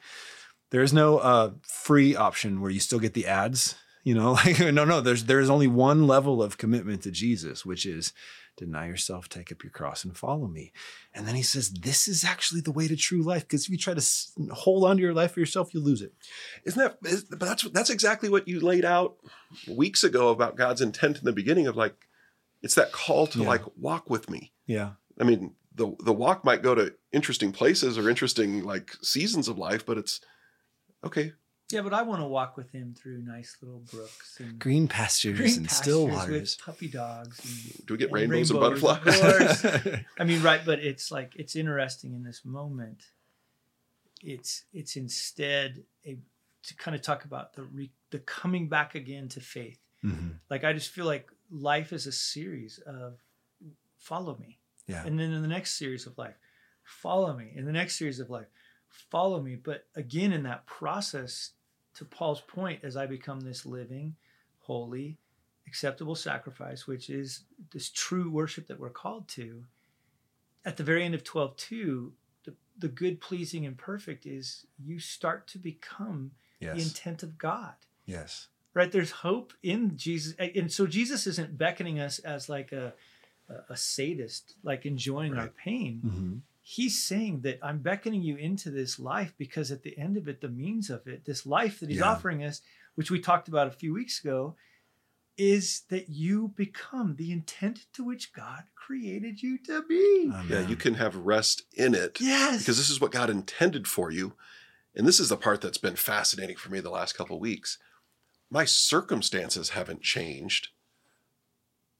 There 0.72 0.82
is 0.82 0.92
no 0.92 1.16
uh, 1.16 1.52
free 1.62 2.14
option 2.14 2.60
where 2.60 2.70
you 2.70 2.80
still 2.80 2.98
get 2.98 3.14
the 3.14 3.26
ads. 3.26 3.76
You 4.04 4.14
know, 4.14 4.32
like 4.44 4.60
no, 4.60 4.84
no. 4.84 5.00
There's 5.00 5.24
there 5.24 5.40
is 5.40 5.48
only 5.48 5.68
one 5.68 6.06
level 6.06 6.42
of 6.42 6.58
commitment 6.58 7.02
to 7.04 7.10
Jesus, 7.10 7.64
which 7.64 7.86
is 7.86 8.12
deny 8.60 8.86
yourself, 8.86 9.28
take 9.28 9.50
up 9.50 9.64
your 9.64 9.72
cross, 9.72 10.04
and 10.04 10.16
follow 10.16 10.46
me. 10.46 10.72
And 11.14 11.26
then 11.26 11.34
he 11.34 11.42
says, 11.42 11.70
this 11.70 12.06
is 12.06 12.22
actually 12.24 12.60
the 12.60 12.70
way 12.70 12.86
to 12.86 12.96
true 12.96 13.22
life. 13.22 13.42
Because 13.42 13.64
if 13.64 13.70
you 13.70 13.78
try 13.78 13.94
to 13.94 14.54
hold 14.54 14.84
on 14.84 14.96
to 14.96 15.02
your 15.02 15.14
life 15.14 15.32
for 15.32 15.40
yourself, 15.40 15.74
you 15.74 15.80
lose 15.80 16.02
it. 16.02 16.12
Isn't 16.64 16.80
that? 16.80 16.98
Is, 17.10 17.24
but 17.24 17.40
that's 17.40 17.62
that's 17.70 17.90
exactly 17.90 18.28
what 18.28 18.46
you 18.46 18.60
laid 18.60 18.84
out 18.84 19.16
weeks 19.66 20.04
ago 20.04 20.28
about 20.28 20.56
God's 20.56 20.80
intent 20.80 21.18
in 21.18 21.24
the 21.24 21.32
beginning 21.32 21.66
of 21.66 21.76
like, 21.76 21.96
it's 22.62 22.74
that 22.76 22.92
call 22.92 23.26
to 23.28 23.40
Yeah. 23.40 23.48
like 23.48 23.62
walk 23.76 24.08
with 24.08 24.30
me. 24.30 24.52
Yeah, 24.66 24.92
I 25.18 25.24
mean, 25.24 25.54
the 25.74 25.96
the 26.04 26.12
walk 26.12 26.44
might 26.44 26.62
go 26.62 26.74
to 26.74 26.94
interesting 27.12 27.52
places 27.52 27.96
or 27.98 28.08
interesting 28.08 28.62
like 28.64 28.92
seasons 29.02 29.48
of 29.48 29.58
life, 29.58 29.84
but 29.86 29.98
it's 29.98 30.20
okay. 31.04 31.32
Yeah, 31.72 31.82
but 31.82 31.92
I 31.94 32.02
want 32.02 32.20
to 32.20 32.26
walk 32.26 32.56
with 32.56 32.70
him 32.72 32.94
through 32.94 33.22
nice 33.22 33.56
little 33.62 33.80
brooks 33.92 34.38
and 34.40 34.58
green 34.58 34.88
pastures 34.88 35.36
green 35.38 35.56
and 35.58 35.66
pastures 35.68 35.82
still 35.84 36.06
with 36.06 36.14
waters. 36.14 36.56
puppy 36.56 36.88
dogs. 36.88 37.38
And, 37.44 37.86
Do 37.86 37.94
we 37.94 37.98
get 37.98 38.06
and 38.10 38.14
rainbows, 38.14 38.50
and 38.50 38.60
rainbows, 38.60 38.82
of 38.82 39.04
butterflies? 39.04 40.04
I 40.18 40.24
mean, 40.24 40.42
right, 40.42 40.60
but 40.64 40.78
it's 40.80 41.10
like 41.10 41.34
it's 41.36 41.54
interesting 41.56 42.12
in 42.14 42.22
this 42.24 42.44
moment. 42.44 43.02
It's 44.22 44.64
it's 44.72 44.96
instead 44.96 45.84
a 46.06 46.18
to 46.62 46.76
kind 46.76 46.94
of 46.94 47.00
talk 47.02 47.24
about 47.24 47.54
the 47.54 47.62
re, 47.62 47.90
the 48.10 48.18
coming 48.18 48.68
back 48.68 48.94
again 48.94 49.28
to 49.28 49.40
faith. 49.40 49.78
Mhm. 50.04 50.34
Like 50.50 50.64
I 50.64 50.72
just 50.72 50.90
feel 50.90 51.06
like 51.06 51.30
life 51.50 51.92
is 51.92 52.06
a 52.06 52.12
series 52.12 52.78
of 52.86 53.18
follow 53.96 54.36
me, 54.38 54.58
Yeah, 54.86 55.04
and 55.06 55.18
then 55.18 55.32
in 55.32 55.42
the 55.42 55.48
next 55.48 55.72
series 55.76 56.06
of 56.06 56.16
life, 56.18 56.36
follow 56.82 57.34
me. 57.36 57.52
In 57.54 57.64
the 57.64 57.72
next 57.72 57.96
series 57.96 58.20
of 58.20 58.28
life, 58.30 58.46
follow 58.88 59.40
me. 59.42 59.56
But 59.56 59.86
again, 59.94 60.32
in 60.32 60.42
that 60.44 60.66
process, 60.66 61.52
to 61.94 62.04
Paul's 62.04 62.40
point, 62.40 62.84
as 62.84 62.96
I 62.96 63.06
become 63.06 63.40
this 63.40 63.66
living, 63.66 64.16
holy, 64.60 65.18
acceptable 65.66 66.14
sacrifice, 66.14 66.86
which 66.86 67.10
is 67.10 67.44
this 67.72 67.90
true 67.90 68.30
worship 68.30 68.66
that 68.68 68.78
we're 68.80 68.90
called 68.90 69.28
to, 69.28 69.64
at 70.64 70.76
the 70.76 70.82
very 70.84 71.04
end 71.04 71.14
of 71.14 71.24
12 71.24 71.56
2, 71.56 72.12
the, 72.44 72.54
the 72.78 72.88
good, 72.88 73.20
pleasing, 73.20 73.66
and 73.66 73.76
perfect 73.78 74.26
is 74.26 74.66
you 74.78 74.98
start 74.98 75.46
to 75.48 75.58
become 75.58 76.32
the 76.60 76.82
intent 76.82 77.22
of 77.22 77.38
God. 77.38 77.74
yes, 78.06 78.48
Right? 78.72 78.92
There's 78.92 79.10
hope 79.10 79.52
in 79.64 79.96
Jesus. 79.96 80.34
And 80.38 80.70
so 80.70 80.86
Jesus 80.86 81.26
isn't 81.26 81.58
beckoning 81.58 81.98
us 81.98 82.20
as 82.20 82.48
like 82.48 82.70
a, 82.70 82.92
a, 83.48 83.72
a 83.72 83.76
sadist, 83.76 84.54
like 84.62 84.86
enjoying 84.86 85.34
our 85.34 85.44
Right. 85.46 85.56
pain 85.56 86.02
Mhm. 86.04 86.40
He's 86.70 87.02
saying 87.02 87.40
that 87.40 87.58
I'm 87.64 87.78
beckoning 87.78 88.22
you 88.22 88.36
into 88.36 88.70
this 88.70 89.00
life 89.00 89.34
because 89.36 89.72
at 89.72 89.82
the 89.82 89.98
end 89.98 90.16
of 90.16 90.28
it, 90.28 90.40
the 90.40 90.48
means 90.48 90.88
of 90.88 91.04
it, 91.08 91.24
this 91.24 91.44
life 91.44 91.80
that 91.80 91.88
he's 91.88 91.98
Yeah. 91.98 92.12
offering 92.12 92.44
us, 92.44 92.62
which 92.94 93.10
we 93.10 93.18
talked 93.18 93.48
about 93.48 93.66
a 93.66 93.72
few 93.72 93.92
weeks 93.92 94.20
ago, 94.20 94.54
is 95.36 95.80
that 95.88 96.08
you 96.08 96.48
become 96.54 97.16
the 97.16 97.32
intent 97.32 97.86
to 97.94 98.04
which 98.04 98.32
God 98.32 98.64
created 98.76 99.42
you 99.42 99.58
to 99.64 99.82
be. 99.82 100.30
Amen. 100.32 100.46
Yeah, 100.48 100.68
you 100.68 100.76
can 100.76 100.94
have 100.94 101.16
rest 101.16 101.64
in 101.72 101.92
it 101.92 102.20
yes. 102.20 102.58
because 102.60 102.76
this 102.76 102.90
is 102.90 103.00
what 103.00 103.10
God 103.10 103.30
intended 103.30 103.88
for 103.88 104.12
you. 104.12 104.34
And 104.94 105.04
this 105.08 105.18
is 105.18 105.28
the 105.30 105.36
part 105.36 105.60
that's 105.60 105.78
been 105.78 105.96
fascinating 105.96 106.56
for 106.56 106.70
me 106.70 106.78
the 106.78 106.90
last 106.90 107.16
couple 107.16 107.34
of 107.34 107.42
weeks. 107.42 107.78
My 108.48 108.64
circumstances 108.64 109.70
haven't 109.70 110.02
changed. 110.02 110.68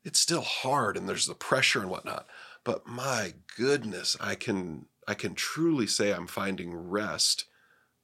It's 0.05 0.21
still 0.21 0.43
hard 0.43 0.97
and 0.97 1.09
there's 1.09 1.27
the 1.27 1.35
pressure 1.35 1.81
and 1.81 1.91
whatnot. 1.91 2.29
But 2.65 2.87
my 2.87 3.35
goodness, 3.57 4.17
I 4.21 4.35
can 4.35 4.87
I 5.09 5.15
can 5.15 5.35
truly 5.35 5.87
say 5.87 6.13
I'm 6.13 6.27
finding 6.27 6.75
rest. 6.75 7.47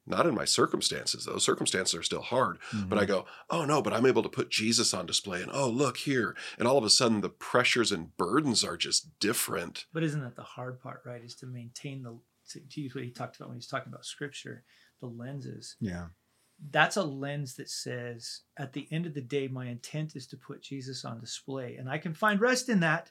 Not 0.09 0.25
in 0.27 0.37
my 0.37 0.45
circumstances, 0.45 1.25
though. 1.25 1.39
Circumstances 1.39 1.93
are 1.97 2.03
still 2.03 2.23
hard. 2.23 2.59
But 2.89 2.97
I 2.97 3.03
Mm-hmm. 3.03 3.07
go, 3.13 3.27
oh 3.51 3.65
no, 3.65 3.83
but 3.83 3.93
I'm 3.93 4.07
able 4.07 4.23
to 4.23 4.29
put 4.29 4.51
Jesus 4.51 4.95
on 4.95 5.05
display 5.05 5.43
and 5.43 5.51
oh, 5.53 5.69
look 5.69 5.97
here. 5.97 6.37
And 6.61 6.69
all 6.69 6.79
of 6.79 6.85
a 6.85 6.91
sudden 6.91 7.23
the 7.23 7.29
pressures 7.29 7.91
and 7.91 8.17
burdens 8.17 8.63
are 8.63 8.77
just 8.77 9.19
different. 9.19 9.87
but 9.93 10.05
isn't 10.05 10.21
that 10.23 10.37
the 10.37 10.43
hard 10.45 10.81
part, 10.81 11.03
right? 11.05 11.25
Is 11.25 11.35
to 11.37 11.47
maintain 11.47 12.05
the, 12.05 12.17
to, 12.51 12.61
to 12.61 12.81
use 12.81 12.95
what 12.95 13.03
he 13.03 13.11
talked 13.11 13.35
about 13.37 13.49
when 13.49 13.57
he's 13.57 13.67
talking 13.67 13.93
about 13.93 14.05
scripture, 14.05 14.63
the 15.01 15.07
lenses. 15.09 15.75
yeah, 15.81 16.07
that's 16.71 16.97
a 16.97 17.03
lens 17.03 17.57
that 17.57 17.69
says 17.69 18.43
at 18.59 18.73
the 18.73 18.87
end 18.91 19.07
of 19.07 19.13
the 19.15 19.21
day 19.21 19.47
my 19.49 19.67
intent 19.67 20.17
is 20.17 20.27
to 20.27 20.39
put 20.39 20.63
jesus 20.63 21.05
on 21.05 21.21
display 21.21 21.77
and 21.77 21.87
i 21.91 21.99
can 21.99 22.15
find 22.15 22.41
rest 22.41 22.71
in 22.71 22.81
that 22.81 23.11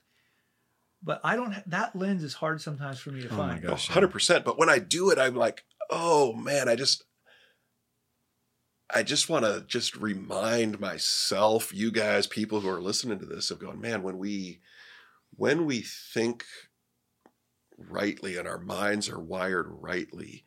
but 1.06 1.22
i 1.24 1.36
don't 1.38 1.54
that 1.70 1.96
lens 1.96 2.24
is 2.24 2.34
hard 2.34 2.60
sometimes 2.60 3.00
for 3.00 3.12
me 3.12 3.22
to 3.22 3.30
Oh 3.30 3.38
my 3.38 3.48
find 3.50 3.62
God. 3.62 3.70
Gosh, 3.70 3.88
hundred 3.88 4.10
percent. 4.12 4.44
But 4.44 4.58
when 4.58 4.70
I 4.70 4.80
do 4.80 5.12
it, 5.12 5.18
I'm 5.20 5.36
like, 5.36 5.64
oh 5.90 6.34
man, 6.34 6.68
I 6.68 6.76
just, 6.76 7.04
I 8.94 9.04
just 9.04 9.30
want 9.30 9.46
to 9.46 9.64
just 9.68 9.96
remind 9.96 10.80
myself, 10.80 11.74
you 11.74 11.92
guys, 11.92 12.28
people 12.28 12.60
who 12.60 12.70
are 12.70 12.82
listening 12.82 13.20
to 13.20 13.26
this, 13.26 13.50
of 13.52 13.60
going, 13.60 13.80
man, 13.80 14.04
when 14.04 14.18
we, 14.18 14.60
when 15.36 15.66
we 15.66 15.82
think 15.82 16.44
rightly 17.78 18.38
and 18.38 18.48
our 18.48 18.60
minds 18.60 19.10
are 19.10 19.20
wired 19.20 19.68
rightly, 19.70 20.44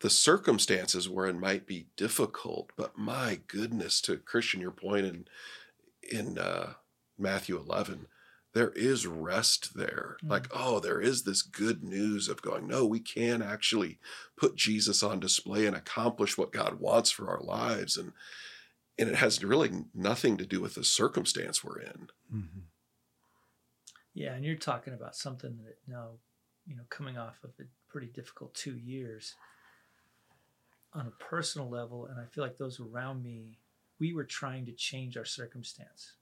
the 0.00 0.10
circumstances 0.10 1.08
where 1.08 1.26
it 1.26 1.38
might 1.38 1.66
be 1.66 1.86
difficult, 1.96 2.70
but 2.76 2.98
my 2.98 3.40
goodness, 3.46 4.00
to 4.02 4.16
Christian, 4.18 4.60
your 4.60 4.70
point 4.70 5.06
in 5.06 5.24
in 6.02 6.38
uh, 6.38 6.74
Matthew 7.18 7.58
eleven, 7.58 8.06
there 8.54 8.70
is 8.70 9.06
rest 9.06 9.76
there. 9.76 10.16
Mm. 10.24 10.30
Like, 10.30 10.48
oh, 10.52 10.80
there 10.80 11.00
is 11.00 11.24
this 11.24 11.42
good 11.42 11.82
news 11.82 12.28
of 12.28 12.40
going, 12.40 12.66
no, 12.66 12.86
we 12.86 13.00
can 13.00 13.42
actually 13.42 13.98
put 14.36 14.56
Jesus 14.56 15.02
on 15.02 15.20
display 15.20 15.66
and 15.66 15.76
accomplish 15.76 16.38
what 16.38 16.52
God 16.52 16.80
wants 16.80 17.10
for 17.10 17.28
our 17.28 17.42
lives. 17.42 17.96
And 17.96 18.12
and 18.96 19.08
it 19.08 19.16
has 19.16 19.42
really 19.42 19.70
nothing 19.92 20.36
to 20.36 20.46
do 20.46 20.60
with 20.60 20.74
the 20.74 20.84
circumstance 20.84 21.64
we're 21.64 21.80
in. 21.80 22.08
Mhm. 22.32 22.62
yeah 24.14 24.34
and 24.34 24.44
you're 24.44 24.54
talking 24.54 24.94
about 24.94 25.16
something 25.16 25.58
that 25.64 25.78
now 25.88 26.10
you 26.66 26.76
know 26.76 26.84
coming 26.88 27.18
off 27.18 27.42
of 27.42 27.50
a 27.58 27.64
pretty 27.88 28.06
difficult 28.06 28.54
two 28.54 28.76
years 28.76 29.34
on 30.92 31.08
a 31.08 31.10
personal 31.10 31.68
level 31.68 32.06
and 32.06 32.20
i 32.20 32.24
feel 32.26 32.44
like 32.44 32.56
those 32.56 32.78
around 32.78 33.22
me 33.22 33.58
we 33.98 34.12
were 34.12 34.24
trying 34.24 34.64
to 34.64 34.72
change 34.72 35.16
our 35.16 35.24
circumstance 35.24 36.12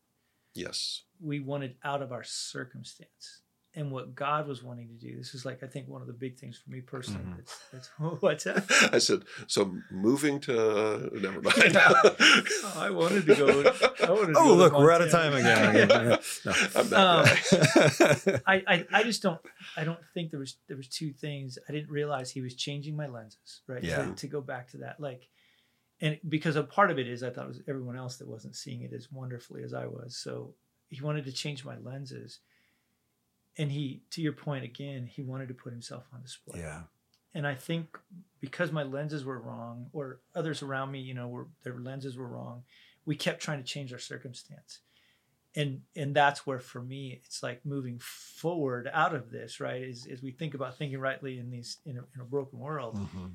Yes. 0.55 1.03
we 1.21 1.41
wanted 1.41 1.77
out 1.85 2.03
of 2.03 2.13
our 2.13 2.25
circumstance 2.25 3.41
and 3.75 3.91
what 3.91 4.15
god 4.15 4.47
was 4.47 4.63
wanting 4.63 4.87
to 4.89 4.95
do 4.95 5.17
this 5.17 5.35
is 5.35 5.47
like 5.47 5.63
i 5.63 5.67
think 5.67 5.89
one 5.89 6.03
of 6.03 6.07
the 6.07 6.13
big 6.13 6.37
things 6.39 6.59
for 6.59 6.69
me 6.71 6.81
personally 6.83 7.25
Mhm. 7.25 7.37
that's, 7.39 7.59
that's 7.73 7.89
what's 8.23 8.45
that 8.45 8.91
I 8.93 8.99
said, 8.99 9.23
so 9.47 9.75
moving 9.91 10.41
to 10.41 11.11
never 11.15 11.41
mind. 11.41 11.75
Oh, 12.65 12.75
I 12.77 12.91
wanted 12.91 13.25
to 13.27 13.35
go. 13.35 13.47
I 13.49 14.11
wanted 14.11 14.33
to 14.35 14.39
Oh, 14.39 14.45
go 14.45 14.49
to 14.49 14.53
look, 14.53 14.73
we're 14.75 14.91
out 14.93 15.01
of 15.03 15.11
time 15.11 15.33
again. 15.35 16.19
I'm 16.77 16.89
that 16.91 18.33
Um. 18.37 18.43
I, 18.47 18.63
I, 18.67 18.87
I 18.93 19.03
just 19.05 19.23
don't 19.23 19.41
I 19.77 19.85
don't 19.85 19.99
think 20.15 20.31
there 20.31 20.41
was 20.41 20.57
there 20.69 20.77
was 20.77 20.89
two 20.89 21.13
things. 21.13 21.59
I 21.69 21.73
didn't 21.73 21.91
realize 21.91 22.31
he 22.31 22.41
was 22.43 22.55
changing 22.55 22.97
my 22.97 23.07
lenses, 23.07 23.63
right? 23.67 23.83
Yeah. 23.83 24.05
To, 24.07 24.13
to 24.15 24.27
go 24.29 24.41
back 24.41 24.71
to 24.73 24.79
that. 24.79 25.01
Like 25.01 25.29
and 26.03 26.19
because 26.29 26.57
a 26.57 26.63
part 26.65 26.91
of 26.91 26.99
it 26.99 27.09
is 27.09 27.23
I 27.23 27.31
thought 27.31 27.45
it 27.47 27.49
was 27.49 27.63
everyone 27.67 27.97
else 27.97 28.17
that 28.17 28.29
wasn't 28.29 28.57
seeing 28.57 28.83
it 28.83 28.93
as 28.93 29.11
wonderfully 29.11 29.63
as 29.63 29.73
I 29.73 29.87
was. 29.87 30.17
So 30.17 30.55
he 30.91 31.01
wanted 31.01 31.25
to 31.25 31.33
change 31.33 31.65
my 31.65 31.79
lenses. 31.79 32.41
And 33.57 33.71
he, 33.71 34.03
to 34.11 34.21
your 34.23 34.33
point 34.33 34.65
again, 34.65 35.07
he 35.07 35.23
wanted 35.23 35.49
to 35.49 35.55
put 35.55 35.73
himself 35.73 36.05
on 36.13 36.23
display. 36.23 36.61
yeah, 36.61 36.83
and 37.35 37.47
I 37.47 37.55
think 37.55 37.99
because 38.41 38.73
my 38.73 38.83
lenses 38.83 39.25
were 39.25 39.39
wrong, 39.39 39.89
or 39.93 40.21
others 40.35 40.63
around 40.63 40.91
me, 40.91 41.01
you 41.01 41.15
know, 41.15 41.29
were 41.29 41.49
their 41.63 41.79
lenses 41.79 42.17
were 42.17 42.27
wrong, 42.27 42.65
we 43.07 43.15
kept 43.15 43.41
trying 43.43 43.59
to 43.59 43.65
change 43.65 43.93
our 43.93 43.99
circumstance, 43.99 44.81
and 45.55 45.83
and 45.95 46.17
that's 46.17 46.47
where 46.47 46.61
for 46.61 46.81
me 46.83 47.21
it's 47.25 47.43
like 47.43 47.65
moving 47.67 47.99
forward 48.01 48.89
out 48.93 49.15
of 49.15 49.31
this, 49.31 49.61
right? 49.61 49.83
As 49.83 50.07
as 50.11 50.23
we 50.23 50.31
think 50.31 50.55
about 50.55 50.77
thinking 50.79 50.99
rightly 50.99 51.39
in 51.39 51.51
these 51.51 51.77
in 51.85 51.99
a, 51.99 52.05
in 52.15 52.21
a 52.23 52.25
broken 52.25 52.59
world, 52.59 52.97
Mhm. 52.97 53.33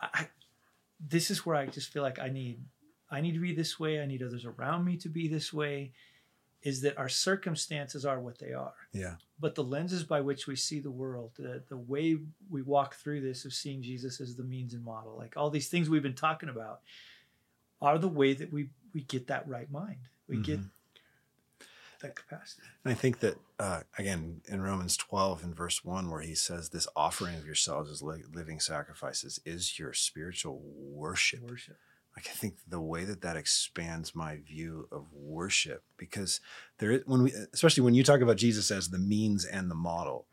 I, 0.00 0.08
I 0.12 0.28
this 1.06 1.30
is 1.30 1.44
where 1.44 1.56
I 1.56 1.66
just 1.66 1.92
feel 1.92 2.02
like 2.02 2.18
I 2.18 2.28
need 2.28 2.64
I 3.10 3.20
need 3.20 3.34
to 3.34 3.40
be 3.40 3.54
this 3.54 3.78
way. 3.78 4.00
I 4.00 4.06
need 4.06 4.22
others 4.22 4.44
around 4.44 4.84
me 4.84 4.96
to 4.98 5.08
be 5.08 5.28
this 5.28 5.52
way. 5.52 5.92
Is 6.62 6.80
that 6.80 6.96
our 6.96 7.10
circumstances 7.10 8.06
are 8.06 8.18
what 8.18 8.38
they 8.38 8.54
are 8.54 8.72
yeah, 8.92 9.16
but 9.38 9.54
the 9.54 9.62
lenses 9.62 10.02
by 10.02 10.22
which 10.22 10.46
we 10.46 10.56
see 10.56 10.80
the 10.80 10.90
world, 10.90 11.32
the, 11.36 11.62
the 11.68 11.76
way 11.76 12.16
we 12.48 12.62
walk 12.62 12.94
through 12.94 13.20
this 13.20 13.44
of 13.44 13.52
seeing 13.52 13.82
Jesus 13.82 14.18
as 14.18 14.34
the 14.34 14.44
means 14.44 14.72
and 14.72 14.82
model, 14.82 15.14
like 15.18 15.36
all 15.36 15.50
these 15.50 15.68
things 15.68 15.90
we've 15.90 16.02
been 16.02 16.14
talking 16.14 16.48
about, 16.48 16.80
are 17.82 17.98
the 17.98 18.08
way 18.08 18.32
that 18.32 18.50
we 18.50 18.70
we 18.94 19.02
get 19.02 19.26
that 19.26 19.46
right 19.46 19.70
mind. 19.70 20.08
We 20.26 20.38
get 20.38 20.60
Mhm. 20.60 20.70
That 22.00 22.16
capacity. 22.16 22.62
And 22.84 22.92
I 22.92 22.94
think 22.94 23.20
that 23.20 23.36
uh, 23.58 23.80
again 23.98 24.40
in 24.48 24.62
Romans 24.62 24.96
12 24.96 25.44
in 25.44 25.54
verse 25.54 25.84
1 25.84 26.10
where 26.10 26.20
he 26.20 26.34
says 26.34 26.70
this 26.70 26.88
offering 26.96 27.36
of 27.36 27.46
yourselves 27.46 27.90
as 27.90 28.02
li- 28.02 28.24
living 28.32 28.60
sacrifices 28.60 29.40
is 29.44 29.78
your 29.78 29.92
spiritual 29.92 30.60
worship. 30.64 31.40
Worship. 31.42 31.76
Like 32.16 32.28
I 32.28 32.32
think 32.32 32.54
the 32.68 32.80
way 32.80 33.04
that 33.04 33.22
that 33.22 33.36
expands 33.36 34.14
my 34.14 34.36
view 34.36 34.88
of 34.92 35.06
worship 35.12 35.82
because 35.96 36.40
there 36.78 36.92
is 36.92 37.02
when 37.06 37.22
we 37.22 37.32
especially 37.52 37.82
when 37.82 37.94
you 37.94 38.04
talk 38.04 38.20
about 38.20 38.36
Jesus 38.36 38.70
as 38.70 38.88
the 38.88 38.98
means 38.98 39.44
and 39.44 39.70
the 39.70 39.74
model 39.74 40.26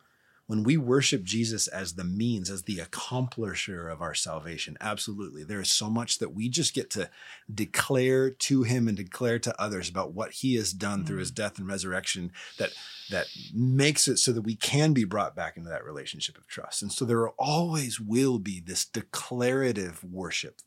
when 0.52 0.64
we 0.64 0.76
worship 0.76 1.24
Jesus 1.24 1.70
as 1.70 1.94
the 1.94 2.04
means, 2.04 2.50
as 2.50 2.64
the 2.64 2.80
accomplisher 2.80 3.90
of 3.90 4.02
our 4.02 4.14
salvation, 4.14 4.76
absolutely. 4.82 5.46
There 5.46 5.62
is 5.62 5.72
so 5.72 5.90
much 5.90 6.20
that 6.20 6.34
we 6.34 6.50
just 6.50 6.74
get 6.74 6.90
to 6.90 7.10
declare 7.50 8.30
to 8.30 8.64
him 8.64 8.90
and 8.90 8.98
declare 8.98 9.40
to 9.40 9.62
others 9.62 9.88
about 9.88 10.12
what 10.12 10.32
he 10.32 10.56
has 10.56 10.74
done 10.74 11.06
through 11.06 11.20
his 11.20 11.32
mm. 11.32 11.36
death 11.36 11.58
and 11.58 11.70
resurrection 11.70 12.34
that 12.58 12.72
that 13.12 13.28
makes 13.54 14.10
it 14.10 14.18
so 14.18 14.34
that 14.34 14.42
we 14.42 14.56
can 14.56 14.92
be 14.92 15.06
brought 15.06 15.38
back 15.38 15.56
into 15.56 15.70
that 15.70 15.86
relationship 15.86 16.38
of 16.38 16.48
trust. 16.48 16.82
And 16.82 16.92
so 16.92 17.06
there 17.06 17.30
always 17.30 18.02
will 18.02 18.38
be 18.38 18.60
this 18.60 18.84
declarative 18.84 20.04
worship 20.04 20.60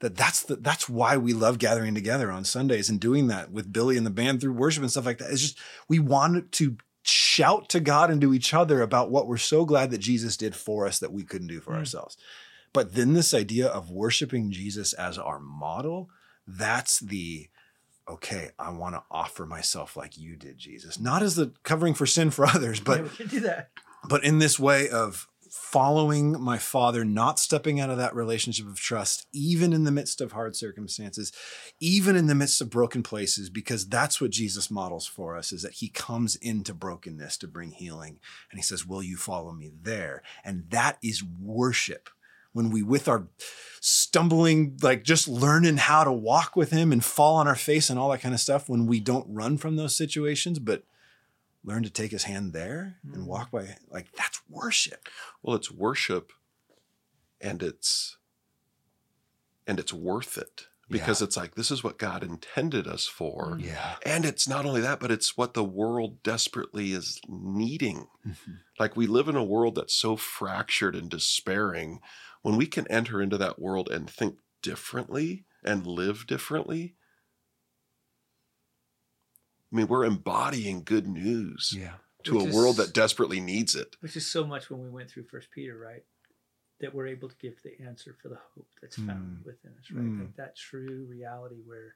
that 0.00 0.14
that's 0.14 0.42
the, 0.42 0.56
that's 0.56 0.90
why 0.90 1.16
we 1.16 1.32
love 1.32 1.58
gathering 1.58 1.94
together 1.94 2.30
on 2.30 2.44
Sundays 2.44 2.90
and 2.90 3.00
doing 3.00 3.28
that 3.28 3.50
with 3.50 3.72
Billy 3.72 3.96
and 3.96 4.04
the 4.04 4.10
band 4.10 4.42
through 4.42 4.52
worship 4.52 4.82
and 4.82 4.90
stuff 4.90 5.06
like 5.06 5.16
that. 5.18 5.30
It's 5.30 5.40
just 5.40 5.58
we 5.88 5.98
want 5.98 6.52
to 6.52 6.76
shout 7.08 7.68
to 7.70 7.80
God 7.80 8.10
and 8.10 8.20
to 8.20 8.34
each 8.34 8.52
other 8.54 8.82
about 8.82 9.10
what 9.10 9.26
we're 9.26 9.36
so 9.36 9.64
glad 9.64 9.90
that 9.90 9.98
Jesus 9.98 10.36
did 10.36 10.54
for 10.56 10.86
us 10.86 10.98
that 10.98 11.12
we 11.12 11.22
couldn't 11.22 11.46
do 11.48 11.60
for 11.60 11.72
Mm. 11.72 11.78
ourselves. 11.78 12.16
But 12.72 12.94
then 12.94 13.14
this 13.14 13.32
idea 13.32 13.68
of 13.68 13.90
worshiping 13.90 14.50
Jesus 14.50 14.92
as 14.92 15.16
our 15.18 15.38
model, 15.38 16.10
that's 16.46 16.98
the 17.00 17.48
okay, 18.08 18.50
I 18.58 18.70
want 18.70 18.94
to 18.94 19.02
offer 19.10 19.44
myself 19.46 19.96
like 19.96 20.16
you 20.16 20.36
did, 20.36 20.58
Jesus. 20.58 21.00
Not 21.00 21.22
as 21.22 21.34
the 21.34 21.52
covering 21.64 21.92
for 21.94 22.06
sin 22.06 22.30
for 22.30 22.44
others, 22.54 22.78
but 22.80 22.98
yeah, 22.98 23.02
we 23.04 23.08
can 23.10 23.26
do 23.26 23.40
that. 23.40 23.70
but 24.08 24.22
in 24.24 24.38
this 24.38 24.58
way 24.60 24.88
of 24.88 25.26
following 25.58 26.40
my 26.40 26.58
father, 26.58 27.04
not 27.04 27.38
stepping 27.38 27.80
out 27.80 27.90
of 27.90 27.96
that 27.96 28.14
relationship 28.14 28.66
of 28.66 28.78
trust, 28.78 29.26
even 29.32 29.72
in 29.72 29.84
the 29.84 29.90
midst 29.90 30.20
of 30.20 30.32
hard 30.32 30.54
circumstances, 30.54 31.32
even 31.80 32.14
in 32.14 32.26
the 32.26 32.34
midst 32.34 32.60
of 32.60 32.70
broken 32.70 33.02
places, 33.02 33.50
because 33.50 33.88
that's 33.88 34.20
what 34.20 34.30
Jesus 34.30 34.70
models 34.70 35.06
for 35.06 35.36
us 35.36 35.52
is 35.52 35.62
that 35.62 35.74
he 35.74 35.88
comes 35.88 36.36
into 36.36 36.72
brokenness 36.72 37.36
to 37.38 37.48
bring 37.48 37.72
healing. 37.72 38.20
And 38.50 38.58
he 38.58 38.62
says, 38.62 38.86
Will 38.86 39.02
you 39.02 39.16
follow 39.16 39.52
me 39.52 39.72
there? 39.82 40.22
And 40.44 40.70
that 40.70 40.98
is 41.02 41.24
worship. 41.24 42.10
When 42.52 42.70
we, 42.70 42.82
with 42.82 43.08
our 43.08 43.28
stumbling, 43.80 44.78
like 44.82 45.04
just 45.04 45.26
learning 45.26 45.76
how 45.78 46.04
to 46.04 46.12
walk 46.12 46.56
with 46.56 46.70
him 46.70 46.92
and 46.92 47.04
fall 47.04 47.36
on 47.36 47.48
our 47.48 47.56
face 47.56 47.90
and 47.90 47.98
all 47.98 48.10
that 48.10 48.22
kind 48.22 48.34
of 48.34 48.40
stuff, 48.40 48.68
when 48.68 48.86
we 48.86 49.00
don't 49.00 49.26
run 49.28 49.58
from 49.58 49.76
those 49.76 49.96
situations, 49.96 50.58
but 50.58 50.84
learn 51.66 51.82
to 51.82 51.90
take 51.90 52.12
his 52.12 52.24
hand 52.24 52.52
there 52.54 53.00
and 53.12 53.24
Mm. 53.24 53.26
walk 53.26 53.50
by 53.50 53.76
like 53.90 54.10
that's 54.12 54.40
worship 54.48 55.08
Well, 55.42 55.54
it's 55.56 55.70
worship 55.70 56.32
and 57.40 57.62
it's 57.62 58.16
and 59.66 59.78
it's 59.80 59.92
worth 59.92 60.38
it 60.38 60.68
because 60.88 61.20
it's 61.20 61.36
like 61.36 61.56
this 61.56 61.70
is 61.72 61.82
what 61.82 61.98
God 61.98 62.22
intended 62.22 62.86
us 62.86 63.06
for. 63.06 63.58
yeah 63.60 63.96
And 64.06 64.24
it's 64.24 64.46
not 64.48 64.64
only 64.64 64.80
that, 64.82 65.00
but 65.00 65.10
it's 65.10 65.36
what 65.36 65.54
the 65.54 65.64
world 65.64 66.22
desperately 66.22 66.92
is 66.92 67.20
needing. 67.28 68.06
Like 68.78 68.94
we 68.96 69.06
live 69.08 69.26
in 69.28 69.34
a 69.36 69.42
world 69.44 69.74
that's 69.74 69.94
so 69.94 70.16
fractured 70.16 70.94
and 70.94 71.10
despairing. 71.10 72.00
When 72.42 72.56
we 72.56 72.66
can 72.66 72.86
enter 72.86 73.20
into 73.20 73.36
that 73.38 73.58
world 73.58 73.88
and 73.90 74.08
think 74.08 74.38
differently 74.62 75.44
and 75.64 75.84
live 75.86 76.26
differently, 76.28 76.94
I 79.72 79.76
mean, 79.76 79.88
we're 79.88 80.04
embodying 80.04 80.82
good 80.84 81.06
news 81.08 81.74
yeah 81.76 81.94
to 82.24 82.36
Which 82.38 82.52
a 82.52 82.56
world 82.56 82.76
that 82.78 82.92
desperately 82.92 83.40
needs 83.40 83.74
it. 83.74 83.96
Which 84.00 84.16
is 84.16 84.26
so 84.26 84.44
much 84.46 84.68
when 84.70 84.82
we 84.82 84.90
went 84.90 85.10
through 85.10 85.24
First 85.24 85.50
Peter, 85.52 85.78
right? 85.78 86.02
That 86.80 86.92
we're 86.94 87.06
able 87.06 87.28
to 87.28 87.36
give 87.36 87.62
the 87.62 87.80
answer 87.84 88.16
for 88.20 88.28
the 88.28 88.38
hope 88.54 88.68
that's 88.80 88.96
found 88.96 89.38
Mm. 89.38 89.46
within 89.46 89.72
us, 89.78 89.90
right? 89.92 90.04
Mm. 90.04 90.20
Like 90.20 90.36
that 90.36 90.56
true 90.56 91.06
reality 91.08 91.62
where 91.64 91.94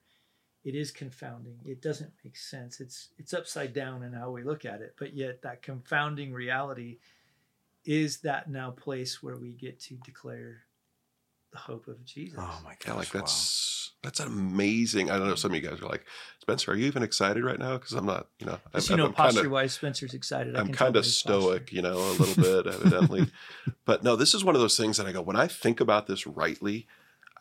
it 0.65 0.75
is 0.75 0.91
confounding. 0.91 1.59
It 1.65 1.81
doesn't 1.83 2.13
make 2.25 2.37
sense. 2.37 2.81
It's 2.81 3.09
it's 3.19 3.35
upside 3.35 3.73
down 3.73 4.03
in 4.03 4.13
how 4.13 4.31
we 4.31 4.43
look 4.45 4.65
at 4.65 4.81
it, 4.83 4.95
but 4.99 5.15
yet 5.15 5.43
that 5.43 5.63
confounding 5.63 6.33
reality 6.33 6.99
is 7.85 8.19
that 8.21 8.49
now 8.51 8.71
place 8.71 9.23
where 9.23 9.37
we 9.37 9.53
get 9.53 9.81
to 9.81 9.95
declare 9.97 10.65
the 11.51 11.59
hope 11.59 11.89
of 11.89 12.05
Jesus. 12.05 12.39
oh 12.41 12.61
my 12.63 12.77
Yeah, 12.87 12.95
like 12.95 13.13
wow. 13.15 13.21
That's 14.03 14.21
amazing. 14.21 15.11
I 15.11 15.19
don't 15.19 15.29
know. 15.29 15.35
Some 15.35 15.51
of 15.53 15.63
you 15.63 15.69
guys 15.69 15.81
are 15.81 15.87
like, 15.89 16.05
Spencer, 16.41 16.73
are 16.73 16.75
you 16.77 16.87
even 16.87 17.03
excited 17.03 17.45
right 17.45 17.59
now? 17.59 17.75
Because 17.75 17.93
I'm 17.93 18.07
not. 18.07 18.29
You 18.39 18.47
know, 18.47 18.59
I'm, 18.73 18.81
you 18.89 18.97
know, 18.97 19.05
I'm 19.07 19.13
kinda- 19.13 19.33
posture 19.33 19.51
wise, 19.51 19.73
Spencer's 19.75 20.15
excited. 20.15 20.57
I 20.57 20.61
I'm 20.61 20.73
kind 20.73 20.97
of 20.97 21.05
stoic, 21.07 21.63
posture. 21.67 21.77
you 21.77 21.83
know, 21.83 21.97
a 21.99 22.13
little 22.19 22.43
bit, 22.43 22.67
evidently. 22.75 23.31
But 23.85 24.03
no, 24.05 24.15
this 24.17 24.35
is 24.35 24.45
one 24.45 24.55
of 24.55 24.61
those 24.61 24.77
things 24.77 24.97
that 24.99 25.07
I 25.07 25.13
go, 25.13 25.21
when 25.21 25.37
I 25.37 25.47
think 25.49 25.81
about 25.81 26.07
this 26.07 26.27
rightly, 26.27 26.87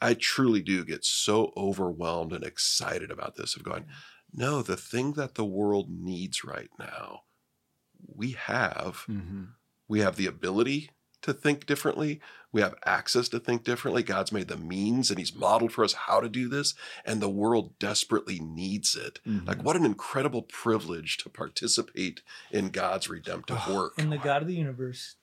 I 0.01 0.15
truly 0.15 0.61
do 0.61 0.83
get 0.83 1.05
so 1.05 1.53
overwhelmed 1.55 2.33
and 2.33 2.43
excited 2.43 3.11
about 3.11 3.35
this 3.35 3.55
of 3.55 3.63
going, 3.63 3.85
no, 4.33 4.61
the 4.61 4.77
thing 4.77 5.13
that 5.13 5.35
the 5.35 5.45
world 5.45 5.89
needs 5.89 6.43
right 6.43 6.69
now, 6.79 7.21
we 8.15 8.31
have. 8.31 9.05
Mhm. 9.07 9.49
We 9.87 9.99
have 9.99 10.15
the 10.15 10.25
ability 10.27 10.91
to 11.21 11.33
think 11.33 11.65
differently. 11.65 12.19
We 12.51 12.61
have 12.61 12.75
access 12.85 13.29
to 13.29 13.39
think 13.39 13.63
differently. 13.63 14.01
God's 14.03 14.31
made 14.31 14.47
the 14.47 14.57
means 14.57 15.09
and 15.09 15.19
He's 15.19 15.35
modeled 15.35 15.71
for 15.71 15.83
us 15.83 15.93
how 15.93 16.19
to 16.19 16.29
do 16.29 16.47
this. 16.49 16.73
And 17.05 17.21
the 17.21 17.29
world 17.29 17.77
desperately 17.79 18.39
needs 18.39 18.95
it. 18.95 19.19
Mhm. 19.25 19.45
Like, 19.47 19.63
what 19.63 19.75
an 19.75 19.85
incredible 19.85 20.41
privilege 20.41 21.17
to 21.17 21.29
participate 21.29 22.21
in 22.51 22.69
God's 22.69 23.07
redemptive 23.09 23.59
Oh, 23.67 23.75
work. 23.75 23.93
And 23.97 24.11
the 24.11 24.17
God 24.17 24.41
of 24.41 24.47
the 24.47 24.55
universe 24.55 25.15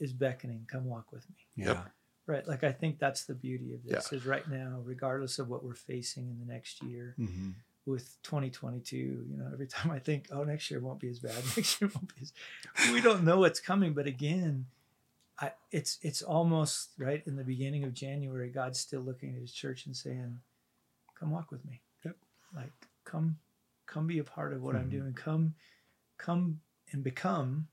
is 0.00 0.12
beckoning, 0.12 0.66
come 0.70 0.84
walk 0.86 1.12
with 1.12 1.28
me. 1.30 1.36
yeah 1.56 1.84
Right. 2.24 2.46
Like 2.46 2.62
I 2.62 2.70
think 2.72 2.98
that's 3.00 3.24
the 3.24 3.34
beauty 3.34 3.74
of 3.74 3.82
this 3.84 4.12
is 4.12 4.24
right 4.24 4.48
now, 4.48 4.80
regardless 4.84 5.38
of 5.40 5.48
what 5.48 5.64
we're 5.64 5.74
facing 5.74 6.28
in 6.30 6.38
the 6.38 6.46
next 6.46 6.80
year 6.82 7.16
Mhm. 7.18 7.54
with 7.84 8.16
2022, 8.22 8.96
you 8.96 9.36
know, 9.36 9.50
every 9.52 9.66
time 9.76 9.90
I 9.90 9.98
think, 9.98 10.28
oh, 10.30 10.44
next 10.44 10.70
year 10.70 10.78
won't 10.80 11.00
be 11.00 11.08
as 11.08 11.18
bad. 11.18 11.34
Next 11.56 11.80
year 11.80 11.90
won't 11.94 12.14
be 12.14 12.22
as 12.22 12.32
we 12.92 13.00
don't 13.00 13.24
know 13.24 13.40
what's 13.40 13.58
coming. 13.60 13.92
But 13.92 14.06
again, 14.06 14.66
I 15.38 15.52
it's 15.70 15.98
it's 16.02 16.22
almost 16.22 16.90
right 16.98 17.22
in 17.26 17.36
the 17.36 17.44
beginning 17.44 17.84
of 17.84 17.94
January, 17.94 18.50
God's 18.50 18.78
still 18.78 19.00
looking 19.00 19.34
at 19.34 19.40
his 19.40 19.52
church 19.52 19.86
and 19.86 19.96
saying, 19.96 20.38
Come 21.18 21.30
walk 21.30 21.50
with 21.50 21.64
me. 21.64 21.82
Yep. 22.04 22.16
Like 22.54 22.72
come 23.04 23.38
come 23.86 24.06
be 24.06 24.18
a 24.18 24.24
part 24.24 24.52
of 24.52 24.62
what 24.62 24.76
I'm 24.76 24.88
Mhm. 24.88 24.90
doing. 24.90 25.12
Come 25.14 25.54
come 26.18 26.60
and 26.92 27.02
become 27.02 27.68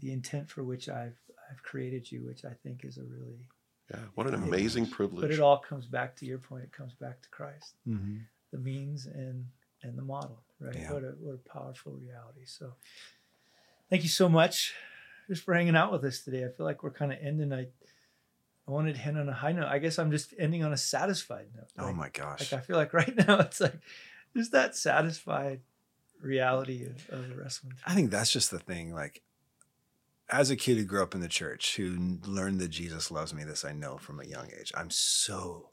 the 0.00 0.12
intent 0.12 0.48
for 0.48 0.64
which 0.64 0.88
I've 0.88 1.18
I've 1.50 1.62
created 1.62 2.10
you, 2.10 2.24
which 2.24 2.44
I 2.44 2.54
think 2.62 2.84
is 2.84 2.96
a 2.98 3.04
really 3.04 3.46
Yeah, 3.90 4.04
what 4.14 4.26
an 4.28 4.34
amazing 4.34 4.88
privilege. 4.88 5.20
But 5.22 5.32
it 5.32 5.40
all 5.40 5.58
comes 5.58 5.86
back 5.86 6.14
to 6.16 6.26
your 6.26 6.38
point, 6.38 6.62
it 6.64 6.72
comes 6.72 6.94
back 6.94 7.20
to 7.22 7.28
Christ 7.30 7.74
Mhm. 7.86 8.26
the 8.52 8.58
means 8.58 9.06
and 9.06 9.46
and 9.82 9.96
the 9.96 10.02
model 10.02 10.42
right 10.58 10.76
Yeah. 10.76 10.92
what 10.92 11.04
a 11.04 11.12
what 11.20 11.34
a 11.34 11.38
powerful 11.48 11.92
reality 11.96 12.44
so 12.44 12.74
thank 13.88 14.02
you 14.02 14.08
so 14.08 14.28
much 14.28 14.74
just 15.30 15.44
for 15.44 15.54
hanging 15.54 15.76
out 15.76 15.92
with 15.92 16.04
us 16.04 16.20
today 16.20 16.44
i 16.44 16.48
feel 16.48 16.66
like 16.66 16.82
we're 16.82 16.90
kind 16.90 17.12
of 17.12 17.18
ending 17.22 17.52
i 17.52 17.60
i 17.60 18.70
wanted 18.70 18.94
to 18.96 19.00
end 19.00 19.18
on 19.18 19.28
a 19.28 19.32
high 19.32 19.52
note 19.52 19.68
i 19.68 19.78
guess 19.78 19.98
i'm 19.98 20.10
just 20.10 20.34
ending 20.38 20.64
on 20.64 20.72
a 20.72 20.76
satisfied 20.76 21.46
note 21.56 21.68
oh 21.78 21.92
my 21.92 22.08
gosh 22.10 22.52
like 22.52 22.60
i 22.60 22.62
feel 22.64 22.76
like 22.76 22.92
right 23.00 23.16
now 23.16 23.38
it's 23.38 23.60
like 23.60 23.78
just 24.36 24.52
that 24.52 24.76
satisfied 24.76 25.60
reality 26.20 26.84
of, 26.84 27.08
of 27.10 27.36
wrestling 27.36 27.74
I 27.86 27.94
think 27.94 28.10
that's 28.10 28.30
just 28.30 28.50
the 28.50 28.58
thing. 28.58 28.94
Like, 28.94 29.22
as 30.28 30.50
a 30.50 30.56
kid 30.56 30.76
who 30.76 30.84
grew 30.84 31.02
up 31.02 31.14
in 31.14 31.20
the 31.20 31.28
church, 31.28 31.76
who 31.76 32.18
learned 32.26 32.60
that 32.60 32.68
Jesus 32.68 33.10
loves 33.10 33.34
me, 33.34 33.44
this 33.44 33.64
I 33.64 33.72
know 33.72 33.96
from 33.98 34.20
a 34.20 34.24
young 34.24 34.48
age. 34.58 34.72
I'm 34.76 34.90
so, 34.90 35.70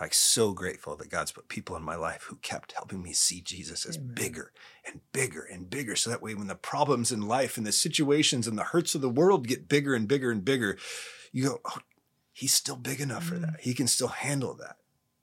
like, 0.00 0.14
so 0.14 0.52
grateful 0.52 0.96
that 0.96 1.10
God's 1.10 1.32
put 1.32 1.48
people 1.48 1.74
in 1.76 1.82
my 1.82 1.96
life 1.96 2.22
who 2.28 2.36
kept 2.36 2.72
helping 2.72 3.02
me 3.02 3.12
see 3.12 3.40
Jesus 3.40 3.84
as 3.84 3.96
Amen. 3.96 4.14
bigger 4.14 4.52
and 4.86 5.00
bigger 5.12 5.42
and 5.42 5.68
bigger. 5.68 5.96
So 5.96 6.10
that 6.10 6.22
way, 6.22 6.34
when 6.34 6.46
the 6.46 6.54
problems 6.54 7.10
in 7.10 7.22
life 7.22 7.56
and 7.56 7.66
the 7.66 7.72
situations 7.72 8.46
and 8.46 8.56
the 8.56 8.64
hurts 8.64 8.94
of 8.94 9.00
the 9.00 9.08
world 9.08 9.48
get 9.48 9.68
bigger 9.68 9.94
and 9.94 10.06
bigger 10.06 10.30
and 10.30 10.44
bigger, 10.44 10.78
you 11.32 11.44
go, 11.48 11.60
oh, 11.64 11.78
he's 12.32 12.54
still 12.54 12.76
big 12.76 13.00
enough 13.00 13.24
for 13.24 13.34
Mm. 13.34 13.42
that. 13.42 13.60
He 13.60 13.74
can 13.74 13.88
still 13.88 14.08
handle 14.08 14.54
that. 14.54 14.76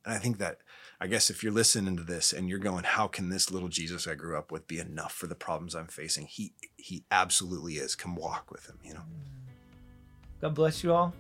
And 0.04 0.14
I 0.14 0.18
think 0.20 0.38
that 0.40 0.60
I 1.00 1.08
guess 1.08 1.30
if 1.30 1.44
you're 1.44 1.52
listening 1.52 1.98
to 1.98 2.04
this 2.04 2.32
and 2.32 2.48
you're 2.48 2.60
going, 2.60 2.84
how 2.86 3.08
can 3.08 3.30
this 3.30 3.52
little 3.52 3.68
Jesus 3.68 4.08
I 4.08 4.16
grew 4.16 4.38
up 4.38 4.52
with 4.52 4.68
be 4.68 4.80
enough 4.80 5.14
for 5.14 5.28
the 5.28 5.36
problems 5.36 5.76
I'm 5.76 5.88
facing? 5.88 6.26
He 6.28 6.54
he 6.78 7.04
absolutely 7.12 7.74
is. 7.76 7.96
Come 7.96 8.16
walk 8.16 8.50
with 8.52 8.66
him, 8.68 8.78
you 8.84 8.94
know. 8.94 9.04
god 10.42 10.54
bless 10.56 10.84
you 10.84 10.94
all 10.94 11.14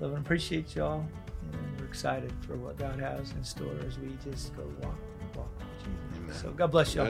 love 0.00 0.12
and 0.12 0.24
appreciate 0.24 0.74
y'all. 0.74 1.06
And 1.52 1.80
we're 1.80 1.86
excited 1.86 2.32
for 2.46 2.56
what 2.56 2.78
God 2.78 2.98
has 2.98 3.32
in 3.32 3.44
store 3.44 3.74
as 3.86 3.98
we 3.98 4.16
just 4.24 4.54
go 4.56 4.62
walk, 4.82 4.98
walk 5.36 5.48
with 5.58 5.78
Jesus. 5.78 6.18
Amen. 6.18 6.36
So 6.36 6.50
God 6.52 6.70
bless 6.70 6.94
y'all. 6.94 7.06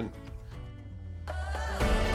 Amen. 1.28 2.10